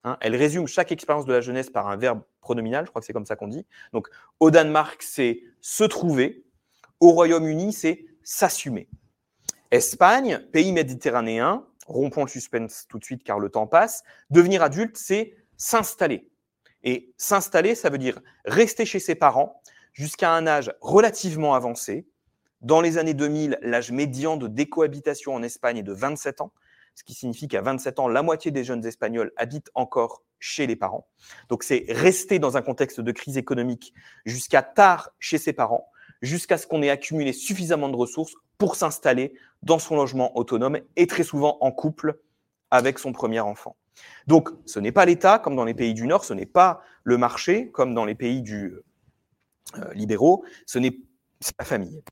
Hein. 0.08 0.16
elle 0.20 0.36
résume 0.36 0.66
chaque 0.66 0.92
expérience 0.92 1.26
de 1.26 1.32
la 1.32 1.40
jeunesse 1.40 1.70
par 1.70 1.88
un 1.88 1.96
verbe 1.96 2.22
pronominal, 2.40 2.84
je 2.86 2.90
crois 2.90 3.00
que 3.00 3.06
c'est 3.06 3.12
comme 3.12 3.26
ça 3.26 3.36
qu'on 3.36 3.48
dit. 3.48 3.66
Donc 3.92 4.08
au 4.40 4.50
Danemark, 4.50 5.02
c'est 5.02 5.42
se 5.60 5.84
trouver. 5.84 6.44
Au 7.00 7.10
Royaume-Uni, 7.10 7.72
c'est 7.72 8.06
s'assumer. 8.22 8.88
Espagne, 9.70 10.40
pays 10.52 10.72
méditerranéen, 10.72 11.64
rompons 11.86 12.24
le 12.24 12.28
suspense 12.28 12.86
tout 12.88 12.98
de 12.98 13.04
suite 13.04 13.22
car 13.22 13.38
le 13.38 13.50
temps 13.50 13.66
passe. 13.66 14.02
Devenir 14.30 14.62
adulte, 14.62 14.96
c'est 14.96 15.34
s'installer. 15.56 16.30
Et 16.84 17.12
s'installer, 17.16 17.74
ça 17.74 17.90
veut 17.90 17.98
dire 17.98 18.20
rester 18.44 18.86
chez 18.86 19.00
ses 19.00 19.14
parents 19.14 19.60
jusqu'à 19.92 20.32
un 20.32 20.46
âge 20.46 20.72
relativement 20.80 21.54
avancé. 21.54 22.06
Dans 22.60 22.80
les 22.80 22.98
années 22.98 23.14
2000, 23.14 23.58
l'âge 23.62 23.92
médian 23.92 24.36
de 24.36 24.48
décohabitation 24.48 25.34
en 25.34 25.42
Espagne 25.42 25.78
est 25.78 25.82
de 25.82 25.92
27 25.92 26.40
ans, 26.40 26.52
ce 26.98 27.04
qui 27.04 27.14
signifie 27.14 27.46
qu'à 27.46 27.62
27 27.62 28.00
ans, 28.00 28.08
la 28.08 28.22
moitié 28.22 28.50
des 28.50 28.64
jeunes 28.64 28.84
Espagnols 28.84 29.30
habitent 29.36 29.70
encore 29.76 30.24
chez 30.40 30.66
les 30.66 30.74
parents. 30.74 31.06
Donc 31.48 31.62
c'est 31.62 31.84
rester 31.88 32.40
dans 32.40 32.56
un 32.56 32.62
contexte 32.62 33.00
de 33.00 33.12
crise 33.12 33.38
économique 33.38 33.94
jusqu'à 34.26 34.62
tard 34.62 35.10
chez 35.20 35.38
ses 35.38 35.52
parents, 35.52 35.92
jusqu'à 36.22 36.58
ce 36.58 36.66
qu'on 36.66 36.82
ait 36.82 36.90
accumulé 36.90 37.32
suffisamment 37.32 37.88
de 37.88 37.94
ressources 37.94 38.34
pour 38.58 38.74
s'installer 38.74 39.32
dans 39.62 39.78
son 39.78 39.94
logement 39.94 40.36
autonome 40.36 40.80
et 40.96 41.06
très 41.06 41.22
souvent 41.22 41.56
en 41.60 41.70
couple 41.70 42.18
avec 42.72 42.98
son 42.98 43.12
premier 43.12 43.38
enfant. 43.38 43.76
Donc, 44.26 44.48
ce 44.66 44.80
n'est 44.80 44.90
pas 44.90 45.04
l'État 45.04 45.38
comme 45.38 45.54
dans 45.54 45.64
les 45.64 45.74
pays 45.74 45.94
du 45.94 46.08
Nord, 46.08 46.24
ce 46.24 46.34
n'est 46.34 46.46
pas 46.46 46.82
le 47.04 47.16
marché 47.16 47.70
comme 47.70 47.94
dans 47.94 48.06
les 48.06 48.16
pays 48.16 48.42
du, 48.42 48.74
euh, 49.76 49.92
libéraux, 49.94 50.44
ce 50.66 50.80
n'est 50.80 50.90
pas 50.90 50.98
la 51.60 51.64
famille. 51.64 52.02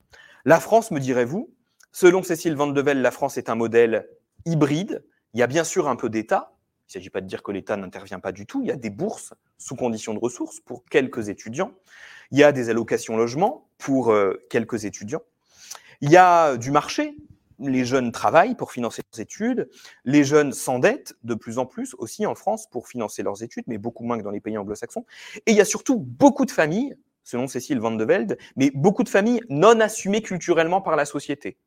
La 0.44 0.60
France, 0.60 0.92
me 0.92 1.00
direz-vous, 1.00 1.52
selon 1.90 2.22
Cécile 2.22 2.54
Van 2.54 2.68
de 2.68 2.80
la 2.80 3.10
France 3.10 3.36
est 3.36 3.50
un 3.50 3.56
modèle 3.56 4.06
hybride. 4.46 5.04
Il 5.34 5.40
y 5.40 5.42
a 5.42 5.46
bien 5.46 5.64
sûr 5.64 5.88
un 5.88 5.96
peu 5.96 6.08
d'État. 6.08 6.54
Il 6.86 6.90
ne 6.90 6.92
s'agit 6.92 7.10
pas 7.10 7.20
de 7.20 7.26
dire 7.26 7.42
que 7.42 7.52
l'État 7.52 7.76
n'intervient 7.76 8.20
pas 8.20 8.32
du 8.32 8.46
tout. 8.46 8.62
Il 8.62 8.68
y 8.68 8.70
a 8.70 8.76
des 8.76 8.90
bourses 8.90 9.34
sous 9.58 9.76
conditions 9.76 10.14
de 10.14 10.18
ressources 10.18 10.60
pour 10.60 10.84
quelques 10.84 11.28
étudiants. 11.28 11.72
Il 12.30 12.38
y 12.38 12.44
a 12.44 12.52
des 12.52 12.70
allocations 12.70 13.16
logement 13.16 13.68
pour 13.76 14.12
euh, 14.12 14.46
quelques 14.48 14.84
étudiants. 14.84 15.22
Il 16.00 16.10
y 16.10 16.16
a 16.16 16.56
du 16.56 16.70
marché. 16.70 17.16
Les 17.58 17.84
jeunes 17.84 18.12
travaillent 18.12 18.54
pour 18.54 18.70
financer 18.70 19.02
leurs 19.10 19.20
études. 19.20 19.70
Les 20.04 20.24
jeunes 20.24 20.52
s'endettent 20.52 21.14
de 21.24 21.34
plus 21.34 21.58
en 21.58 21.66
plus 21.66 21.94
aussi 21.98 22.26
en 22.26 22.34
France 22.34 22.68
pour 22.68 22.86
financer 22.86 23.22
leurs 23.22 23.42
études, 23.42 23.64
mais 23.66 23.78
beaucoup 23.78 24.04
moins 24.04 24.18
que 24.18 24.22
dans 24.22 24.30
les 24.30 24.40
pays 24.40 24.58
anglo-saxons. 24.58 25.06
Et 25.46 25.52
il 25.52 25.56
y 25.56 25.60
a 25.60 25.64
surtout 25.64 25.98
beaucoup 25.98 26.44
de 26.44 26.50
familles, 26.50 26.96
selon 27.26 27.46
Cécile 27.46 27.80
Van 27.80 27.90
de 27.90 28.04
Velde, 28.04 28.38
mais 28.56 28.70
beaucoup 28.72 29.02
de 29.02 29.10
familles 29.10 29.42
non 29.50 29.78
assumées 29.80 30.22
culturellement 30.22 30.80
par 30.80 30.96
la 30.96 31.04
société. 31.04 31.58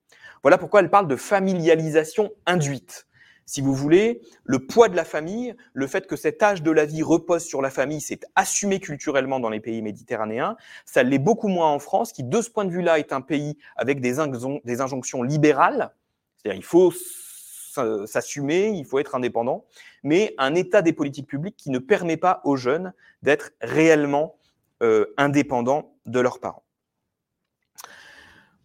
Voilà 0.41 0.57
pourquoi 0.57 0.79
elle 0.79 0.89
parle 0.89 1.07
de 1.07 1.15
familialisation 1.15 2.31
induite 2.47 3.05
si 3.49 3.61
vous 3.61 3.73
voulez, 3.73 4.21
le 4.43 4.59
poids 4.59 4.89
de 4.89 4.95
la 4.95 5.03
famille, 5.03 5.55
le 5.73 5.87
fait 5.87 6.05
que 6.05 6.15
cet 6.15 6.43
âge 6.43 6.61
de 6.61 6.69
la 6.69 6.85
vie 6.85 7.01
repose 7.01 7.43
sur 7.43 7.63
la 7.63 7.71
famille, 7.71 7.99
c'est 7.99 8.23
assumé 8.35 8.79
culturellement 8.79 9.39
dans 9.39 9.49
les 9.49 9.59
pays 9.59 9.81
méditerranéens. 9.81 10.55
Ça 10.85 11.01
l'est 11.01 11.17
beaucoup 11.17 11.47
moins 11.47 11.71
en 11.71 11.79
France, 11.79 12.11
qui 12.11 12.23
de 12.23 12.41
ce 12.43 12.51
point 12.51 12.63
de 12.63 12.69
vue-là 12.69 12.99
est 12.99 13.11
un 13.11 13.21
pays 13.21 13.57
avec 13.75 14.01
des, 14.01 14.17
des 14.65 14.81
injonctions 14.81 15.23
libérales. 15.23 15.95
C'est-à-dire 16.37 16.59
il 16.59 16.63
faut 16.63 16.93
s'assumer, 18.05 18.67
il 18.67 18.85
faut 18.85 18.99
être 18.99 19.15
indépendant, 19.15 19.65
mais 20.03 20.35
un 20.37 20.53
état 20.53 20.83
des 20.83 20.93
politiques 20.93 21.27
publiques 21.27 21.57
qui 21.57 21.71
ne 21.71 21.79
permet 21.79 22.17
pas 22.17 22.41
aux 22.43 22.55
jeunes 22.55 22.93
d'être 23.23 23.49
réellement 23.61 24.35
euh, 24.81 25.05
indépendants 25.17 25.95
de 26.05 26.19
leurs 26.19 26.39
parents. 26.39 26.65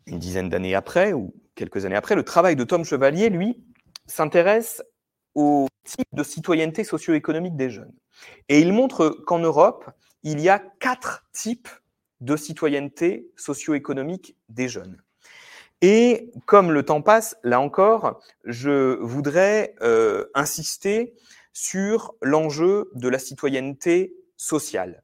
Une 0.07 0.19
dizaine 0.19 0.49
d'années 0.49 0.75
après, 0.75 1.13
ou 1.13 1.35
quelques 1.55 1.85
années 1.85 1.97
après, 1.97 2.15
le 2.15 2.25
travail 2.25 2.57
de 2.57 2.65
Tom 2.65 2.85
Chevalier, 2.85 3.31
lui, 3.31 3.65
s'intéresse 4.07 4.83
au 5.35 5.67
type 5.85 6.09
de 6.13 6.23
citoyenneté 6.23 6.85
socio-économique 6.85 7.57
des 7.57 7.71
jeunes. 7.71 7.95
Et 8.49 8.61
il 8.61 8.73
montre 8.73 9.11
qu'en 9.27 9.39
Europe, 9.39 9.91
il 10.23 10.41
y 10.41 10.49
a 10.49 10.59
quatre 10.59 11.27
types 11.33 11.69
de 12.21 12.37
citoyenneté 12.37 13.31
socio-économique 13.37 14.37
des 14.49 14.69
jeunes. 14.69 15.03
Et 15.81 16.33
comme 16.47 16.73
le 16.73 16.83
temps 16.83 17.03
passe, 17.03 17.37
là 17.43 17.61
encore, 17.61 18.21
je 18.45 18.99
voudrais 19.01 19.75
euh, 19.83 20.25
insister 20.35 21.15
sur 21.53 22.15
l'enjeu 22.23 22.91
de 22.95 23.09
la 23.09 23.19
citoyenneté 23.19 24.17
sociale. 24.37 25.04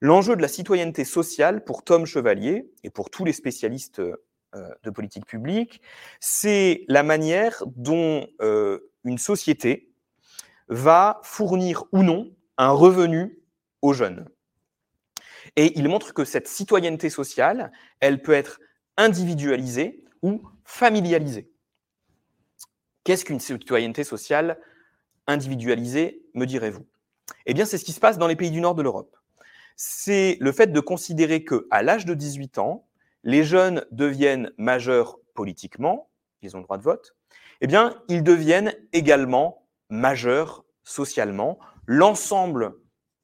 L'enjeu 0.00 0.36
de 0.36 0.42
la 0.42 0.48
citoyenneté 0.48 1.04
sociale 1.04 1.64
pour 1.64 1.84
Tom 1.84 2.06
Chevalier 2.06 2.70
et 2.82 2.90
pour 2.90 3.10
tous 3.10 3.24
les 3.24 3.32
spécialistes 3.32 4.00
de 4.02 4.90
politique 4.90 5.26
publique, 5.26 5.80
c'est 6.20 6.84
la 6.88 7.02
manière 7.02 7.62
dont 7.66 8.28
une 9.04 9.18
société 9.18 9.90
va 10.68 11.20
fournir 11.22 11.84
ou 11.92 12.02
non 12.02 12.34
un 12.56 12.70
revenu 12.70 13.40
aux 13.82 13.92
jeunes. 13.92 14.28
Et 15.56 15.78
il 15.78 15.88
montre 15.88 16.14
que 16.14 16.24
cette 16.24 16.48
citoyenneté 16.48 17.10
sociale, 17.10 17.72
elle 18.00 18.22
peut 18.22 18.32
être 18.32 18.60
individualisée 18.96 20.04
ou 20.22 20.42
familialisée. 20.64 21.50
Qu'est-ce 23.04 23.24
qu'une 23.24 23.40
citoyenneté 23.40 24.04
sociale 24.04 24.58
individualisée, 25.26 26.22
me 26.34 26.46
direz-vous? 26.46 26.86
Eh 27.46 27.54
bien, 27.54 27.66
c'est 27.66 27.76
ce 27.76 27.84
qui 27.84 27.92
se 27.92 28.00
passe 28.00 28.18
dans 28.18 28.26
les 28.26 28.36
pays 28.36 28.50
du 28.50 28.60
nord 28.60 28.74
de 28.74 28.82
l'Europe. 28.82 29.16
C'est 29.76 30.36
le 30.40 30.52
fait 30.52 30.72
de 30.72 30.80
considérer 30.80 31.44
que, 31.44 31.66
à 31.70 31.82
l'âge 31.82 32.04
de 32.04 32.14
18 32.14 32.58
ans, 32.58 32.86
les 33.22 33.42
jeunes 33.42 33.84
deviennent 33.90 34.52
majeurs 34.58 35.18
politiquement, 35.34 36.10
ils 36.42 36.54
ont 36.56 36.60
le 36.60 36.64
droit 36.64 36.78
de 36.78 36.82
vote, 36.82 37.16
eh 37.60 37.66
bien, 37.66 38.02
ils 38.08 38.22
deviennent 38.22 38.74
également 38.92 39.66
majeurs 39.88 40.64
socialement. 40.82 41.58
L'ensemble 41.86 42.74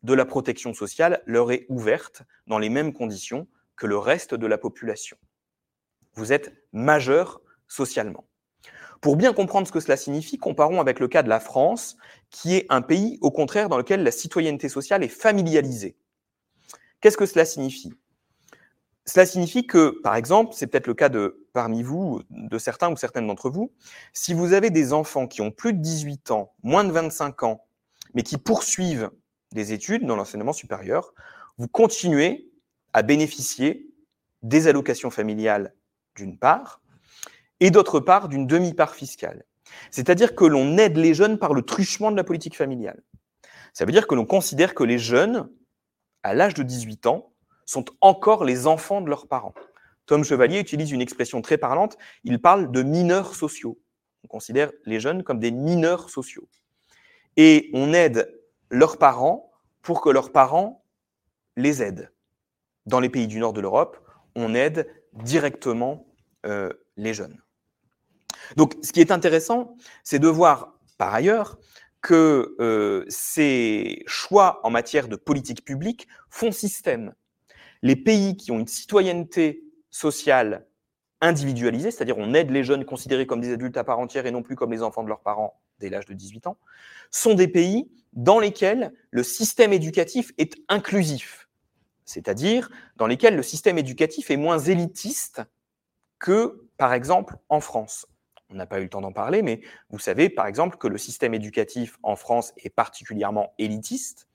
de 0.03 0.14
la 0.14 0.24
protection 0.24 0.72
sociale 0.72 1.22
leur 1.26 1.53
est 1.53 1.66
ouverte 1.68 2.22
dans 2.46 2.59
les 2.59 2.70
mêmes 2.70 2.92
conditions 2.92 3.46
que 3.76 3.86
le 3.86 3.98
reste 3.98 4.34
de 4.34 4.46
la 4.46 4.59
population. 4.59 5.16
Vous 6.14 6.32
êtes 6.32 6.55
majeur 6.72 7.40
socialement. 7.68 8.26
Pour 9.01 9.16
bien 9.16 9.32
comprendre 9.32 9.66
ce 9.66 9.72
que 9.72 9.80
cela 9.80 9.96
signifie, 9.96 10.36
comparons 10.36 10.80
avec 10.80 11.01
le 11.01 11.09
cas 11.09 11.22
de 11.22 11.28
la 11.28 11.40
France, 11.40 11.96
qui 12.30 12.55
est 12.55 12.66
un 12.68 12.82
pays, 12.82 13.18
au 13.22 13.30
contraire, 13.30 13.68
dans 13.68 13.78
lequel 13.78 14.03
la 14.03 14.11
citoyenneté 14.11 14.68
sociale 14.68 15.03
est 15.03 15.09
familialisée. 15.09 15.96
Qu'est-ce 17.01 17.16
que 17.16 17.26
cela 17.26 17.44
signifie? 17.44 17.92
Cela 19.07 19.26
signifie 19.26 19.66
que, 19.66 20.01
par 20.03 20.14
exemple, 20.14 20.53
c'est 20.55 20.66
peut-être 20.66 20.86
le 20.86 20.94
cas 20.94 21.09
de 21.09 21.46
parmi 21.53 21.82
vous, 21.82 22.22
de 22.30 22.59
certains 22.59 22.90
ou 22.92 22.96
certaines 22.96 23.26
d'entre 23.26 23.51
vous, 23.51 23.72
si 24.12 24.34
vous 24.34 24.53
avez 24.53 24.70
des 24.70 24.92
enfants 24.92 25.26
qui 25.26 25.40
ont 25.40 25.51
plus 25.51 25.72
de 25.72 25.80
18 25.80 26.30
ans, 26.30 26.53
moins 26.62 26.84
de 26.84 26.92
25 26.92 27.42
ans, 27.42 27.64
mais 28.14 28.22
qui 28.22 28.38
poursuivent 28.38 29.11
des 29.53 29.72
études 29.72 30.07
dans 30.07 30.16
l'enseignement 30.16 30.53
supérieur, 30.53 31.12
vous 31.59 31.68
continuez 31.68 32.51
à 32.92 33.03
bénéficier 33.03 33.90
des 34.42 34.68
allocations 34.68 35.11
familiales 35.11 35.74
d'une 36.14 36.38
part, 36.38 36.80
et 37.61 37.70
d'autre 37.70 38.01
part 38.01 38.28
d'une 38.28 38.46
demi-part 38.46 38.94
fiscale. 38.94 39.44
C'est-à-dire 39.90 40.34
que 40.34 40.44
l'on 40.44 40.78
aide 40.78 40.96
les 40.96 41.14
jeunes 41.14 41.38
par 41.38 41.55
le 41.55 41.62
truchement 41.62 42.11
de 42.11 42.16
la 42.16 42.24
politique 42.24 42.57
familiale. 42.57 43.03
Ça 43.72 43.84
veut 43.84 43.92
dire 43.92 44.07
que 44.07 44.14
l'on 44.14 44.26
considère 44.26 44.74
que 44.74 44.82
les 44.82 44.98
jeunes, 44.98 45.48
à 46.23 46.35
l'âge 46.35 46.55
de 46.55 46.62
18 46.62 47.07
ans, 47.07 47.33
sont 47.66 47.85
encore 48.01 48.45
les 48.45 48.66
enfants 48.66 49.01
de 49.01 49.09
leurs 49.09 49.29
parents. 49.29 49.55
Tom 50.07 50.25
Chevalier 50.25 50.59
utilise 50.59 50.91
une 50.91 51.01
expression 51.01 51.41
très 51.41 51.57
parlante, 51.57 51.97
il 52.25 52.41
parle 52.41 52.73
de 52.73 52.83
mineurs 52.83 53.35
sociaux. 53.35 53.79
On 54.25 54.29
considère 54.29 54.73
les 54.85 54.99
jeunes 54.99 55.23
comme 55.23 55.39
des 55.39 55.53
mineurs 55.53 56.11
sociaux. 56.11 56.49
Et 57.37 57.71
on 57.73 57.93
aide 57.93 58.37
leurs 58.71 58.99
parents 58.99 59.53
pour 59.83 60.01
que 60.01 60.11
leurs 60.11 60.33
parents 60.33 60.85
les 61.57 61.83
aident. 61.83 62.12
Dans 62.87 63.01
les 63.01 63.09
pays 63.09 63.29
du 63.29 63.39
nord 63.39 63.53
de 63.53 63.61
l'Europe, 63.61 63.99
on 64.35 64.55
aide 64.55 64.89
directement 65.12 66.07
euh, 66.47 66.73
les 66.97 67.14
jeunes. 67.14 67.41
Donc, 68.57 68.75
ce 68.83 68.93
qui 68.93 69.01
est 69.01 69.12
intéressant, 69.12 69.77
c'est 70.03 70.18
de 70.18 70.29
voir 70.29 70.75
par 70.99 71.14
ailleurs 71.14 71.59
que 72.03 72.57
euh, 72.61 73.05
ces 73.09 74.03
choix 74.07 74.61
en 74.64 74.70
matière 74.70 75.09
de 75.09 75.16
politique 75.16 75.64
publique 75.64 76.09
font 76.28 76.53
système. 76.53 77.14
Les 77.82 77.96
pays 77.96 78.36
qui 78.36 78.53
ont 78.53 78.59
une 78.59 78.66
citoyenneté 78.66 79.62
sociale 79.90 80.66
individualisée, 81.20 81.90
c'est-à-dire 81.90 82.16
on 82.18 82.34
aide 82.34 82.51
les 82.51 82.64
jeunes 82.64 82.84
considérés 82.84 83.26
comme 83.26 83.40
des 83.40 83.53
adultes 83.53 83.76
à 83.76 83.84
part 83.84 83.98
entière 83.98 84.26
et 84.26 84.30
non 84.30 84.42
plus 84.42 84.57
comme 84.57 84.72
les 84.72 84.82
enfants 84.82 85.03
de 85.03 85.09
leurs 85.09 85.20
parents 85.20 85.61
dès 85.78 85.90
l'âge 85.90 86.07
de 86.07 86.14
18 86.14 86.46
ans, 86.46 86.57
sont 87.11 87.34
des 87.34 87.48
pays 87.48 87.90
dans 88.12 88.38
lesquels 88.38 88.92
le 89.11 89.22
système 89.22 89.72
éducatif 89.72 90.32
est 90.38 90.57
inclusif, 90.68 91.48
c'est-à-dire 92.05 92.70
dans 92.96 93.07
lesquels 93.07 93.36
le 93.36 93.42
système 93.42 93.78
éducatif 93.78 94.30
est 94.30 94.36
moins 94.36 94.59
élitiste 94.59 95.42
que, 96.18 96.68
par 96.76 96.92
exemple, 96.92 97.36
en 97.48 97.61
France. 97.61 98.07
On 98.51 98.57
n'a 98.57 98.66
pas 98.66 98.80
eu 98.80 98.84
le 98.84 98.88
temps 98.88 99.01
d'en 99.01 99.12
parler, 99.12 99.42
mais 99.42 99.61
vous 99.90 99.98
savez, 99.98 100.28
par 100.28 100.46
exemple, 100.46 100.76
que 100.76 100.88
le 100.88 100.98
système 100.98 101.34
éducatif 101.34 101.98
en 102.03 102.16
France 102.16 102.53
est 102.59 102.70
particulièrement 102.70 103.55
élitiste. 103.59 104.28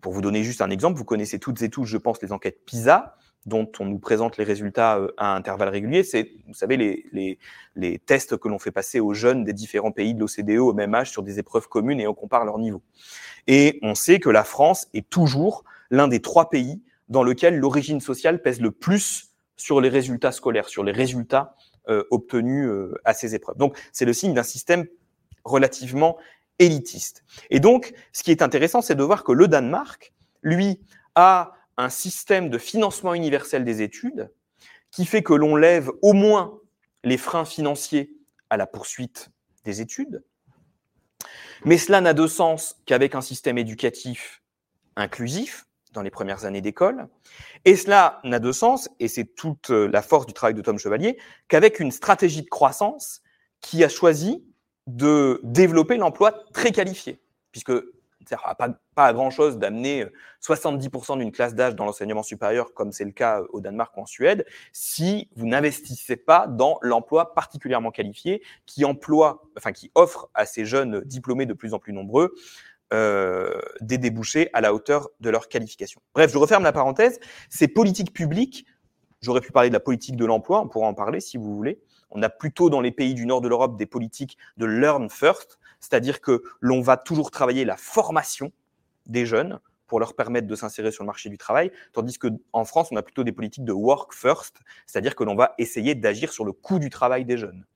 Pour 0.00 0.12
vous 0.12 0.20
donner 0.20 0.42
juste 0.42 0.60
un 0.60 0.70
exemple, 0.70 0.98
vous 0.98 1.04
connaissez 1.04 1.38
toutes 1.38 1.62
et 1.62 1.70
tous, 1.70 1.84
je 1.84 1.96
pense, 1.96 2.20
les 2.22 2.32
enquêtes 2.32 2.64
PISA 2.64 3.16
dont 3.46 3.70
on 3.80 3.86
nous 3.86 3.98
présente 3.98 4.36
les 4.36 4.44
résultats 4.44 4.98
euh, 4.98 5.08
à 5.16 5.34
intervalles 5.34 5.70
réguliers, 5.70 6.04
c'est, 6.04 6.32
vous 6.46 6.54
savez, 6.54 6.76
les, 6.76 7.38
les, 7.74 7.98
tests 7.98 8.36
que 8.36 8.48
l'on 8.48 8.58
fait 8.58 8.70
passer 8.70 9.00
aux 9.00 9.14
jeunes 9.14 9.44
des 9.44 9.52
différents 9.52 9.90
pays 9.90 10.14
de 10.14 10.20
l'OCDE 10.20 10.58
au 10.58 10.72
même 10.72 10.94
âge 10.94 11.10
sur 11.10 11.22
des 11.22 11.38
épreuves 11.38 11.68
communes 11.68 12.00
et 12.00 12.06
on 12.06 12.14
compare 12.14 12.44
leur 12.44 12.58
niveau. 12.58 12.82
Et 13.46 13.78
on 13.82 13.94
sait 13.94 14.20
que 14.20 14.30
la 14.30 14.44
France 14.44 14.88
est 14.94 15.08
toujours 15.08 15.64
l'un 15.90 16.08
des 16.08 16.20
trois 16.20 16.50
pays 16.50 16.80
dans 17.08 17.22
lequel 17.22 17.58
l'origine 17.58 18.00
sociale 18.00 18.40
pèse 18.40 18.60
le 18.60 18.70
plus 18.70 19.32
sur 19.56 19.80
les 19.80 19.88
résultats 19.88 20.32
scolaires, 20.32 20.68
sur 20.68 20.84
les 20.84 20.92
résultats 20.92 21.56
obtenus 22.10 22.66
euh, 22.66 22.94
à 23.04 23.14
ces 23.14 23.34
épreuves. 23.34 23.56
Donc, 23.56 23.78
c'est 23.92 24.04
le 24.04 24.12
signe 24.12 24.34
d'un 24.34 24.42
système 24.42 24.86
relativement 25.44 26.18
élitiste. 26.58 27.24
Et 27.50 27.60
donc, 27.60 27.92
ce 28.12 28.22
qui 28.22 28.30
est 28.30 28.42
intéressant, 28.42 28.82
c'est 28.82 28.94
de 28.94 29.02
voir 29.02 29.24
que 29.24 29.32
le 29.32 29.48
Danemark, 29.48 30.12
lui, 30.42 30.80
a 31.14 31.52
un 31.76 31.88
système 31.88 32.50
de 32.50 32.58
financement 32.58 33.14
universel 33.14 33.64
des 33.64 33.82
études 33.82 34.30
qui 34.90 35.06
fait 35.06 35.22
que 35.22 35.32
l'on 35.32 35.56
lève 35.56 35.90
au 36.02 36.12
moins 36.12 36.58
les 37.02 37.16
freins 37.16 37.44
financiers 37.44 38.14
à 38.50 38.56
la 38.56 38.66
poursuite 38.66 39.30
des 39.64 39.80
études. 39.80 40.22
Mais 41.64 41.78
cela 41.78 42.00
n'a 42.00 42.12
de 42.12 42.26
sens 42.26 42.76
qu'avec 42.86 43.14
un 43.14 43.20
système 43.20 43.58
éducatif 43.58 44.42
inclusif 44.96 45.66
dans 45.92 46.02
les 46.02 46.10
premières 46.10 46.44
années 46.44 46.60
d'école. 46.60 47.08
Et 47.64 47.76
cela 47.76 48.20
n'a 48.24 48.38
de 48.38 48.52
sens, 48.52 48.88
et 49.00 49.08
c'est 49.08 49.24
toute 49.24 49.70
la 49.70 50.02
force 50.02 50.26
du 50.26 50.32
travail 50.32 50.54
de 50.54 50.62
Tom 50.62 50.78
Chevalier, 50.78 51.18
qu'avec 51.48 51.80
une 51.80 51.90
stratégie 51.90 52.42
de 52.42 52.48
croissance 52.48 53.22
qui 53.60 53.84
a 53.84 53.88
choisi 53.88 54.44
de 54.86 55.40
développer 55.44 55.96
l'emploi 55.96 56.32
très 56.52 56.72
qualifié. 56.72 57.20
Puisque 57.52 57.72
ça 58.28 58.36
ne 58.36 58.54
pas, 58.54 58.68
pas 58.94 59.06
à 59.06 59.12
grand-chose 59.12 59.58
d'amener 59.58 60.06
70% 60.42 61.12
euh, 61.12 61.16
d'une 61.18 61.32
classe 61.32 61.54
d'âge 61.54 61.74
dans 61.74 61.84
l'enseignement 61.84 62.22
supérieur, 62.22 62.72
comme 62.74 62.92
c'est 62.92 63.04
le 63.04 63.10
cas 63.10 63.40
euh, 63.40 63.46
au 63.50 63.60
Danemark 63.60 63.96
ou 63.96 64.00
en 64.00 64.06
Suède, 64.06 64.46
si 64.72 65.28
vous 65.36 65.46
n'investissez 65.46 66.16
pas 66.16 66.46
dans 66.46 66.78
l'emploi 66.82 67.34
particulièrement 67.34 67.90
qualifié 67.90 68.42
qui 68.66 68.84
emploie, 68.84 69.42
enfin 69.56 69.72
qui 69.72 69.90
offre 69.94 70.30
à 70.34 70.46
ces 70.46 70.64
jeunes 70.64 71.00
diplômés 71.04 71.46
de 71.46 71.54
plus 71.54 71.74
en 71.74 71.78
plus 71.78 71.92
nombreux 71.92 72.34
euh, 72.92 73.58
des 73.80 73.98
débouchés 73.98 74.50
à 74.52 74.60
la 74.60 74.74
hauteur 74.74 75.08
de 75.20 75.30
leur 75.30 75.48
qualification. 75.48 76.00
Bref, 76.14 76.30
je 76.32 76.38
referme 76.38 76.64
la 76.64 76.72
parenthèse. 76.72 77.20
Ces 77.48 77.68
politiques 77.68 78.12
publiques, 78.12 78.66
j'aurais 79.20 79.40
pu 79.40 79.50
parler 79.50 79.70
de 79.70 79.74
la 79.74 79.80
politique 79.80 80.16
de 80.16 80.26
l'emploi, 80.26 80.60
on 80.60 80.68
pourra 80.68 80.88
en 80.88 80.94
parler 80.94 81.20
si 81.20 81.36
vous 81.36 81.56
voulez. 81.56 81.80
On 82.10 82.22
a 82.22 82.28
plutôt 82.28 82.68
dans 82.68 82.80
les 82.80 82.92
pays 82.92 83.14
du 83.14 83.24
nord 83.24 83.40
de 83.40 83.48
l'Europe 83.48 83.78
des 83.78 83.86
politiques 83.86 84.36
de 84.58 84.66
learn 84.66 85.08
first, 85.08 85.58
c'est-à-dire 85.80 86.20
que 86.20 86.42
l'on 86.60 86.82
va 86.82 86.96
toujours 86.96 87.30
travailler 87.30 87.64
la 87.64 87.76
formation 87.76 88.52
des 89.06 89.24
jeunes 89.24 89.58
pour 89.86 89.98
leur 89.98 90.14
permettre 90.14 90.46
de 90.46 90.54
s'insérer 90.54 90.90
sur 90.90 91.04
le 91.04 91.06
marché 91.06 91.28
du 91.28 91.36
travail, 91.38 91.70
tandis 91.92 92.18
qu'en 92.18 92.64
France, 92.64 92.88
on 92.92 92.96
a 92.96 93.02
plutôt 93.02 93.24
des 93.24 93.32
politiques 93.32 93.64
de 93.64 93.72
work 93.72 94.14
first, 94.14 94.60
c'est-à-dire 94.86 95.14
que 95.14 95.24
l'on 95.24 95.34
va 95.34 95.54
essayer 95.58 95.94
d'agir 95.94 96.32
sur 96.32 96.44
le 96.44 96.52
coût 96.52 96.78
du 96.78 96.88
travail 96.88 97.24
des 97.24 97.36
jeunes. 97.36 97.66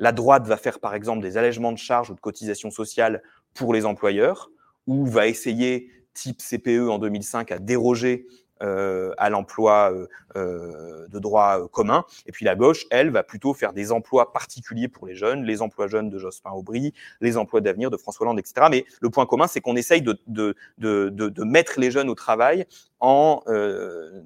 La 0.00 0.12
droite 0.12 0.46
va 0.46 0.56
faire 0.56 0.80
par 0.80 0.94
exemple 0.94 1.22
des 1.22 1.36
allègements 1.36 1.72
de 1.72 1.78
charges 1.78 2.10
ou 2.10 2.14
de 2.14 2.20
cotisations 2.20 2.70
sociales 2.70 3.22
pour 3.54 3.72
les 3.72 3.86
employeurs, 3.86 4.50
ou 4.90 5.06
va 5.06 5.28
essayer, 5.28 5.88
type 6.14 6.42
CPE 6.42 6.88
en 6.90 6.98
2005, 6.98 7.52
à 7.52 7.58
déroger 7.60 8.26
euh, 8.60 9.12
à 9.18 9.30
l'emploi 9.30 9.92
euh, 9.92 10.08
euh, 10.36 11.06
de 11.08 11.18
droit 11.20 11.68
commun. 11.68 12.04
Et 12.26 12.32
puis 12.32 12.44
la 12.44 12.56
gauche, 12.56 12.86
elle, 12.90 13.10
va 13.10 13.22
plutôt 13.22 13.54
faire 13.54 13.72
des 13.72 13.92
emplois 13.92 14.32
particuliers 14.32 14.88
pour 14.88 15.06
les 15.06 15.14
jeunes, 15.14 15.44
les 15.44 15.62
emplois 15.62 15.86
jeunes 15.86 16.10
de 16.10 16.18
Jospin 16.18 16.50
Aubry, 16.50 16.92
les 17.20 17.36
emplois 17.36 17.60
d'avenir 17.60 17.90
de 17.90 17.96
François 17.96 18.26
Hollande, 18.26 18.40
etc. 18.40 18.66
Mais 18.68 18.84
le 19.00 19.10
point 19.10 19.26
commun, 19.26 19.46
c'est 19.46 19.60
qu'on 19.60 19.76
essaye 19.76 20.02
de, 20.02 20.20
de, 20.26 20.56
de, 20.78 21.08
de, 21.08 21.44
mettre 21.44 21.78
les 21.78 21.92
jeunes 21.92 22.10
au 22.10 22.16
travail 22.16 22.66
en 22.98 23.42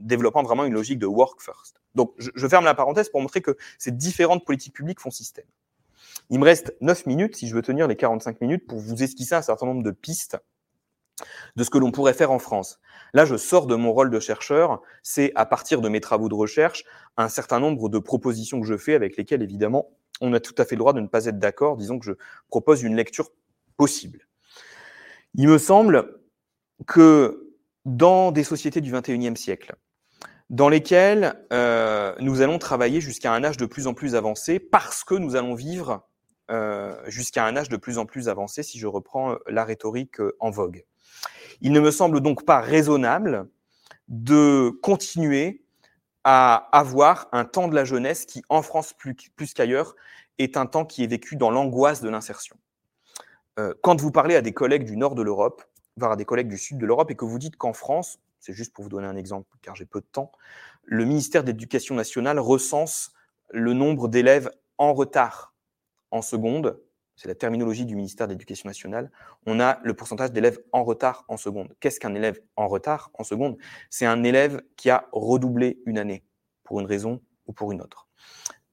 développant 0.00 0.42
vraiment 0.42 0.64
une 0.64 0.74
logique 0.74 0.98
de 0.98 1.06
work 1.06 1.42
first. 1.42 1.82
Donc 1.94 2.14
je, 2.16 2.30
je 2.34 2.48
ferme 2.48 2.64
la 2.64 2.74
parenthèse 2.74 3.10
pour 3.10 3.20
montrer 3.20 3.42
que 3.42 3.56
ces 3.78 3.92
différentes 3.92 4.46
politiques 4.46 4.74
publiques 4.74 4.98
font 4.98 5.10
système. 5.10 5.46
Il 6.30 6.38
me 6.38 6.44
reste 6.44 6.74
9 6.80 7.06
minutes 7.06 7.36
si 7.36 7.48
je 7.48 7.54
veux 7.54 7.62
tenir 7.62 7.86
les 7.86 7.96
45 7.96 8.40
minutes 8.40 8.66
pour 8.66 8.78
vous 8.78 9.02
esquisser 9.02 9.34
un 9.34 9.42
certain 9.42 9.66
nombre 9.66 9.82
de 9.82 9.90
pistes 9.90 10.38
de 11.56 11.64
ce 11.64 11.70
que 11.70 11.78
l'on 11.78 11.90
pourrait 11.90 12.14
faire 12.14 12.30
en 12.30 12.38
France. 12.38 12.80
Là, 13.12 13.24
je 13.24 13.36
sors 13.36 13.66
de 13.66 13.76
mon 13.76 13.92
rôle 13.92 14.10
de 14.10 14.18
chercheur, 14.18 14.82
c'est 15.02 15.32
à 15.36 15.46
partir 15.46 15.80
de 15.80 15.88
mes 15.88 16.00
travaux 16.00 16.28
de 16.28 16.34
recherche, 16.34 16.84
un 17.16 17.28
certain 17.28 17.60
nombre 17.60 17.88
de 17.88 17.98
propositions 17.98 18.60
que 18.60 18.66
je 18.66 18.76
fais 18.76 18.94
avec 18.94 19.16
lesquelles, 19.16 19.42
évidemment, 19.42 19.90
on 20.20 20.32
a 20.32 20.40
tout 20.40 20.54
à 20.58 20.64
fait 20.64 20.74
le 20.74 20.80
droit 20.80 20.92
de 20.92 21.00
ne 21.00 21.06
pas 21.06 21.26
être 21.26 21.38
d'accord. 21.38 21.76
Disons 21.76 21.98
que 21.98 22.06
je 22.06 22.12
propose 22.48 22.82
une 22.82 22.96
lecture 22.96 23.30
possible. 23.76 24.26
Il 25.34 25.48
me 25.48 25.58
semble 25.58 26.20
que 26.86 27.54
dans 27.84 28.32
des 28.32 28.44
sociétés 28.44 28.80
du 28.80 28.92
21e 28.92 29.36
siècle, 29.36 29.74
dans 30.50 30.68
lesquelles 30.68 31.34
euh, 31.52 32.14
nous 32.20 32.42
allons 32.42 32.58
travailler 32.58 33.00
jusqu'à 33.00 33.32
un 33.32 33.44
âge 33.44 33.56
de 33.56 33.66
plus 33.66 33.86
en 33.86 33.94
plus 33.94 34.14
avancé 34.14 34.58
parce 34.58 35.04
que 35.04 35.14
nous 35.14 35.36
allons 35.36 35.54
vivre 35.54 36.06
euh, 36.50 36.94
jusqu'à 37.06 37.46
un 37.46 37.56
âge 37.56 37.68
de 37.68 37.76
plus 37.76 37.98
en 37.98 38.06
plus 38.06 38.28
avancé, 38.28 38.62
si 38.62 38.78
je 38.78 38.86
reprends 38.86 39.36
la 39.46 39.64
rhétorique 39.64 40.18
en 40.40 40.50
vogue. 40.50 40.84
Il 41.64 41.72
ne 41.72 41.80
me 41.80 41.90
semble 41.90 42.20
donc 42.20 42.44
pas 42.44 42.60
raisonnable 42.60 43.48
de 44.08 44.68
continuer 44.82 45.64
à 46.22 46.68
avoir 46.72 47.26
un 47.32 47.46
temps 47.46 47.68
de 47.68 47.74
la 47.74 47.86
jeunesse 47.86 48.26
qui, 48.26 48.42
en 48.50 48.60
France 48.60 48.92
plus, 48.92 49.54
qu'ailleurs, 49.54 49.96
est 50.38 50.58
un 50.58 50.66
temps 50.66 50.84
qui 50.84 51.02
est 51.04 51.06
vécu 51.06 51.36
dans 51.36 51.50
l'angoisse 51.50 52.02
de 52.02 52.10
l'insertion. 52.10 52.56
Euh, 53.58 53.72
quand 53.82 53.98
vous 53.98 54.10
parlez 54.10 54.36
à 54.36 54.42
des 54.42 54.52
collègues 54.52 54.84
du 54.84 54.98
nord 54.98 55.14
de 55.14 55.22
l'Europe, 55.22 55.64
voire 55.96 56.12
à 56.12 56.16
des 56.16 56.26
collègues 56.26 56.48
du 56.48 56.58
sud 56.58 56.76
de 56.76 56.84
l'Europe, 56.84 57.10
et 57.10 57.14
que 57.14 57.24
vous 57.24 57.38
dites 57.38 57.56
qu'en 57.56 57.72
France, 57.72 58.18
c'est 58.40 58.52
juste 58.52 58.74
pour 58.74 58.84
vous 58.84 58.90
donner 58.90 59.06
un 59.06 59.16
exemple, 59.16 59.48
car 59.62 59.74
j'ai 59.74 59.86
peu 59.86 60.00
de 60.00 60.06
temps, 60.12 60.32
le 60.84 61.06
ministère 61.06 61.44
de 61.44 61.48
l'Éducation 61.48 61.94
nationale 61.94 62.38
recense 62.38 63.14
le 63.50 63.72
nombre 63.72 64.08
d'élèves 64.08 64.50
en 64.76 64.92
retard 64.92 65.54
en 66.10 66.20
seconde, 66.20 66.78
c'est 67.16 67.28
la 67.28 67.34
terminologie 67.34 67.84
du 67.84 67.96
ministère 67.96 68.26
de 68.26 68.32
l'Éducation 68.32 68.68
nationale, 68.68 69.10
on 69.46 69.60
a 69.60 69.78
le 69.82 69.94
pourcentage 69.94 70.32
d'élèves 70.32 70.58
en 70.72 70.84
retard 70.84 71.24
en 71.28 71.36
seconde. 71.36 71.74
Qu'est-ce 71.80 72.00
qu'un 72.00 72.14
élève 72.14 72.40
en 72.56 72.68
retard 72.68 73.10
en 73.14 73.24
seconde? 73.24 73.56
C'est 73.90 74.06
un 74.06 74.24
élève 74.24 74.62
qui 74.76 74.90
a 74.90 75.08
redoublé 75.12 75.80
une 75.86 75.98
année, 75.98 76.24
pour 76.64 76.80
une 76.80 76.86
raison 76.86 77.20
ou 77.46 77.52
pour 77.52 77.72
une 77.72 77.80
autre. 77.80 78.08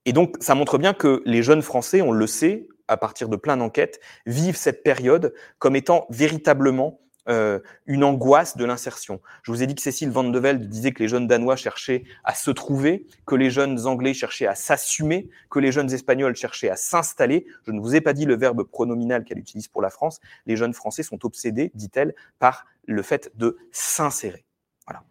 Et 0.05 0.13
donc, 0.13 0.35
ça 0.39 0.55
montre 0.55 0.77
bien 0.77 0.93
que 0.93 1.21
les 1.25 1.43
jeunes 1.43 1.61
Français, 1.61 2.01
on 2.01 2.11
le 2.11 2.25
sait, 2.25 2.67
à 2.87 2.97
partir 2.97 3.29
de 3.29 3.35
plein 3.35 3.57
d'enquêtes, 3.57 3.99
vivent 4.25 4.57
cette 4.57 4.83
période 4.83 5.33
comme 5.59 5.75
étant 5.75 6.07
véritablement 6.09 6.99
euh, 7.29 7.59
une 7.85 8.03
angoisse 8.03 8.57
de 8.57 8.65
l'insertion. 8.65 9.21
Je 9.43 9.51
vous 9.51 9.61
ai 9.61 9.67
dit 9.67 9.75
que 9.75 9.81
Cécile 9.81 10.09
Van 10.09 10.23
de 10.23 10.39
Velde 10.39 10.67
disait 10.67 10.91
que 10.91 11.03
les 11.03 11.07
jeunes 11.07 11.27
Danois 11.27 11.55
cherchaient 11.55 12.03
à 12.23 12.33
se 12.33 12.51
trouver, 12.51 13.05
que 13.25 13.35
les 13.35 13.49
jeunes 13.49 13.85
Anglais 13.85 14.13
cherchaient 14.13 14.47
à 14.47 14.55
s'assumer, 14.55 15.29
que 15.49 15.59
les 15.59 15.71
jeunes 15.71 15.91
Espagnols 15.91 16.35
cherchaient 16.35 16.69
à 16.69 16.75
s'installer. 16.75 17.45
Je 17.65 17.71
ne 17.71 17.79
vous 17.79 17.95
ai 17.95 18.01
pas 18.01 18.13
dit 18.13 18.25
le 18.25 18.35
verbe 18.35 18.63
pronominal 18.63 19.23
qu'elle 19.23 19.39
utilise 19.39 19.67
pour 19.67 19.81
la 19.81 19.89
France. 19.89 20.19
Les 20.45 20.55
jeunes 20.55 20.73
Français 20.73 21.03
sont 21.03 21.23
obsédés, 21.25 21.71
dit-elle, 21.75 22.15
par 22.39 22.65
le 22.85 23.03
fait 23.03 23.31
de 23.35 23.57
s'insérer. 23.71 24.45
Voilà 24.87 25.03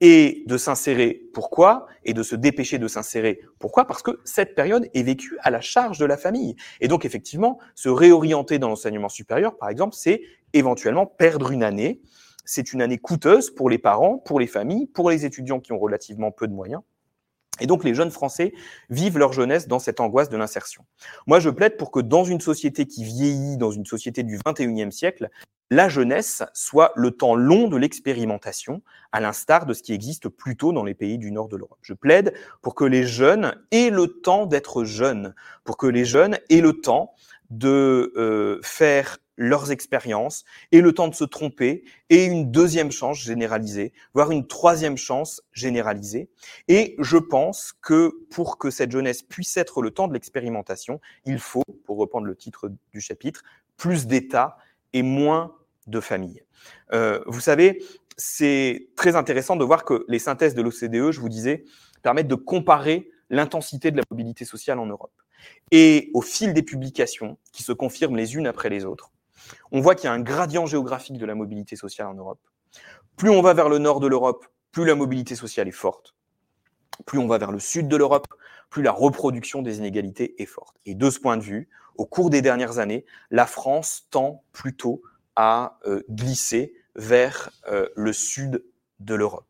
et 0.00 0.44
de 0.46 0.56
s'insérer. 0.56 1.22
Pourquoi? 1.32 1.86
Et 2.04 2.12
de 2.12 2.22
se 2.22 2.36
dépêcher 2.36 2.78
de 2.78 2.88
s'insérer. 2.88 3.40
Pourquoi? 3.58 3.86
Parce 3.86 4.02
que 4.02 4.20
cette 4.24 4.54
période 4.54 4.88
est 4.94 5.02
vécue 5.02 5.38
à 5.40 5.50
la 5.50 5.60
charge 5.60 5.98
de 5.98 6.04
la 6.04 6.16
famille. 6.16 6.56
Et 6.80 6.88
donc, 6.88 7.04
effectivement, 7.04 7.58
se 7.74 7.88
réorienter 7.88 8.58
dans 8.58 8.68
l'enseignement 8.68 9.08
supérieur, 9.08 9.56
par 9.56 9.68
exemple, 9.68 9.94
c'est 9.96 10.22
éventuellement 10.52 11.06
perdre 11.06 11.50
une 11.50 11.62
année. 11.62 12.00
C'est 12.44 12.72
une 12.72 12.82
année 12.82 12.98
coûteuse 12.98 13.50
pour 13.50 13.70
les 13.70 13.78
parents, 13.78 14.18
pour 14.18 14.38
les 14.38 14.46
familles, 14.46 14.86
pour 14.86 15.10
les 15.10 15.24
étudiants 15.24 15.60
qui 15.60 15.72
ont 15.72 15.78
relativement 15.78 16.30
peu 16.30 16.46
de 16.46 16.52
moyens. 16.52 16.82
Et 17.60 17.66
donc 17.66 17.84
les 17.84 17.94
jeunes 17.94 18.10
Français 18.10 18.52
vivent 18.90 19.18
leur 19.18 19.32
jeunesse 19.32 19.68
dans 19.68 19.78
cette 19.78 20.00
angoisse 20.00 20.28
de 20.28 20.36
l'insertion. 20.36 20.84
Moi, 21.26 21.40
je 21.40 21.50
plaide 21.50 21.76
pour 21.76 21.90
que 21.90 22.00
dans 22.00 22.24
une 22.24 22.40
société 22.40 22.86
qui 22.86 23.04
vieillit, 23.04 23.56
dans 23.56 23.70
une 23.70 23.86
société 23.86 24.22
du 24.22 24.38
21e 24.38 24.90
siècle, 24.90 25.30
la 25.70 25.88
jeunesse 25.88 26.42
soit 26.52 26.92
le 26.94 27.10
temps 27.10 27.34
long 27.34 27.68
de 27.68 27.76
l'expérimentation, 27.76 28.82
à 29.12 29.20
l'instar 29.20 29.66
de 29.66 29.72
ce 29.72 29.82
qui 29.82 29.92
existe 29.92 30.28
plutôt 30.28 30.72
dans 30.72 30.84
les 30.84 30.94
pays 30.94 31.18
du 31.18 31.30
nord 31.30 31.48
de 31.48 31.56
l'Europe. 31.56 31.78
Je 31.82 31.94
plaide 31.94 32.34
pour 32.60 32.74
que 32.74 32.84
les 32.84 33.04
jeunes 33.04 33.54
aient 33.70 33.90
le 33.90 34.08
temps 34.08 34.46
d'être 34.46 34.84
jeunes, 34.84 35.34
pour 35.64 35.76
que 35.76 35.86
les 35.86 36.04
jeunes 36.04 36.38
aient 36.50 36.60
le 36.60 36.74
temps 36.74 37.14
de 37.50 38.12
euh, 38.16 38.60
faire 38.62 39.18
leurs 39.36 39.70
expériences 39.70 40.44
et 40.72 40.80
le 40.80 40.92
temps 40.92 41.08
de 41.08 41.14
se 41.14 41.24
tromper 41.24 41.84
et 42.10 42.24
une 42.24 42.50
deuxième 42.50 42.92
chance 42.92 43.18
généralisée, 43.18 43.92
voire 44.12 44.30
une 44.30 44.46
troisième 44.46 44.96
chance 44.96 45.42
généralisée. 45.52 46.28
Et 46.68 46.94
je 46.98 47.16
pense 47.16 47.72
que 47.80 48.12
pour 48.30 48.58
que 48.58 48.70
cette 48.70 48.92
jeunesse 48.92 49.22
puisse 49.22 49.56
être 49.56 49.82
le 49.82 49.90
temps 49.90 50.08
de 50.08 50.12
l'expérimentation, 50.12 51.00
il 51.24 51.38
faut, 51.38 51.64
pour 51.84 51.98
reprendre 51.98 52.26
le 52.26 52.36
titre 52.36 52.70
du 52.92 53.00
chapitre, 53.00 53.42
plus 53.76 54.06
d'État 54.06 54.56
et 54.92 55.02
moins 55.02 55.54
de 55.86 56.00
famille. 56.00 56.42
Euh, 56.92 57.20
vous 57.26 57.40
savez, 57.40 57.82
c'est 58.16 58.88
très 58.96 59.16
intéressant 59.16 59.56
de 59.56 59.64
voir 59.64 59.84
que 59.84 60.04
les 60.08 60.18
synthèses 60.18 60.54
de 60.54 60.62
l'OCDE, 60.62 61.10
je 61.10 61.20
vous 61.20 61.28
disais, 61.28 61.64
permettent 62.02 62.28
de 62.28 62.34
comparer 62.34 63.10
l'intensité 63.30 63.90
de 63.90 63.96
la 63.96 64.02
mobilité 64.10 64.44
sociale 64.44 64.78
en 64.78 64.86
Europe. 64.86 65.12
Et 65.70 66.10
au 66.14 66.22
fil 66.22 66.54
des 66.54 66.62
publications, 66.62 67.38
qui 67.52 67.62
se 67.62 67.72
confirment 67.72 68.16
les 68.16 68.36
unes 68.36 68.46
après 68.46 68.68
les 68.68 68.84
autres, 68.84 69.12
on 69.72 69.80
voit 69.80 69.94
qu'il 69.94 70.04
y 70.04 70.08
a 70.08 70.12
un 70.12 70.20
gradient 70.20 70.66
géographique 70.66 71.18
de 71.18 71.26
la 71.26 71.34
mobilité 71.34 71.76
sociale 71.76 72.08
en 72.08 72.14
Europe. 72.14 72.40
Plus 73.16 73.30
on 73.30 73.42
va 73.42 73.54
vers 73.54 73.68
le 73.68 73.78
nord 73.78 74.00
de 74.00 74.06
l'Europe, 74.06 74.46
plus 74.72 74.84
la 74.84 74.94
mobilité 74.94 75.36
sociale 75.36 75.68
est 75.68 75.72
forte. 75.72 76.14
Plus 77.06 77.18
on 77.18 77.26
va 77.26 77.38
vers 77.38 77.52
le 77.52 77.58
sud 77.58 77.88
de 77.88 77.96
l'Europe, 77.96 78.26
plus 78.70 78.82
la 78.82 78.92
reproduction 78.92 79.62
des 79.62 79.78
inégalités 79.78 80.40
est 80.42 80.46
forte. 80.46 80.76
Et 80.86 80.94
de 80.94 81.10
ce 81.10 81.20
point 81.20 81.36
de 81.36 81.42
vue, 81.42 81.68
au 81.96 82.06
cours 82.06 82.30
des 82.30 82.42
dernières 82.42 82.78
années, 82.78 83.04
la 83.30 83.46
France 83.46 84.08
tend 84.10 84.44
plutôt 84.52 85.02
à 85.36 85.78
euh, 85.86 86.02
glisser 86.10 86.74
vers 86.96 87.50
euh, 87.68 87.88
le 87.94 88.12
sud 88.12 88.64
de 89.00 89.14
l'Europe. 89.14 89.46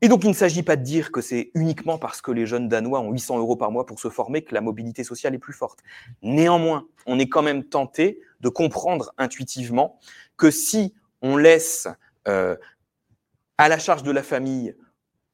Et 0.00 0.08
donc, 0.08 0.24
il 0.24 0.28
ne 0.28 0.34
s'agit 0.34 0.62
pas 0.62 0.76
de 0.76 0.82
dire 0.82 1.12
que 1.12 1.20
c'est 1.20 1.50
uniquement 1.54 1.98
parce 1.98 2.20
que 2.20 2.30
les 2.30 2.46
jeunes 2.46 2.68
Danois 2.68 3.00
ont 3.00 3.10
800 3.10 3.38
euros 3.38 3.56
par 3.56 3.70
mois 3.70 3.86
pour 3.86 4.00
se 4.00 4.08
former 4.08 4.42
que 4.42 4.54
la 4.54 4.60
mobilité 4.60 5.04
sociale 5.04 5.34
est 5.34 5.38
plus 5.38 5.52
forte. 5.52 5.80
Néanmoins, 6.22 6.86
on 7.06 7.18
est 7.18 7.28
quand 7.28 7.42
même 7.42 7.64
tenté 7.64 8.20
de 8.40 8.48
comprendre 8.48 9.12
intuitivement 9.18 9.98
que 10.36 10.50
si 10.50 10.94
on 11.22 11.36
laisse 11.36 11.88
euh, 12.28 12.56
à 13.58 13.68
la 13.68 13.78
charge 13.78 14.02
de 14.02 14.10
la 14.10 14.22
famille 14.22 14.76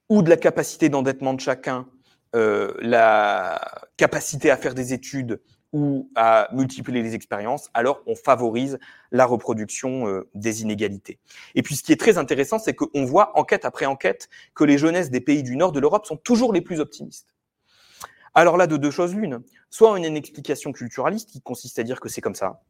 ou 0.08 0.22
de 0.22 0.30
la 0.30 0.36
capacité 0.36 0.88
d'endettement 0.88 1.34
de 1.34 1.40
chacun 1.40 1.86
la 2.32 3.60
capacité 3.96 4.52
à 4.52 4.56
faire 4.56 4.74
des 4.74 4.92
études 4.92 5.40
ou 5.72 6.10
à 6.16 6.48
multiplier 6.52 7.02
les 7.02 7.14
expériences, 7.14 7.70
alors 7.74 8.02
on 8.06 8.14
favorise 8.14 8.78
la 9.12 9.24
reproduction 9.24 10.08
euh, 10.08 10.28
des 10.34 10.62
inégalités. 10.62 11.18
Et 11.54 11.62
puis 11.62 11.76
ce 11.76 11.82
qui 11.82 11.92
est 11.92 12.00
très 12.00 12.18
intéressant, 12.18 12.58
c'est 12.58 12.74
qu'on 12.74 13.04
voit 13.04 13.38
enquête 13.38 13.64
après 13.64 13.86
enquête 13.86 14.28
que 14.54 14.64
les 14.64 14.78
jeunesses 14.78 15.10
des 15.10 15.20
pays 15.20 15.42
du 15.42 15.56
nord 15.56 15.72
de 15.72 15.80
l'Europe 15.80 16.06
sont 16.06 16.16
toujours 16.16 16.52
les 16.52 16.60
plus 16.60 16.80
optimistes. 16.80 17.34
Alors 18.34 18.56
là, 18.56 18.66
de 18.66 18.76
deux 18.76 18.90
choses 18.90 19.14
l'une. 19.14 19.42
Soit 19.70 19.90
on 19.90 19.94
a 19.94 20.06
une 20.06 20.16
explication 20.16 20.72
culturaliste 20.72 21.30
qui 21.30 21.40
consiste 21.40 21.78
à 21.78 21.82
dire 21.82 22.00
que 22.00 22.08
c'est 22.08 22.20
comme 22.20 22.34
ça. 22.34 22.62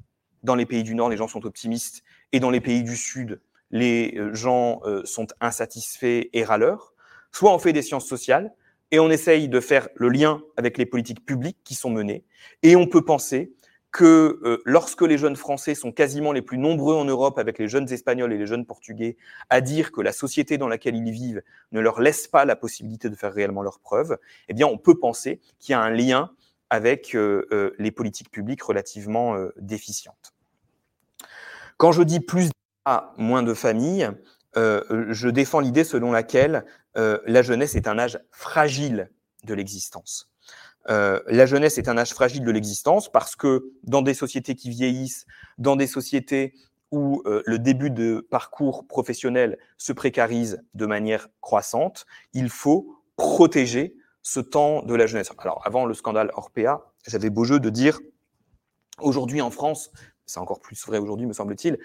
Dans 0.42 0.54
les 0.54 0.66
pays 0.66 0.82
du 0.82 0.94
nord, 0.94 1.10
les 1.10 1.16
gens 1.16 1.28
sont 1.28 1.44
optimistes, 1.44 2.02
et 2.32 2.40
dans 2.40 2.50
les 2.50 2.60
pays 2.60 2.82
du 2.82 2.96
sud, 2.96 3.40
les 3.70 4.14
euh, 4.16 4.34
gens 4.34 4.80
euh, 4.84 5.04
sont 5.04 5.26
insatisfaits 5.40 6.28
et 6.32 6.44
râleurs. 6.44 6.94
Soit 7.32 7.54
on 7.54 7.58
fait 7.58 7.72
des 7.72 7.82
sciences 7.82 8.06
sociales, 8.06 8.52
et 8.90 8.98
on 8.98 9.10
essaye 9.10 9.48
de 9.48 9.60
faire 9.60 9.88
le 9.94 10.08
lien 10.08 10.42
avec 10.56 10.78
les 10.78 10.86
politiques 10.86 11.24
publiques 11.24 11.58
qui 11.64 11.74
sont 11.74 11.90
menées. 11.90 12.24
Et 12.62 12.76
on 12.76 12.86
peut 12.86 13.04
penser 13.04 13.52
que 13.92 14.40
euh, 14.44 14.62
lorsque 14.64 15.02
les 15.02 15.18
jeunes 15.18 15.36
Français 15.36 15.74
sont 15.74 15.90
quasiment 15.90 16.32
les 16.32 16.42
plus 16.42 16.58
nombreux 16.58 16.94
en 16.94 17.04
Europe 17.04 17.38
avec 17.38 17.58
les 17.58 17.68
jeunes 17.68 17.92
Espagnols 17.92 18.32
et 18.32 18.38
les 18.38 18.46
jeunes 18.46 18.64
Portugais 18.64 19.16
à 19.48 19.60
dire 19.60 19.90
que 19.90 20.00
la 20.00 20.12
société 20.12 20.58
dans 20.58 20.68
laquelle 20.68 20.94
ils 20.94 21.10
vivent 21.10 21.42
ne 21.72 21.80
leur 21.80 22.00
laisse 22.00 22.28
pas 22.28 22.44
la 22.44 22.54
possibilité 22.54 23.10
de 23.10 23.16
faire 23.16 23.32
réellement 23.32 23.62
leurs 23.62 23.80
preuves, 23.80 24.18
eh 24.48 24.54
bien 24.54 24.66
on 24.66 24.78
peut 24.78 24.98
penser 24.98 25.40
qu'il 25.58 25.72
y 25.72 25.74
a 25.74 25.80
un 25.80 25.90
lien 25.90 26.30
avec 26.70 27.16
euh, 27.16 27.46
euh, 27.50 27.74
les 27.78 27.90
politiques 27.90 28.30
publiques 28.30 28.62
relativement 28.62 29.36
déficientes. 29.56 30.34
Quand 31.76 31.90
je 31.90 32.02
dis 32.02 32.20
plus 32.20 32.50
à 32.84 33.12
moins 33.16 33.42
de 33.42 33.54
familles, 34.54 35.06
je 35.10 35.28
défends 35.28 35.60
l'idée 35.60 35.84
selon 35.84 36.12
laquelle 36.12 36.64
euh, 36.96 37.18
la 37.26 37.42
jeunesse 37.42 37.74
est 37.74 37.86
un 37.88 37.98
âge 37.98 38.18
fragile 38.30 39.10
de 39.44 39.54
l'existence. 39.54 40.30
Euh, 40.88 41.20
la 41.26 41.46
jeunesse 41.46 41.78
est 41.78 41.88
un 41.88 41.98
âge 41.98 42.12
fragile 42.12 42.44
de 42.44 42.50
l'existence 42.50 43.10
parce 43.10 43.36
que 43.36 43.72
dans 43.84 44.02
des 44.02 44.14
sociétés 44.14 44.54
qui 44.54 44.70
vieillissent, 44.70 45.26
dans 45.58 45.76
des 45.76 45.86
sociétés 45.86 46.54
où 46.90 47.22
euh, 47.26 47.42
le 47.46 47.58
début 47.58 47.90
de 47.90 48.26
parcours 48.30 48.86
professionnel 48.86 49.58
se 49.78 49.92
précarise 49.92 50.62
de 50.74 50.86
manière 50.86 51.28
croissante, 51.40 52.06
il 52.32 52.48
faut 52.48 52.96
protéger 53.16 53.94
ce 54.22 54.40
temps 54.40 54.82
de 54.82 54.94
la 54.94 55.06
jeunesse. 55.06 55.30
Alors 55.38 55.62
avant 55.66 55.86
le 55.86 55.94
scandale 55.94 56.30
Orpea, 56.34 56.92
j'avais 57.06 57.30
beau 57.30 57.44
jeu 57.44 57.60
de 57.60 57.70
dire 57.70 58.00
aujourd'hui 58.98 59.40
en 59.40 59.50
France, 59.50 59.92
c'est 60.26 60.40
encore 60.40 60.60
plus 60.60 60.84
vrai 60.86 60.98
aujourd'hui 60.98 61.26
me 61.26 61.32
semble-t-il, 61.32 61.78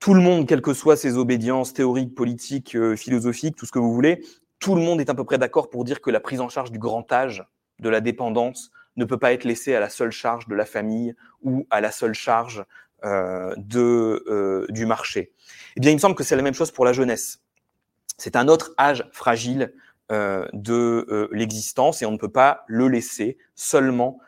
tout 0.00 0.14
le 0.14 0.20
monde, 0.20 0.48
quelles 0.48 0.62
que 0.62 0.72
soient 0.72 0.96
ses 0.96 1.16
obédiences 1.18 1.74
théoriques, 1.74 2.14
politiques, 2.14 2.74
euh, 2.74 2.96
philosophiques, 2.96 3.54
tout 3.54 3.66
ce 3.66 3.70
que 3.70 3.78
vous 3.78 3.92
voulez, 3.92 4.24
tout 4.58 4.74
le 4.74 4.80
monde 4.80 5.00
est 5.00 5.10
à 5.10 5.14
peu 5.14 5.24
près 5.24 5.38
d'accord 5.38 5.68
pour 5.68 5.84
dire 5.84 6.00
que 6.00 6.10
la 6.10 6.20
prise 6.20 6.40
en 6.40 6.48
charge 6.48 6.72
du 6.72 6.78
grand 6.78 7.10
âge, 7.12 7.44
de 7.78 7.88
la 7.88 8.00
dépendance, 8.00 8.70
ne 8.96 9.04
peut 9.04 9.18
pas 9.18 9.32
être 9.32 9.44
laissée 9.44 9.74
à 9.74 9.80
la 9.80 9.90
seule 9.90 10.10
charge 10.10 10.48
de 10.48 10.54
la 10.54 10.64
famille 10.64 11.14
ou 11.42 11.66
à 11.70 11.80
la 11.80 11.92
seule 11.92 12.14
charge 12.14 12.64
euh, 13.04 13.54
de, 13.58 14.24
euh, 14.26 14.66
du 14.70 14.86
marché. 14.86 15.32
Eh 15.76 15.80
bien, 15.80 15.90
il 15.90 15.94
me 15.94 16.00
semble 16.00 16.14
que 16.14 16.24
c'est 16.24 16.36
la 16.36 16.42
même 16.42 16.54
chose 16.54 16.70
pour 16.70 16.84
la 16.84 16.92
jeunesse. 16.92 17.40
C'est 18.16 18.36
un 18.36 18.48
autre 18.48 18.74
âge 18.78 19.06
fragile 19.12 19.72
de 20.10 21.28
l'existence 21.30 22.02
et 22.02 22.04
on 22.04 22.10
ne 22.10 22.18
peut 22.18 22.32
pas 22.32 22.64
le 22.66 22.88
laisser 22.88 23.38
seulement 23.54 24.18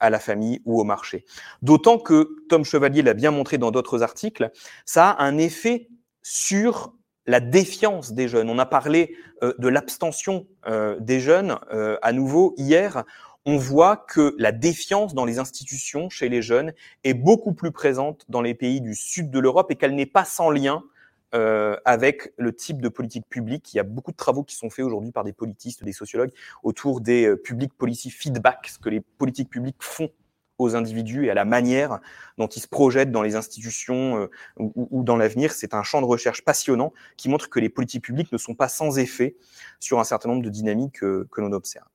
à 0.00 0.10
la 0.10 0.18
famille 0.18 0.60
ou 0.64 0.80
au 0.80 0.84
marché. 0.84 1.24
D'autant 1.62 1.98
que, 1.98 2.36
Tom 2.48 2.64
Chevalier 2.64 3.02
l'a 3.02 3.14
bien 3.14 3.30
montré 3.30 3.58
dans 3.58 3.70
d'autres 3.70 4.02
articles, 4.02 4.50
ça 4.84 5.10
a 5.10 5.24
un 5.24 5.38
effet 5.38 5.88
sur 6.22 6.94
la 7.26 7.40
défiance 7.40 8.12
des 8.12 8.28
jeunes. 8.28 8.50
On 8.50 8.58
a 8.58 8.66
parlé 8.66 9.14
euh, 9.42 9.54
de 9.58 9.68
l'abstention 9.68 10.46
euh, 10.66 10.98
des 11.00 11.20
jeunes 11.20 11.58
euh, 11.72 11.96
à 12.02 12.12
nouveau 12.12 12.54
hier. 12.56 13.04
On 13.46 13.56
voit 13.56 13.96
que 13.96 14.34
la 14.38 14.52
défiance 14.52 15.14
dans 15.14 15.24
les 15.24 15.38
institutions 15.38 16.10
chez 16.10 16.28
les 16.28 16.42
jeunes 16.42 16.72
est 17.04 17.14
beaucoup 17.14 17.54
plus 17.54 17.72
présente 17.72 18.24
dans 18.28 18.42
les 18.42 18.54
pays 18.54 18.80
du 18.80 18.94
sud 18.94 19.30
de 19.30 19.38
l'Europe 19.38 19.70
et 19.70 19.76
qu'elle 19.76 19.94
n'est 19.94 20.06
pas 20.06 20.24
sans 20.24 20.50
lien 20.50 20.82
avec 21.32 22.32
le 22.38 22.54
type 22.54 22.80
de 22.80 22.88
politique 22.88 23.24
publique. 23.28 23.72
Il 23.72 23.76
y 23.76 23.80
a 23.80 23.84
beaucoup 23.84 24.10
de 24.10 24.16
travaux 24.16 24.42
qui 24.42 24.56
sont 24.56 24.70
faits 24.70 24.84
aujourd'hui 24.84 25.12
par 25.12 25.24
des 25.24 25.32
politistes, 25.32 25.84
des 25.84 25.92
sociologues 25.92 26.32
autour 26.62 27.00
des 27.00 27.36
public 27.36 27.72
policy 27.74 28.10
feedback, 28.10 28.68
ce 28.68 28.78
que 28.78 28.88
les 28.88 29.00
politiques 29.00 29.50
publiques 29.50 29.76
font 29.80 30.10
aux 30.60 30.76
individus 30.76 31.26
et 31.26 31.30
à 31.30 31.34
la 31.34 31.44
manière 31.44 32.00
dont 32.38 32.46
ils 32.46 32.60
se 32.60 32.68
projettent 32.68 33.10
dans 33.10 33.22
les 33.22 33.34
institutions 33.34 34.18
euh, 34.18 34.30
ou, 34.58 35.02
dans 35.02 35.16
l'avenir. 35.16 35.52
C'est 35.52 35.74
un 35.74 35.82
champ 35.82 36.00
de 36.00 36.06
recherche 36.06 36.44
passionnant 36.44 36.92
qui 37.16 37.28
montre 37.28 37.48
que 37.48 37.58
les 37.58 37.68
politiques 37.68 38.04
publiques 38.04 38.30
ne 38.30 38.38
sont 38.38 38.54
pas 38.54 38.68
sans 38.68 38.98
effet 38.98 39.36
sur 39.80 39.98
un 39.98 40.04
certain 40.04 40.28
nombre 40.28 40.42
de 40.42 40.50
dynamiques 40.50 41.02
euh, 41.02 41.26
que, 41.32 41.40
l'on 41.40 41.52
observe. 41.52 41.86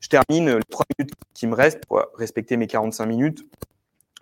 Je 0.00 0.08
termine 0.08 0.56
les 0.56 0.64
trois 0.68 0.86
minutes 0.98 1.14
qui 1.34 1.46
me 1.46 1.54
restent 1.54 1.84
pour 1.86 2.02
respecter 2.16 2.56
mes 2.56 2.66
45 2.66 3.06
minutes 3.06 3.46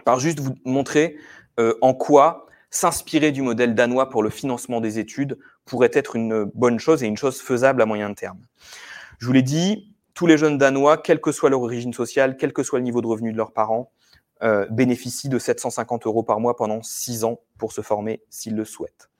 par 0.04 0.18
juste 0.18 0.40
vous 0.40 0.54
montrer 0.64 1.16
euh, 1.58 1.74
en 1.80 1.94
quoi 1.94 2.46
s'inspirer 2.70 3.32
du 3.32 3.42
modèle 3.42 3.74
danois 3.74 4.08
pour 4.08 4.22
le 4.22 4.30
financement 4.30 4.80
des 4.80 4.98
études 4.98 5.38
pourrait 5.64 5.90
être 5.92 6.16
une 6.16 6.44
bonne 6.54 6.78
chose 6.78 7.02
et 7.02 7.06
une 7.06 7.16
chose 7.16 7.40
faisable 7.40 7.82
à 7.82 7.86
moyen 7.86 8.12
terme. 8.14 8.40
Je 9.18 9.26
vous 9.26 9.32
l'ai 9.32 9.42
dit, 9.42 9.94
tous 10.14 10.26
les 10.26 10.38
jeunes 10.38 10.58
Danois, 10.58 10.98
quelle 10.98 11.20
que 11.20 11.32
soit 11.32 11.50
leur 11.50 11.62
origine 11.62 11.92
sociale, 11.92 12.36
quel 12.36 12.52
que 12.52 12.62
soit 12.62 12.78
le 12.78 12.84
niveau 12.84 13.00
de 13.00 13.06
revenu 13.06 13.32
de 13.32 13.36
leurs 13.36 13.52
parents, 13.52 13.92
euh, 14.42 14.66
bénéficient 14.70 15.28
de 15.28 15.38
750 15.38 16.06
euros 16.06 16.22
par 16.22 16.40
mois 16.40 16.56
pendant 16.56 16.82
6 16.82 17.24
ans 17.24 17.40
pour 17.58 17.72
se 17.72 17.82
former 17.82 18.22
s'ils 18.30 18.56
le 18.56 18.64
souhaitent. 18.64 19.10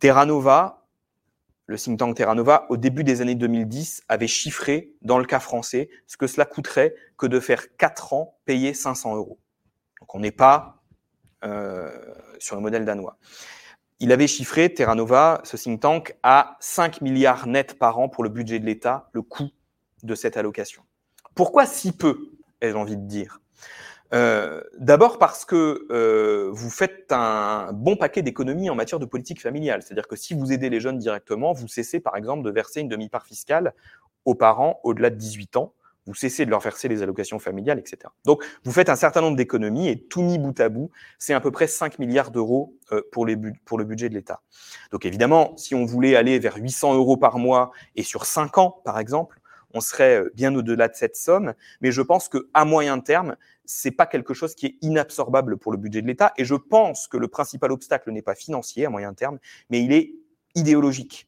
Terra 0.00 0.26
Nova, 0.26 0.86
le 1.66 1.78
think 1.78 1.98
tank 1.98 2.16
Terra 2.16 2.34
Nova, 2.34 2.66
au 2.68 2.76
début 2.76 3.04
des 3.04 3.20
années 3.20 3.36
2010, 3.36 4.02
avait 4.08 4.26
chiffré, 4.26 4.92
dans 5.02 5.18
le 5.18 5.24
cas 5.24 5.38
français, 5.38 5.88
ce 6.08 6.16
que 6.16 6.26
cela 6.26 6.44
coûterait 6.44 6.94
que 7.16 7.26
de 7.26 7.38
faire 7.38 7.76
4 7.76 8.12
ans 8.12 8.36
payer 8.44 8.74
500 8.74 9.14
euros. 9.14 9.38
Donc 10.00 10.14
on 10.14 10.20
n'est 10.20 10.32
pas 10.32 10.81
sur 12.38 12.56
le 12.56 12.62
modèle 12.62 12.84
danois. 12.84 13.16
Il 14.02 14.10
avait 14.10 14.26
chiffré, 14.26 14.74
Terra 14.74 14.96
Nova, 14.96 15.40
ce 15.44 15.56
think 15.56 15.80
tank, 15.80 16.16
à 16.24 16.56
5 16.58 17.02
milliards 17.02 17.46
nets 17.46 17.78
par 17.78 18.00
an 18.00 18.08
pour 18.08 18.24
le 18.24 18.30
budget 18.30 18.58
de 18.58 18.66
l'État, 18.66 19.08
le 19.12 19.22
coût 19.22 19.50
de 20.02 20.14
cette 20.16 20.36
allocation. 20.36 20.82
Pourquoi 21.36 21.66
si 21.66 21.92
peu, 21.92 22.32
ai-je 22.60 22.74
envie 22.74 22.96
de 22.96 23.06
dire? 23.06 23.40
Euh, 24.12 24.60
D'abord 24.78 25.18
parce 25.18 25.44
que 25.44 25.86
euh, 25.90 26.50
vous 26.52 26.68
faites 26.68 27.12
un 27.12 27.72
bon 27.72 27.96
paquet 27.96 28.22
d'économies 28.22 28.68
en 28.70 28.74
matière 28.74 28.98
de 28.98 29.06
politique 29.06 29.40
familiale. 29.40 29.82
C'est-à-dire 29.82 30.08
que 30.08 30.16
si 30.16 30.34
vous 30.34 30.52
aidez 30.52 30.68
les 30.68 30.80
jeunes 30.80 30.98
directement, 30.98 31.52
vous 31.52 31.68
cessez 31.68 32.00
par 32.00 32.16
exemple 32.16 32.42
de 32.42 32.50
verser 32.50 32.80
une 32.80 32.88
demi-part 32.88 33.24
fiscale 33.24 33.72
aux 34.24 34.34
parents 34.34 34.80
au-delà 34.82 35.10
de 35.10 35.16
18 35.16 35.56
ans. 35.56 35.74
Vous 36.06 36.14
cessez 36.14 36.44
de 36.44 36.50
leur 36.50 36.60
verser 36.60 36.88
les 36.88 37.02
allocations 37.02 37.38
familiales, 37.38 37.78
etc. 37.78 37.98
Donc, 38.24 38.44
vous 38.64 38.72
faites 38.72 38.88
un 38.88 38.96
certain 38.96 39.20
nombre 39.20 39.36
d'économies 39.36 39.88
et 39.88 40.02
tout 40.02 40.22
mis 40.22 40.38
bout 40.38 40.58
à 40.58 40.68
bout, 40.68 40.90
c'est 41.18 41.32
à 41.32 41.40
peu 41.40 41.50
près 41.50 41.68
5 41.68 41.98
milliards 41.98 42.30
d'euros 42.32 42.76
euh, 42.90 43.02
pour, 43.12 43.26
pour 43.64 43.78
le 43.78 43.84
budget 43.84 44.08
de 44.08 44.14
l'État. 44.14 44.42
Donc, 44.90 45.06
évidemment, 45.06 45.56
si 45.56 45.74
on 45.74 45.84
voulait 45.84 46.16
aller 46.16 46.38
vers 46.38 46.56
800 46.56 46.94
euros 46.94 47.16
par 47.16 47.38
mois 47.38 47.70
et 47.94 48.02
sur 48.02 48.26
5 48.26 48.58
ans, 48.58 48.80
par 48.84 48.98
exemple, 48.98 49.40
on 49.74 49.80
serait 49.80 50.20
euh, 50.22 50.30
bien 50.34 50.54
au-delà 50.54 50.88
de 50.88 50.94
cette 50.94 51.16
somme. 51.16 51.54
Mais 51.80 51.92
je 51.92 52.02
pense 52.02 52.28
qu'à 52.28 52.64
moyen 52.64 52.98
terme, 53.00 53.36
c'est 53.64 53.90
pas 53.90 54.06
quelque 54.06 54.34
chose 54.34 54.54
qui 54.54 54.66
est 54.66 54.76
inabsorbable 54.82 55.56
pour 55.56 55.72
le 55.72 55.78
budget 55.78 56.02
de 56.02 56.06
l'État. 56.06 56.32
Et 56.36 56.44
je 56.44 56.54
pense 56.54 57.08
que 57.08 57.16
le 57.16 57.28
principal 57.28 57.72
obstacle 57.72 58.10
n'est 58.10 58.22
pas 58.22 58.34
financier 58.34 58.86
à 58.86 58.90
moyen 58.90 59.14
terme, 59.14 59.38
mais 59.70 59.82
il 59.82 59.92
est 59.92 60.14
idéologique. 60.54 61.26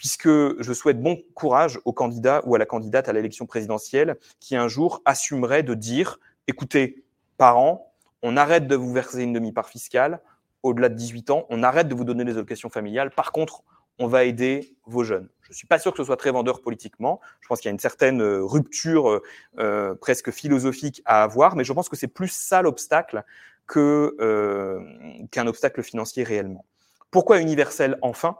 Puisque 0.00 0.30
je 0.30 0.72
souhaite 0.72 0.98
bon 1.02 1.18
courage 1.34 1.78
au 1.84 1.92
candidat 1.92 2.40
ou 2.46 2.54
à 2.54 2.58
la 2.58 2.64
candidate 2.64 3.10
à 3.10 3.12
l'élection 3.12 3.44
présidentielle 3.44 4.16
qui 4.40 4.56
un 4.56 4.66
jour 4.66 5.02
assumerait 5.04 5.62
de 5.62 5.74
dire 5.74 6.18
écoutez, 6.46 7.04
parents, 7.36 7.92
on 8.22 8.38
arrête 8.38 8.66
de 8.66 8.76
vous 8.76 8.94
verser 8.94 9.24
une 9.24 9.34
demi-part 9.34 9.68
fiscale 9.68 10.22
au-delà 10.62 10.88
de 10.88 10.94
18 10.94 11.28
ans, 11.28 11.44
on 11.50 11.62
arrête 11.62 11.86
de 11.86 11.94
vous 11.94 12.04
donner 12.04 12.24
des 12.24 12.32
allocations 12.32 12.70
familiales. 12.70 13.10
Par 13.10 13.30
contre, 13.30 13.62
on 13.98 14.06
va 14.06 14.24
aider 14.24 14.74
vos 14.86 15.04
jeunes. 15.04 15.28
Je 15.42 15.50
ne 15.50 15.54
suis 15.54 15.66
pas 15.66 15.78
sûr 15.78 15.92
que 15.92 15.98
ce 15.98 16.04
soit 16.04 16.16
très 16.16 16.30
vendeur 16.30 16.62
politiquement. 16.62 17.20
Je 17.42 17.48
pense 17.48 17.60
qu'il 17.60 17.68
y 17.68 17.72
a 17.72 17.72
une 17.72 17.78
certaine 17.78 18.22
euh, 18.22 18.42
rupture 18.42 19.10
euh, 19.10 19.22
euh, 19.58 19.94
presque 19.94 20.30
philosophique 20.30 21.02
à 21.04 21.22
avoir, 21.22 21.56
mais 21.56 21.64
je 21.64 21.74
pense 21.74 21.90
que 21.90 21.96
c'est 21.96 22.08
plus 22.08 22.32
ça 22.32 22.62
l'obstacle 22.62 23.22
qu'un 23.68 25.46
obstacle 25.46 25.82
financier 25.82 26.24
réellement. 26.24 26.64
Pourquoi 27.10 27.40
universel 27.40 27.98
enfin? 28.00 28.38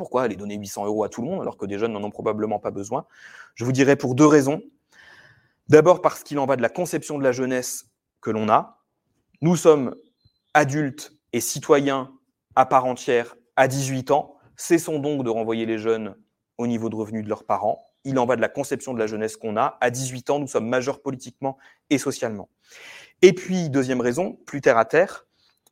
Pourquoi 0.00 0.22
aller 0.22 0.36
donner 0.36 0.56
800 0.56 0.86
euros 0.86 1.04
à 1.04 1.10
tout 1.10 1.20
le 1.20 1.28
monde 1.28 1.42
alors 1.42 1.58
que 1.58 1.66
des 1.66 1.78
jeunes 1.78 1.92
n'en 1.92 2.02
ont 2.02 2.10
probablement 2.10 2.58
pas 2.58 2.70
besoin? 2.70 3.04
Je 3.54 3.66
vous 3.66 3.72
dirais 3.72 3.96
pour 3.96 4.14
deux 4.14 4.24
raisons. 4.24 4.62
D'abord 5.68 6.00
parce 6.00 6.22
qu'il 6.22 6.38
en 6.38 6.46
va 6.46 6.56
de 6.56 6.62
la 6.62 6.70
conception 6.70 7.18
de 7.18 7.22
la 7.22 7.32
jeunesse 7.32 7.90
que 8.22 8.30
l'on 8.30 8.48
a. 8.48 8.78
Nous 9.42 9.56
sommes 9.56 9.94
adultes 10.54 11.12
et 11.34 11.40
citoyens 11.42 12.14
à 12.56 12.64
part 12.64 12.86
entière 12.86 13.36
à 13.56 13.68
18 13.68 14.10
ans. 14.10 14.36
Cessons 14.56 15.00
donc 15.00 15.22
de 15.22 15.28
renvoyer 15.28 15.66
les 15.66 15.76
jeunes 15.76 16.14
au 16.56 16.66
niveau 16.66 16.88
de 16.88 16.96
revenus 16.96 17.22
de 17.22 17.28
leurs 17.28 17.44
parents. 17.44 17.84
Il 18.04 18.18
en 18.18 18.24
va 18.24 18.36
de 18.36 18.40
la 18.40 18.48
conception 18.48 18.94
de 18.94 18.98
la 18.98 19.06
jeunesse 19.06 19.36
qu'on 19.36 19.58
a. 19.58 19.76
À 19.82 19.90
18 19.90 20.30
ans, 20.30 20.38
nous 20.38 20.48
sommes 20.48 20.66
majeurs 20.66 21.02
politiquement 21.02 21.58
et 21.90 21.98
socialement. 21.98 22.48
Et 23.20 23.34
puis, 23.34 23.68
deuxième 23.68 24.00
raison, 24.00 24.38
plus 24.46 24.62
terre 24.62 24.78
à 24.78 24.86
terre, 24.86 25.26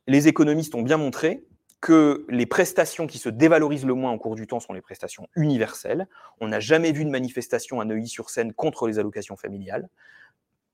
les 0.05 0.27
économistes 0.27 0.75
ont 0.75 0.83
bien 0.83 0.97
montré 0.97 1.47
que 1.81 2.25
les 2.29 2.45
prestations 2.45 3.07
qui 3.07 3.17
se 3.17 3.29
dévalorisent 3.29 3.85
le 3.85 3.93
moins 3.93 4.11
au 4.11 4.17
cours 4.17 4.35
du 4.35 4.47
temps 4.47 4.59
sont 4.59 4.73
les 4.73 4.81
prestations 4.81 5.27
universelles. 5.35 6.07
On 6.41 6.47
n'a 6.47 6.59
jamais 6.59 6.91
vu 6.91 7.05
de 7.05 7.09
manifestation 7.09 7.79
à 7.79 7.85
Neuilly-sur-Seine 7.85 8.53
contre 8.53 8.87
les 8.87 8.99
allocations 8.99 9.37
familiales, 9.37 9.87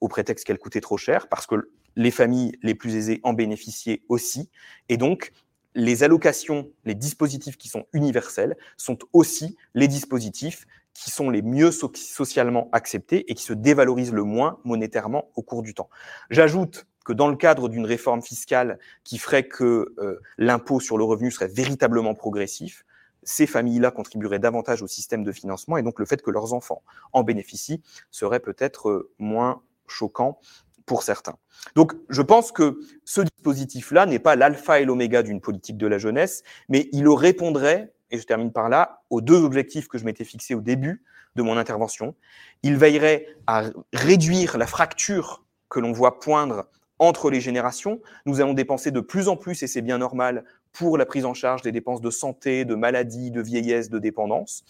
au 0.02 0.08
prétexte 0.08 0.46
qu'elles 0.46 0.58
coûtaient 0.58 0.82
trop 0.82 0.98
cher, 0.98 1.28
parce 1.28 1.46
que 1.46 1.70
les 1.96 2.12
familles 2.12 2.54
les 2.64 2.76
plus 2.76 2.96
aisées 2.96 3.20
en 3.24 3.34
bénéficiaient 3.34 4.02
aussi. 4.10 4.50
Et 4.90 4.98
donc, 4.98 5.32
les 5.76 6.04
allocations, 6.04 6.72
les 6.86 6.96
dispositifs 6.96 7.58
qui 7.58 7.68
sont 7.68 7.86
universels 7.94 8.56
sont 8.78 8.98
aussi 9.14 9.58
les 9.74 9.88
dispositifs 9.88 10.66
qui 10.94 11.12
sont 11.12 11.30
les 11.30 11.42
mieux 11.42 11.72
socialement 11.72 12.70
acceptés 12.72 13.30
et 13.30 13.36
qui 13.36 13.44
se 13.44 13.54
dévalorisent 13.54 14.14
le 14.14 14.24
moins 14.24 14.60
monétairement 14.64 15.30
au 15.36 15.44
cours 15.44 15.62
du 15.62 15.74
temps. 15.74 15.90
J'ajoute 16.30 16.88
que 17.06 17.14
dans 17.14 17.30
le 17.30 17.38
cadre 17.38 17.70
d'une 17.70 17.86
réforme 17.86 18.22
fiscale 18.22 18.80
qui 19.04 19.18
ferait 19.18 19.48
que 19.48 19.94
euh, 20.00 20.20
l'impôt 20.38 20.82
sur 20.82 20.98
le 20.98 21.06
revenu 21.06 21.32
serait 21.32 21.48
véritablement 21.48 22.16
progressif, 22.16 22.84
ces 23.24 23.48
familles-là 23.48 23.92
contribueraient 23.92 24.40
davantage 24.40 24.82
au 24.82 24.88
système 24.88 25.24
de 25.24 25.32
financement 25.32 25.78
et 25.78 25.84
donc 25.84 26.00
le 26.00 26.06
fait 26.06 26.22
que 26.22 26.32
leurs 26.32 26.54
enfants 26.54 26.84
en 27.14 27.24
bénéficient 27.24 27.82
serait 28.12 28.40
peut-être 28.40 28.90
euh, 28.90 29.12
moins 29.20 29.62
choquant 29.88 30.40
pour 30.86 31.04
certains. 31.04 31.38
Donc, 31.76 31.94
je 32.10 32.22
pense 32.22 32.52
que 32.52 32.80
ce 33.06 33.22
dispositif-là 33.22 34.06
n'est 34.06 34.20
pas 34.20 34.36
l'alpha 34.36 34.80
et 34.80 34.86
l'oméga 34.86 35.24
d'une 35.24 35.42
politique 35.42 35.78
de 35.78 35.88
la 35.88 35.98
jeunesse, 35.98 36.44
mais 36.70 36.90
il 36.92 37.08
répondrait, 37.10 37.94
et 38.12 38.20
je 38.20 38.24
termine 38.26 38.52
par 38.52 38.70
là, 38.70 39.02
aux 39.10 39.22
deux 39.22 39.44
objectifs 39.44 39.88
que 39.88 39.98
je 39.98 40.06
m'étais 40.06 40.26
fixés 40.26 40.54
au 40.54 40.62
début 40.62 41.04
de 41.36 41.42
mon 41.42 41.58
intervention. 41.58 42.16
Il 42.62 42.78
veillerait 42.78 43.28
à 43.48 43.64
réduire 43.94 44.58
la 44.58 44.68
fracture 44.68 45.44
que 45.70 45.80
l'on 45.80 45.92
voit 45.92 46.20
poindre 46.20 46.68
entre 47.00 47.30
les 47.30 47.42
générations. 47.42 48.02
Nous 48.26 48.42
allons 48.42 48.54
dépenser 48.54 48.92
de 48.92 49.00
plus 49.00 49.28
en 49.28 49.38
plus, 49.38 49.64
et 49.64 49.68
c'est 49.68 49.82
bien 49.82 49.98
normal, 49.98 50.44
pour 50.72 50.98
la 50.98 51.06
prise 51.06 51.26
en 51.26 51.34
charge 51.34 51.62
des 51.62 51.72
dépenses 51.72 52.02
de 52.02 52.10
santé, 52.10 52.66
de 52.66 52.76
maladie, 52.76 53.32
de 53.32 53.42
vieillesse, 53.42 53.90
de 53.90 54.00
dépendance 54.00 54.64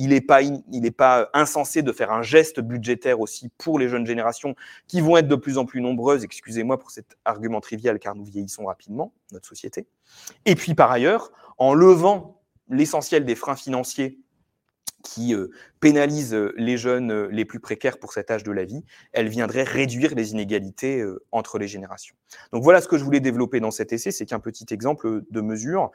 il 0.00 0.08
n'est 0.08 0.20
pas, 0.20 0.40
pas 0.96 1.30
insensé 1.34 1.82
de 1.82 1.92
faire 1.92 2.10
un 2.10 2.22
geste 2.22 2.60
budgétaire 2.60 3.20
aussi 3.20 3.50
pour 3.58 3.78
les 3.78 3.88
jeunes 3.88 4.06
générations 4.06 4.54
qui 4.86 5.02
vont 5.02 5.18
être 5.18 5.28
de 5.28 5.36
plus 5.36 5.58
en 5.58 5.66
plus 5.66 5.82
nombreuses. 5.82 6.24
Excusez-moi 6.24 6.78
pour 6.78 6.90
cet 6.90 7.18
argument 7.26 7.60
trivial, 7.60 7.98
car 7.98 8.14
nous 8.14 8.24
vieillissons 8.24 8.64
rapidement, 8.64 9.12
notre 9.30 9.46
société. 9.46 9.86
Et 10.46 10.54
puis 10.54 10.74
par 10.74 10.90
ailleurs, 10.90 11.30
en 11.58 11.74
levant 11.74 12.40
l'essentiel 12.70 13.26
des 13.26 13.34
freins 13.34 13.56
financiers 13.56 14.18
qui 15.02 15.34
euh, 15.34 15.48
pénalisent 15.80 16.34
les 16.56 16.76
jeunes 16.76 17.10
euh, 17.10 17.28
les 17.30 17.44
plus 17.44 17.60
précaires 17.60 17.98
pour 17.98 18.12
cet 18.12 18.30
âge 18.30 18.42
de 18.42 18.52
la 18.52 18.64
vie, 18.64 18.84
elle 19.12 19.28
viendrait 19.28 19.62
réduire 19.62 20.14
les 20.14 20.32
inégalités 20.32 21.00
euh, 21.00 21.22
entre 21.32 21.58
les 21.58 21.68
générations. 21.68 22.14
Donc 22.52 22.62
voilà 22.62 22.80
ce 22.80 22.88
que 22.88 22.98
je 22.98 23.04
voulais 23.04 23.20
développer 23.20 23.60
dans 23.60 23.70
cet 23.70 23.92
essai, 23.92 24.10
c'est 24.10 24.26
qu'un 24.26 24.40
petit 24.40 24.66
exemple 24.70 25.22
de 25.30 25.40
mesure 25.40 25.90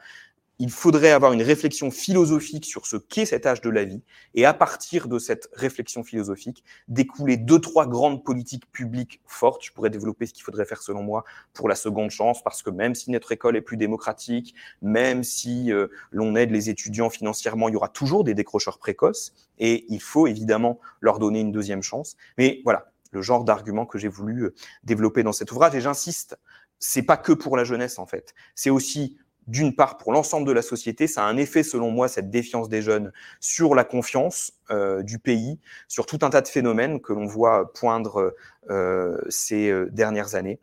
il 0.58 0.70
faudrait 0.70 1.10
avoir 1.10 1.32
une 1.32 1.42
réflexion 1.42 1.90
philosophique 1.90 2.64
sur 2.64 2.86
ce 2.86 2.96
qu'est 2.96 3.26
cet 3.26 3.44
âge 3.44 3.60
de 3.60 3.68
la 3.68 3.84
vie, 3.84 4.02
et 4.34 4.46
à 4.46 4.54
partir 4.54 5.08
de 5.08 5.18
cette 5.18 5.50
réflexion 5.52 6.02
philosophique, 6.02 6.64
découler 6.88 7.36
deux, 7.36 7.60
trois 7.60 7.86
grandes 7.86 8.24
politiques 8.24 8.70
publiques 8.72 9.20
fortes. 9.26 9.64
Je 9.64 9.72
pourrais 9.72 9.90
développer 9.90 10.26
ce 10.26 10.32
qu'il 10.32 10.44
faudrait 10.44 10.64
faire 10.64 10.82
selon 10.82 11.02
moi 11.02 11.24
pour 11.52 11.68
la 11.68 11.74
seconde 11.74 12.10
chance, 12.10 12.42
parce 12.42 12.62
que 12.62 12.70
même 12.70 12.94
si 12.94 13.10
notre 13.10 13.32
école 13.32 13.56
est 13.56 13.62
plus 13.62 13.76
démocratique, 13.76 14.54
même 14.80 15.24
si 15.24 15.72
euh, 15.72 15.88
l'on 16.10 16.34
aide 16.36 16.50
les 16.50 16.70
étudiants 16.70 17.10
financièrement, 17.10 17.68
il 17.68 17.72
y 17.72 17.76
aura 17.76 17.88
toujours 17.88 18.24
des 18.24 18.34
décrocheurs 18.34 18.78
précoces, 18.78 19.34
et 19.58 19.84
il 19.88 20.00
faut 20.00 20.26
évidemment 20.26 20.80
leur 21.00 21.18
donner 21.18 21.40
une 21.40 21.52
deuxième 21.52 21.82
chance. 21.82 22.16
Mais 22.38 22.60
voilà, 22.64 22.90
le 23.12 23.20
genre 23.20 23.44
d'argument 23.44 23.84
que 23.84 23.98
j'ai 23.98 24.08
voulu 24.08 24.44
euh, 24.44 24.54
développer 24.84 25.22
dans 25.22 25.32
cet 25.32 25.52
ouvrage, 25.52 25.74
et 25.74 25.80
j'insiste, 25.80 26.38
c'est 26.78 27.02
pas 27.02 27.16
que 27.16 27.32
pour 27.32 27.56
la 27.56 27.64
jeunesse 27.64 27.98
en 27.98 28.06
fait, 28.06 28.34
c'est 28.54 28.70
aussi 28.70 29.16
d'une 29.46 29.74
part 29.74 29.96
pour 29.96 30.12
l'ensemble 30.12 30.46
de 30.46 30.52
la 30.52 30.62
société, 30.62 31.06
ça 31.06 31.24
a 31.24 31.28
un 31.28 31.36
effet 31.36 31.62
selon 31.62 31.90
moi, 31.90 32.08
cette 32.08 32.30
défiance 32.30 32.68
des 32.68 32.82
jeunes, 32.82 33.12
sur 33.40 33.74
la 33.74 33.84
confiance 33.84 34.52
euh, 34.70 35.02
du 35.02 35.18
pays, 35.18 35.58
sur 35.88 36.06
tout 36.06 36.18
un 36.22 36.30
tas 36.30 36.40
de 36.40 36.48
phénomènes 36.48 37.00
que 37.00 37.12
l'on 37.12 37.26
voit 37.26 37.72
poindre 37.72 38.34
euh, 38.70 39.18
ces 39.28 39.70
euh, 39.70 39.88
dernières 39.92 40.34
années. 40.34 40.58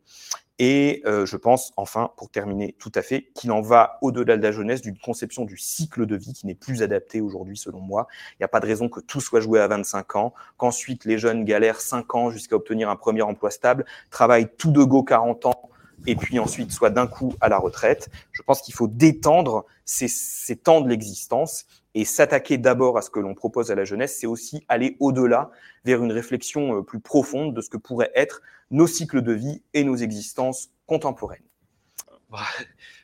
Et 0.60 1.02
je 1.06 1.36
pense, 1.36 1.74
enfin, 1.78 2.12
pour 2.16 2.30
terminer 2.30 2.76
tout 2.80 2.92
à 2.94 3.02
fait, 3.02 3.32
qu'il 3.34 3.52
en 3.52 3.62
va 3.62 3.98
au-delà 4.02 4.38
de 4.38 4.44
la 4.44 4.52
jeunesse 4.52 4.82
d'une 4.82 4.98
conception 4.98 5.46
du 5.46 5.58
cycle 5.58 6.06
de 6.06 6.16
vie 6.16 6.32
qui 6.32 6.46
n'est 6.46 6.54
plus 6.54 6.84
adaptée 6.84 7.22
aujourd'hui, 7.22 7.58
selon 7.58 7.80
moi. 7.80 8.08
Il 8.34 8.36
n'y 8.42 8.46
a 8.46 8.48
pas 8.48 8.60
de 8.60 8.68
raison 8.68 8.88
que 8.88 9.02
tout 9.02 9.20
soit 9.20 9.42
joué 9.42 9.60
à 9.60 9.68
25 9.68 10.16
ans, 10.16 10.34
qu'ensuite 10.58 11.06
les 11.06 11.18
jeunes 11.18 11.44
galèrent 11.44 11.82
5 11.82 12.16
ans 12.16 12.30
jusqu'à 12.30 12.56
obtenir 12.56 12.90
un 12.90 12.96
premier 12.96 13.24
emploi 13.24 13.50
stable, 13.50 13.84
travaillent 14.12 14.48
tout 14.58 14.72
de 14.72 14.84
go 14.84 15.04
40 15.04 15.48
ans 15.48 15.70
et 16.08 16.16
puis 16.16 16.40
ensuite 16.40 16.72
soit 16.72 16.90
d'un 16.90 17.08
coup 17.08 17.34
à 17.42 17.50
la 17.50 17.58
retraite. 17.58 18.10
Je 18.32 18.42
pense 18.42 18.62
qu'il 18.62 18.74
faut 18.74 18.88
détendre 18.88 19.66
ces, 19.86 20.56
temps 20.56 20.82
de 20.82 20.90
l'existence 20.90 21.66
et 21.96 22.06
s'attaquer 22.06 22.58
d'abord 22.58 22.98
à 22.98 23.02
ce 23.02 23.10
que 23.10 23.20
l'on 23.20 23.36
propose 23.36 23.72
à 23.72 23.76
la 23.76 23.86
jeunesse, 23.86 24.18
c'est 24.20 24.28
aussi 24.28 24.66
aller 24.68 24.98
au-delà 25.00 25.52
vers 25.86 26.04
une 26.04 26.12
réflexion 26.12 26.78
euh, 26.78 26.82
plus 26.82 27.00
profonde 27.00 27.54
de 27.54 27.62
ce 27.62 27.70
que 27.70 27.78
pourraient 27.78 28.12
être 28.16 28.42
nos 28.72 28.88
cycles 28.88 29.22
de 29.22 29.34
vie 29.34 29.62
et 29.74 29.84
nos 29.84 29.96
existences 29.96 30.70
contemporaines. 30.88 31.44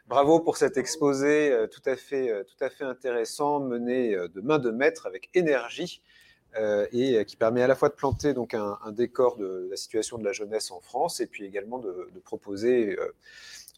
Bravo 0.07 0.39
pour 0.39 0.57
cet 0.57 0.77
exposé 0.77 1.51
euh, 1.51 1.67
tout 1.67 1.83
à 1.85 1.95
fait, 1.95 2.31
euh, 2.31 2.43
tout 2.43 2.63
à 2.63 2.69
fait 2.71 2.83
intéressant, 2.83 3.59
mené 3.59 4.15
de 4.15 4.41
main 4.41 4.57
de 4.57 4.71
maître 4.71 5.05
avec 5.05 5.29
énergie. 5.35 6.01
Euh, 6.57 6.87
et 6.91 7.15
euh, 7.15 7.23
qui 7.23 7.35
permet 7.35 7.61
à 7.61 7.67
la 7.67 7.75
fois 7.75 7.89
de 7.89 7.93
planter 7.93 8.33
donc 8.33 8.55
un, 8.55 8.79
décor 8.91 9.37
de 9.37 9.67
la 9.69 9.77
situation 9.77 10.17
de 10.17 10.25
la 10.25 10.31
jeunesse 10.31 10.71
en 10.71 10.79
France 10.79 11.19
et 11.19 11.27
puis 11.27 11.45
également 11.45 11.77
de, 11.77 12.09
proposer 12.23 12.97
euh, 12.97 13.13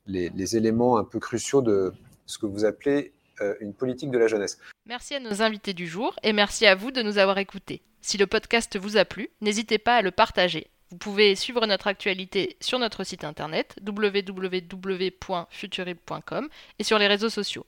les, 0.07 0.55
éléments 0.55 0.95
un 0.97 1.03
peu 1.03 1.19
cruciaux 1.19 1.61
de 1.61 1.93
ce 2.25 2.37
que 2.37 2.45
vous 2.45 2.63
appelez 2.63 3.11
une 3.59 3.73
politique 3.73 4.11
de 4.11 4.19
la 4.19 4.27
jeunesse. 4.27 4.59
Merci 4.85 5.15
à 5.15 5.19
nos 5.19 5.41
invités 5.41 5.73
du 5.73 5.87
jour 5.87 6.15
et 6.21 6.31
merci 6.31 6.67
à 6.67 6.75
vous 6.75 6.91
de 6.91 7.01
nous 7.01 7.17
avoir 7.17 7.39
écoutés. 7.39 7.81
Si 7.99 8.19
le 8.19 8.27
podcast 8.27 8.77
vous 8.77 8.97
a 8.97 9.05
plu, 9.05 9.31
n'hésitez 9.41 9.79
pas 9.79 9.95
à 9.95 10.03
le 10.03 10.11
partager. 10.11 10.67
Vous 10.91 10.97
pouvez 10.97 11.35
suivre 11.35 11.65
notre 11.65 11.87
actualité 11.87 12.55
sur 12.61 12.77
notre 12.77 13.03
site 13.03 13.23
internet 13.23 13.75
www.futurib.com 13.83 16.49
et 16.77 16.83
sur 16.83 16.99
les 16.99 17.07
réseaux 17.07 17.29
sociaux. 17.29 17.65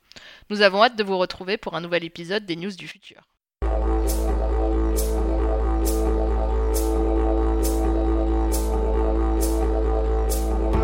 Nous 0.52 0.62
avons 0.62 0.84
hâte 0.84 0.96
de 0.96 1.04
vous 1.04 1.18
retrouver 1.18 1.58
pour 1.58 1.76
un 1.76 1.82
nouvel 1.82 2.04
épisode 2.04 2.46
des 2.46 2.56
News 2.56 2.76
du 2.76 2.88
Futur. 2.88 3.24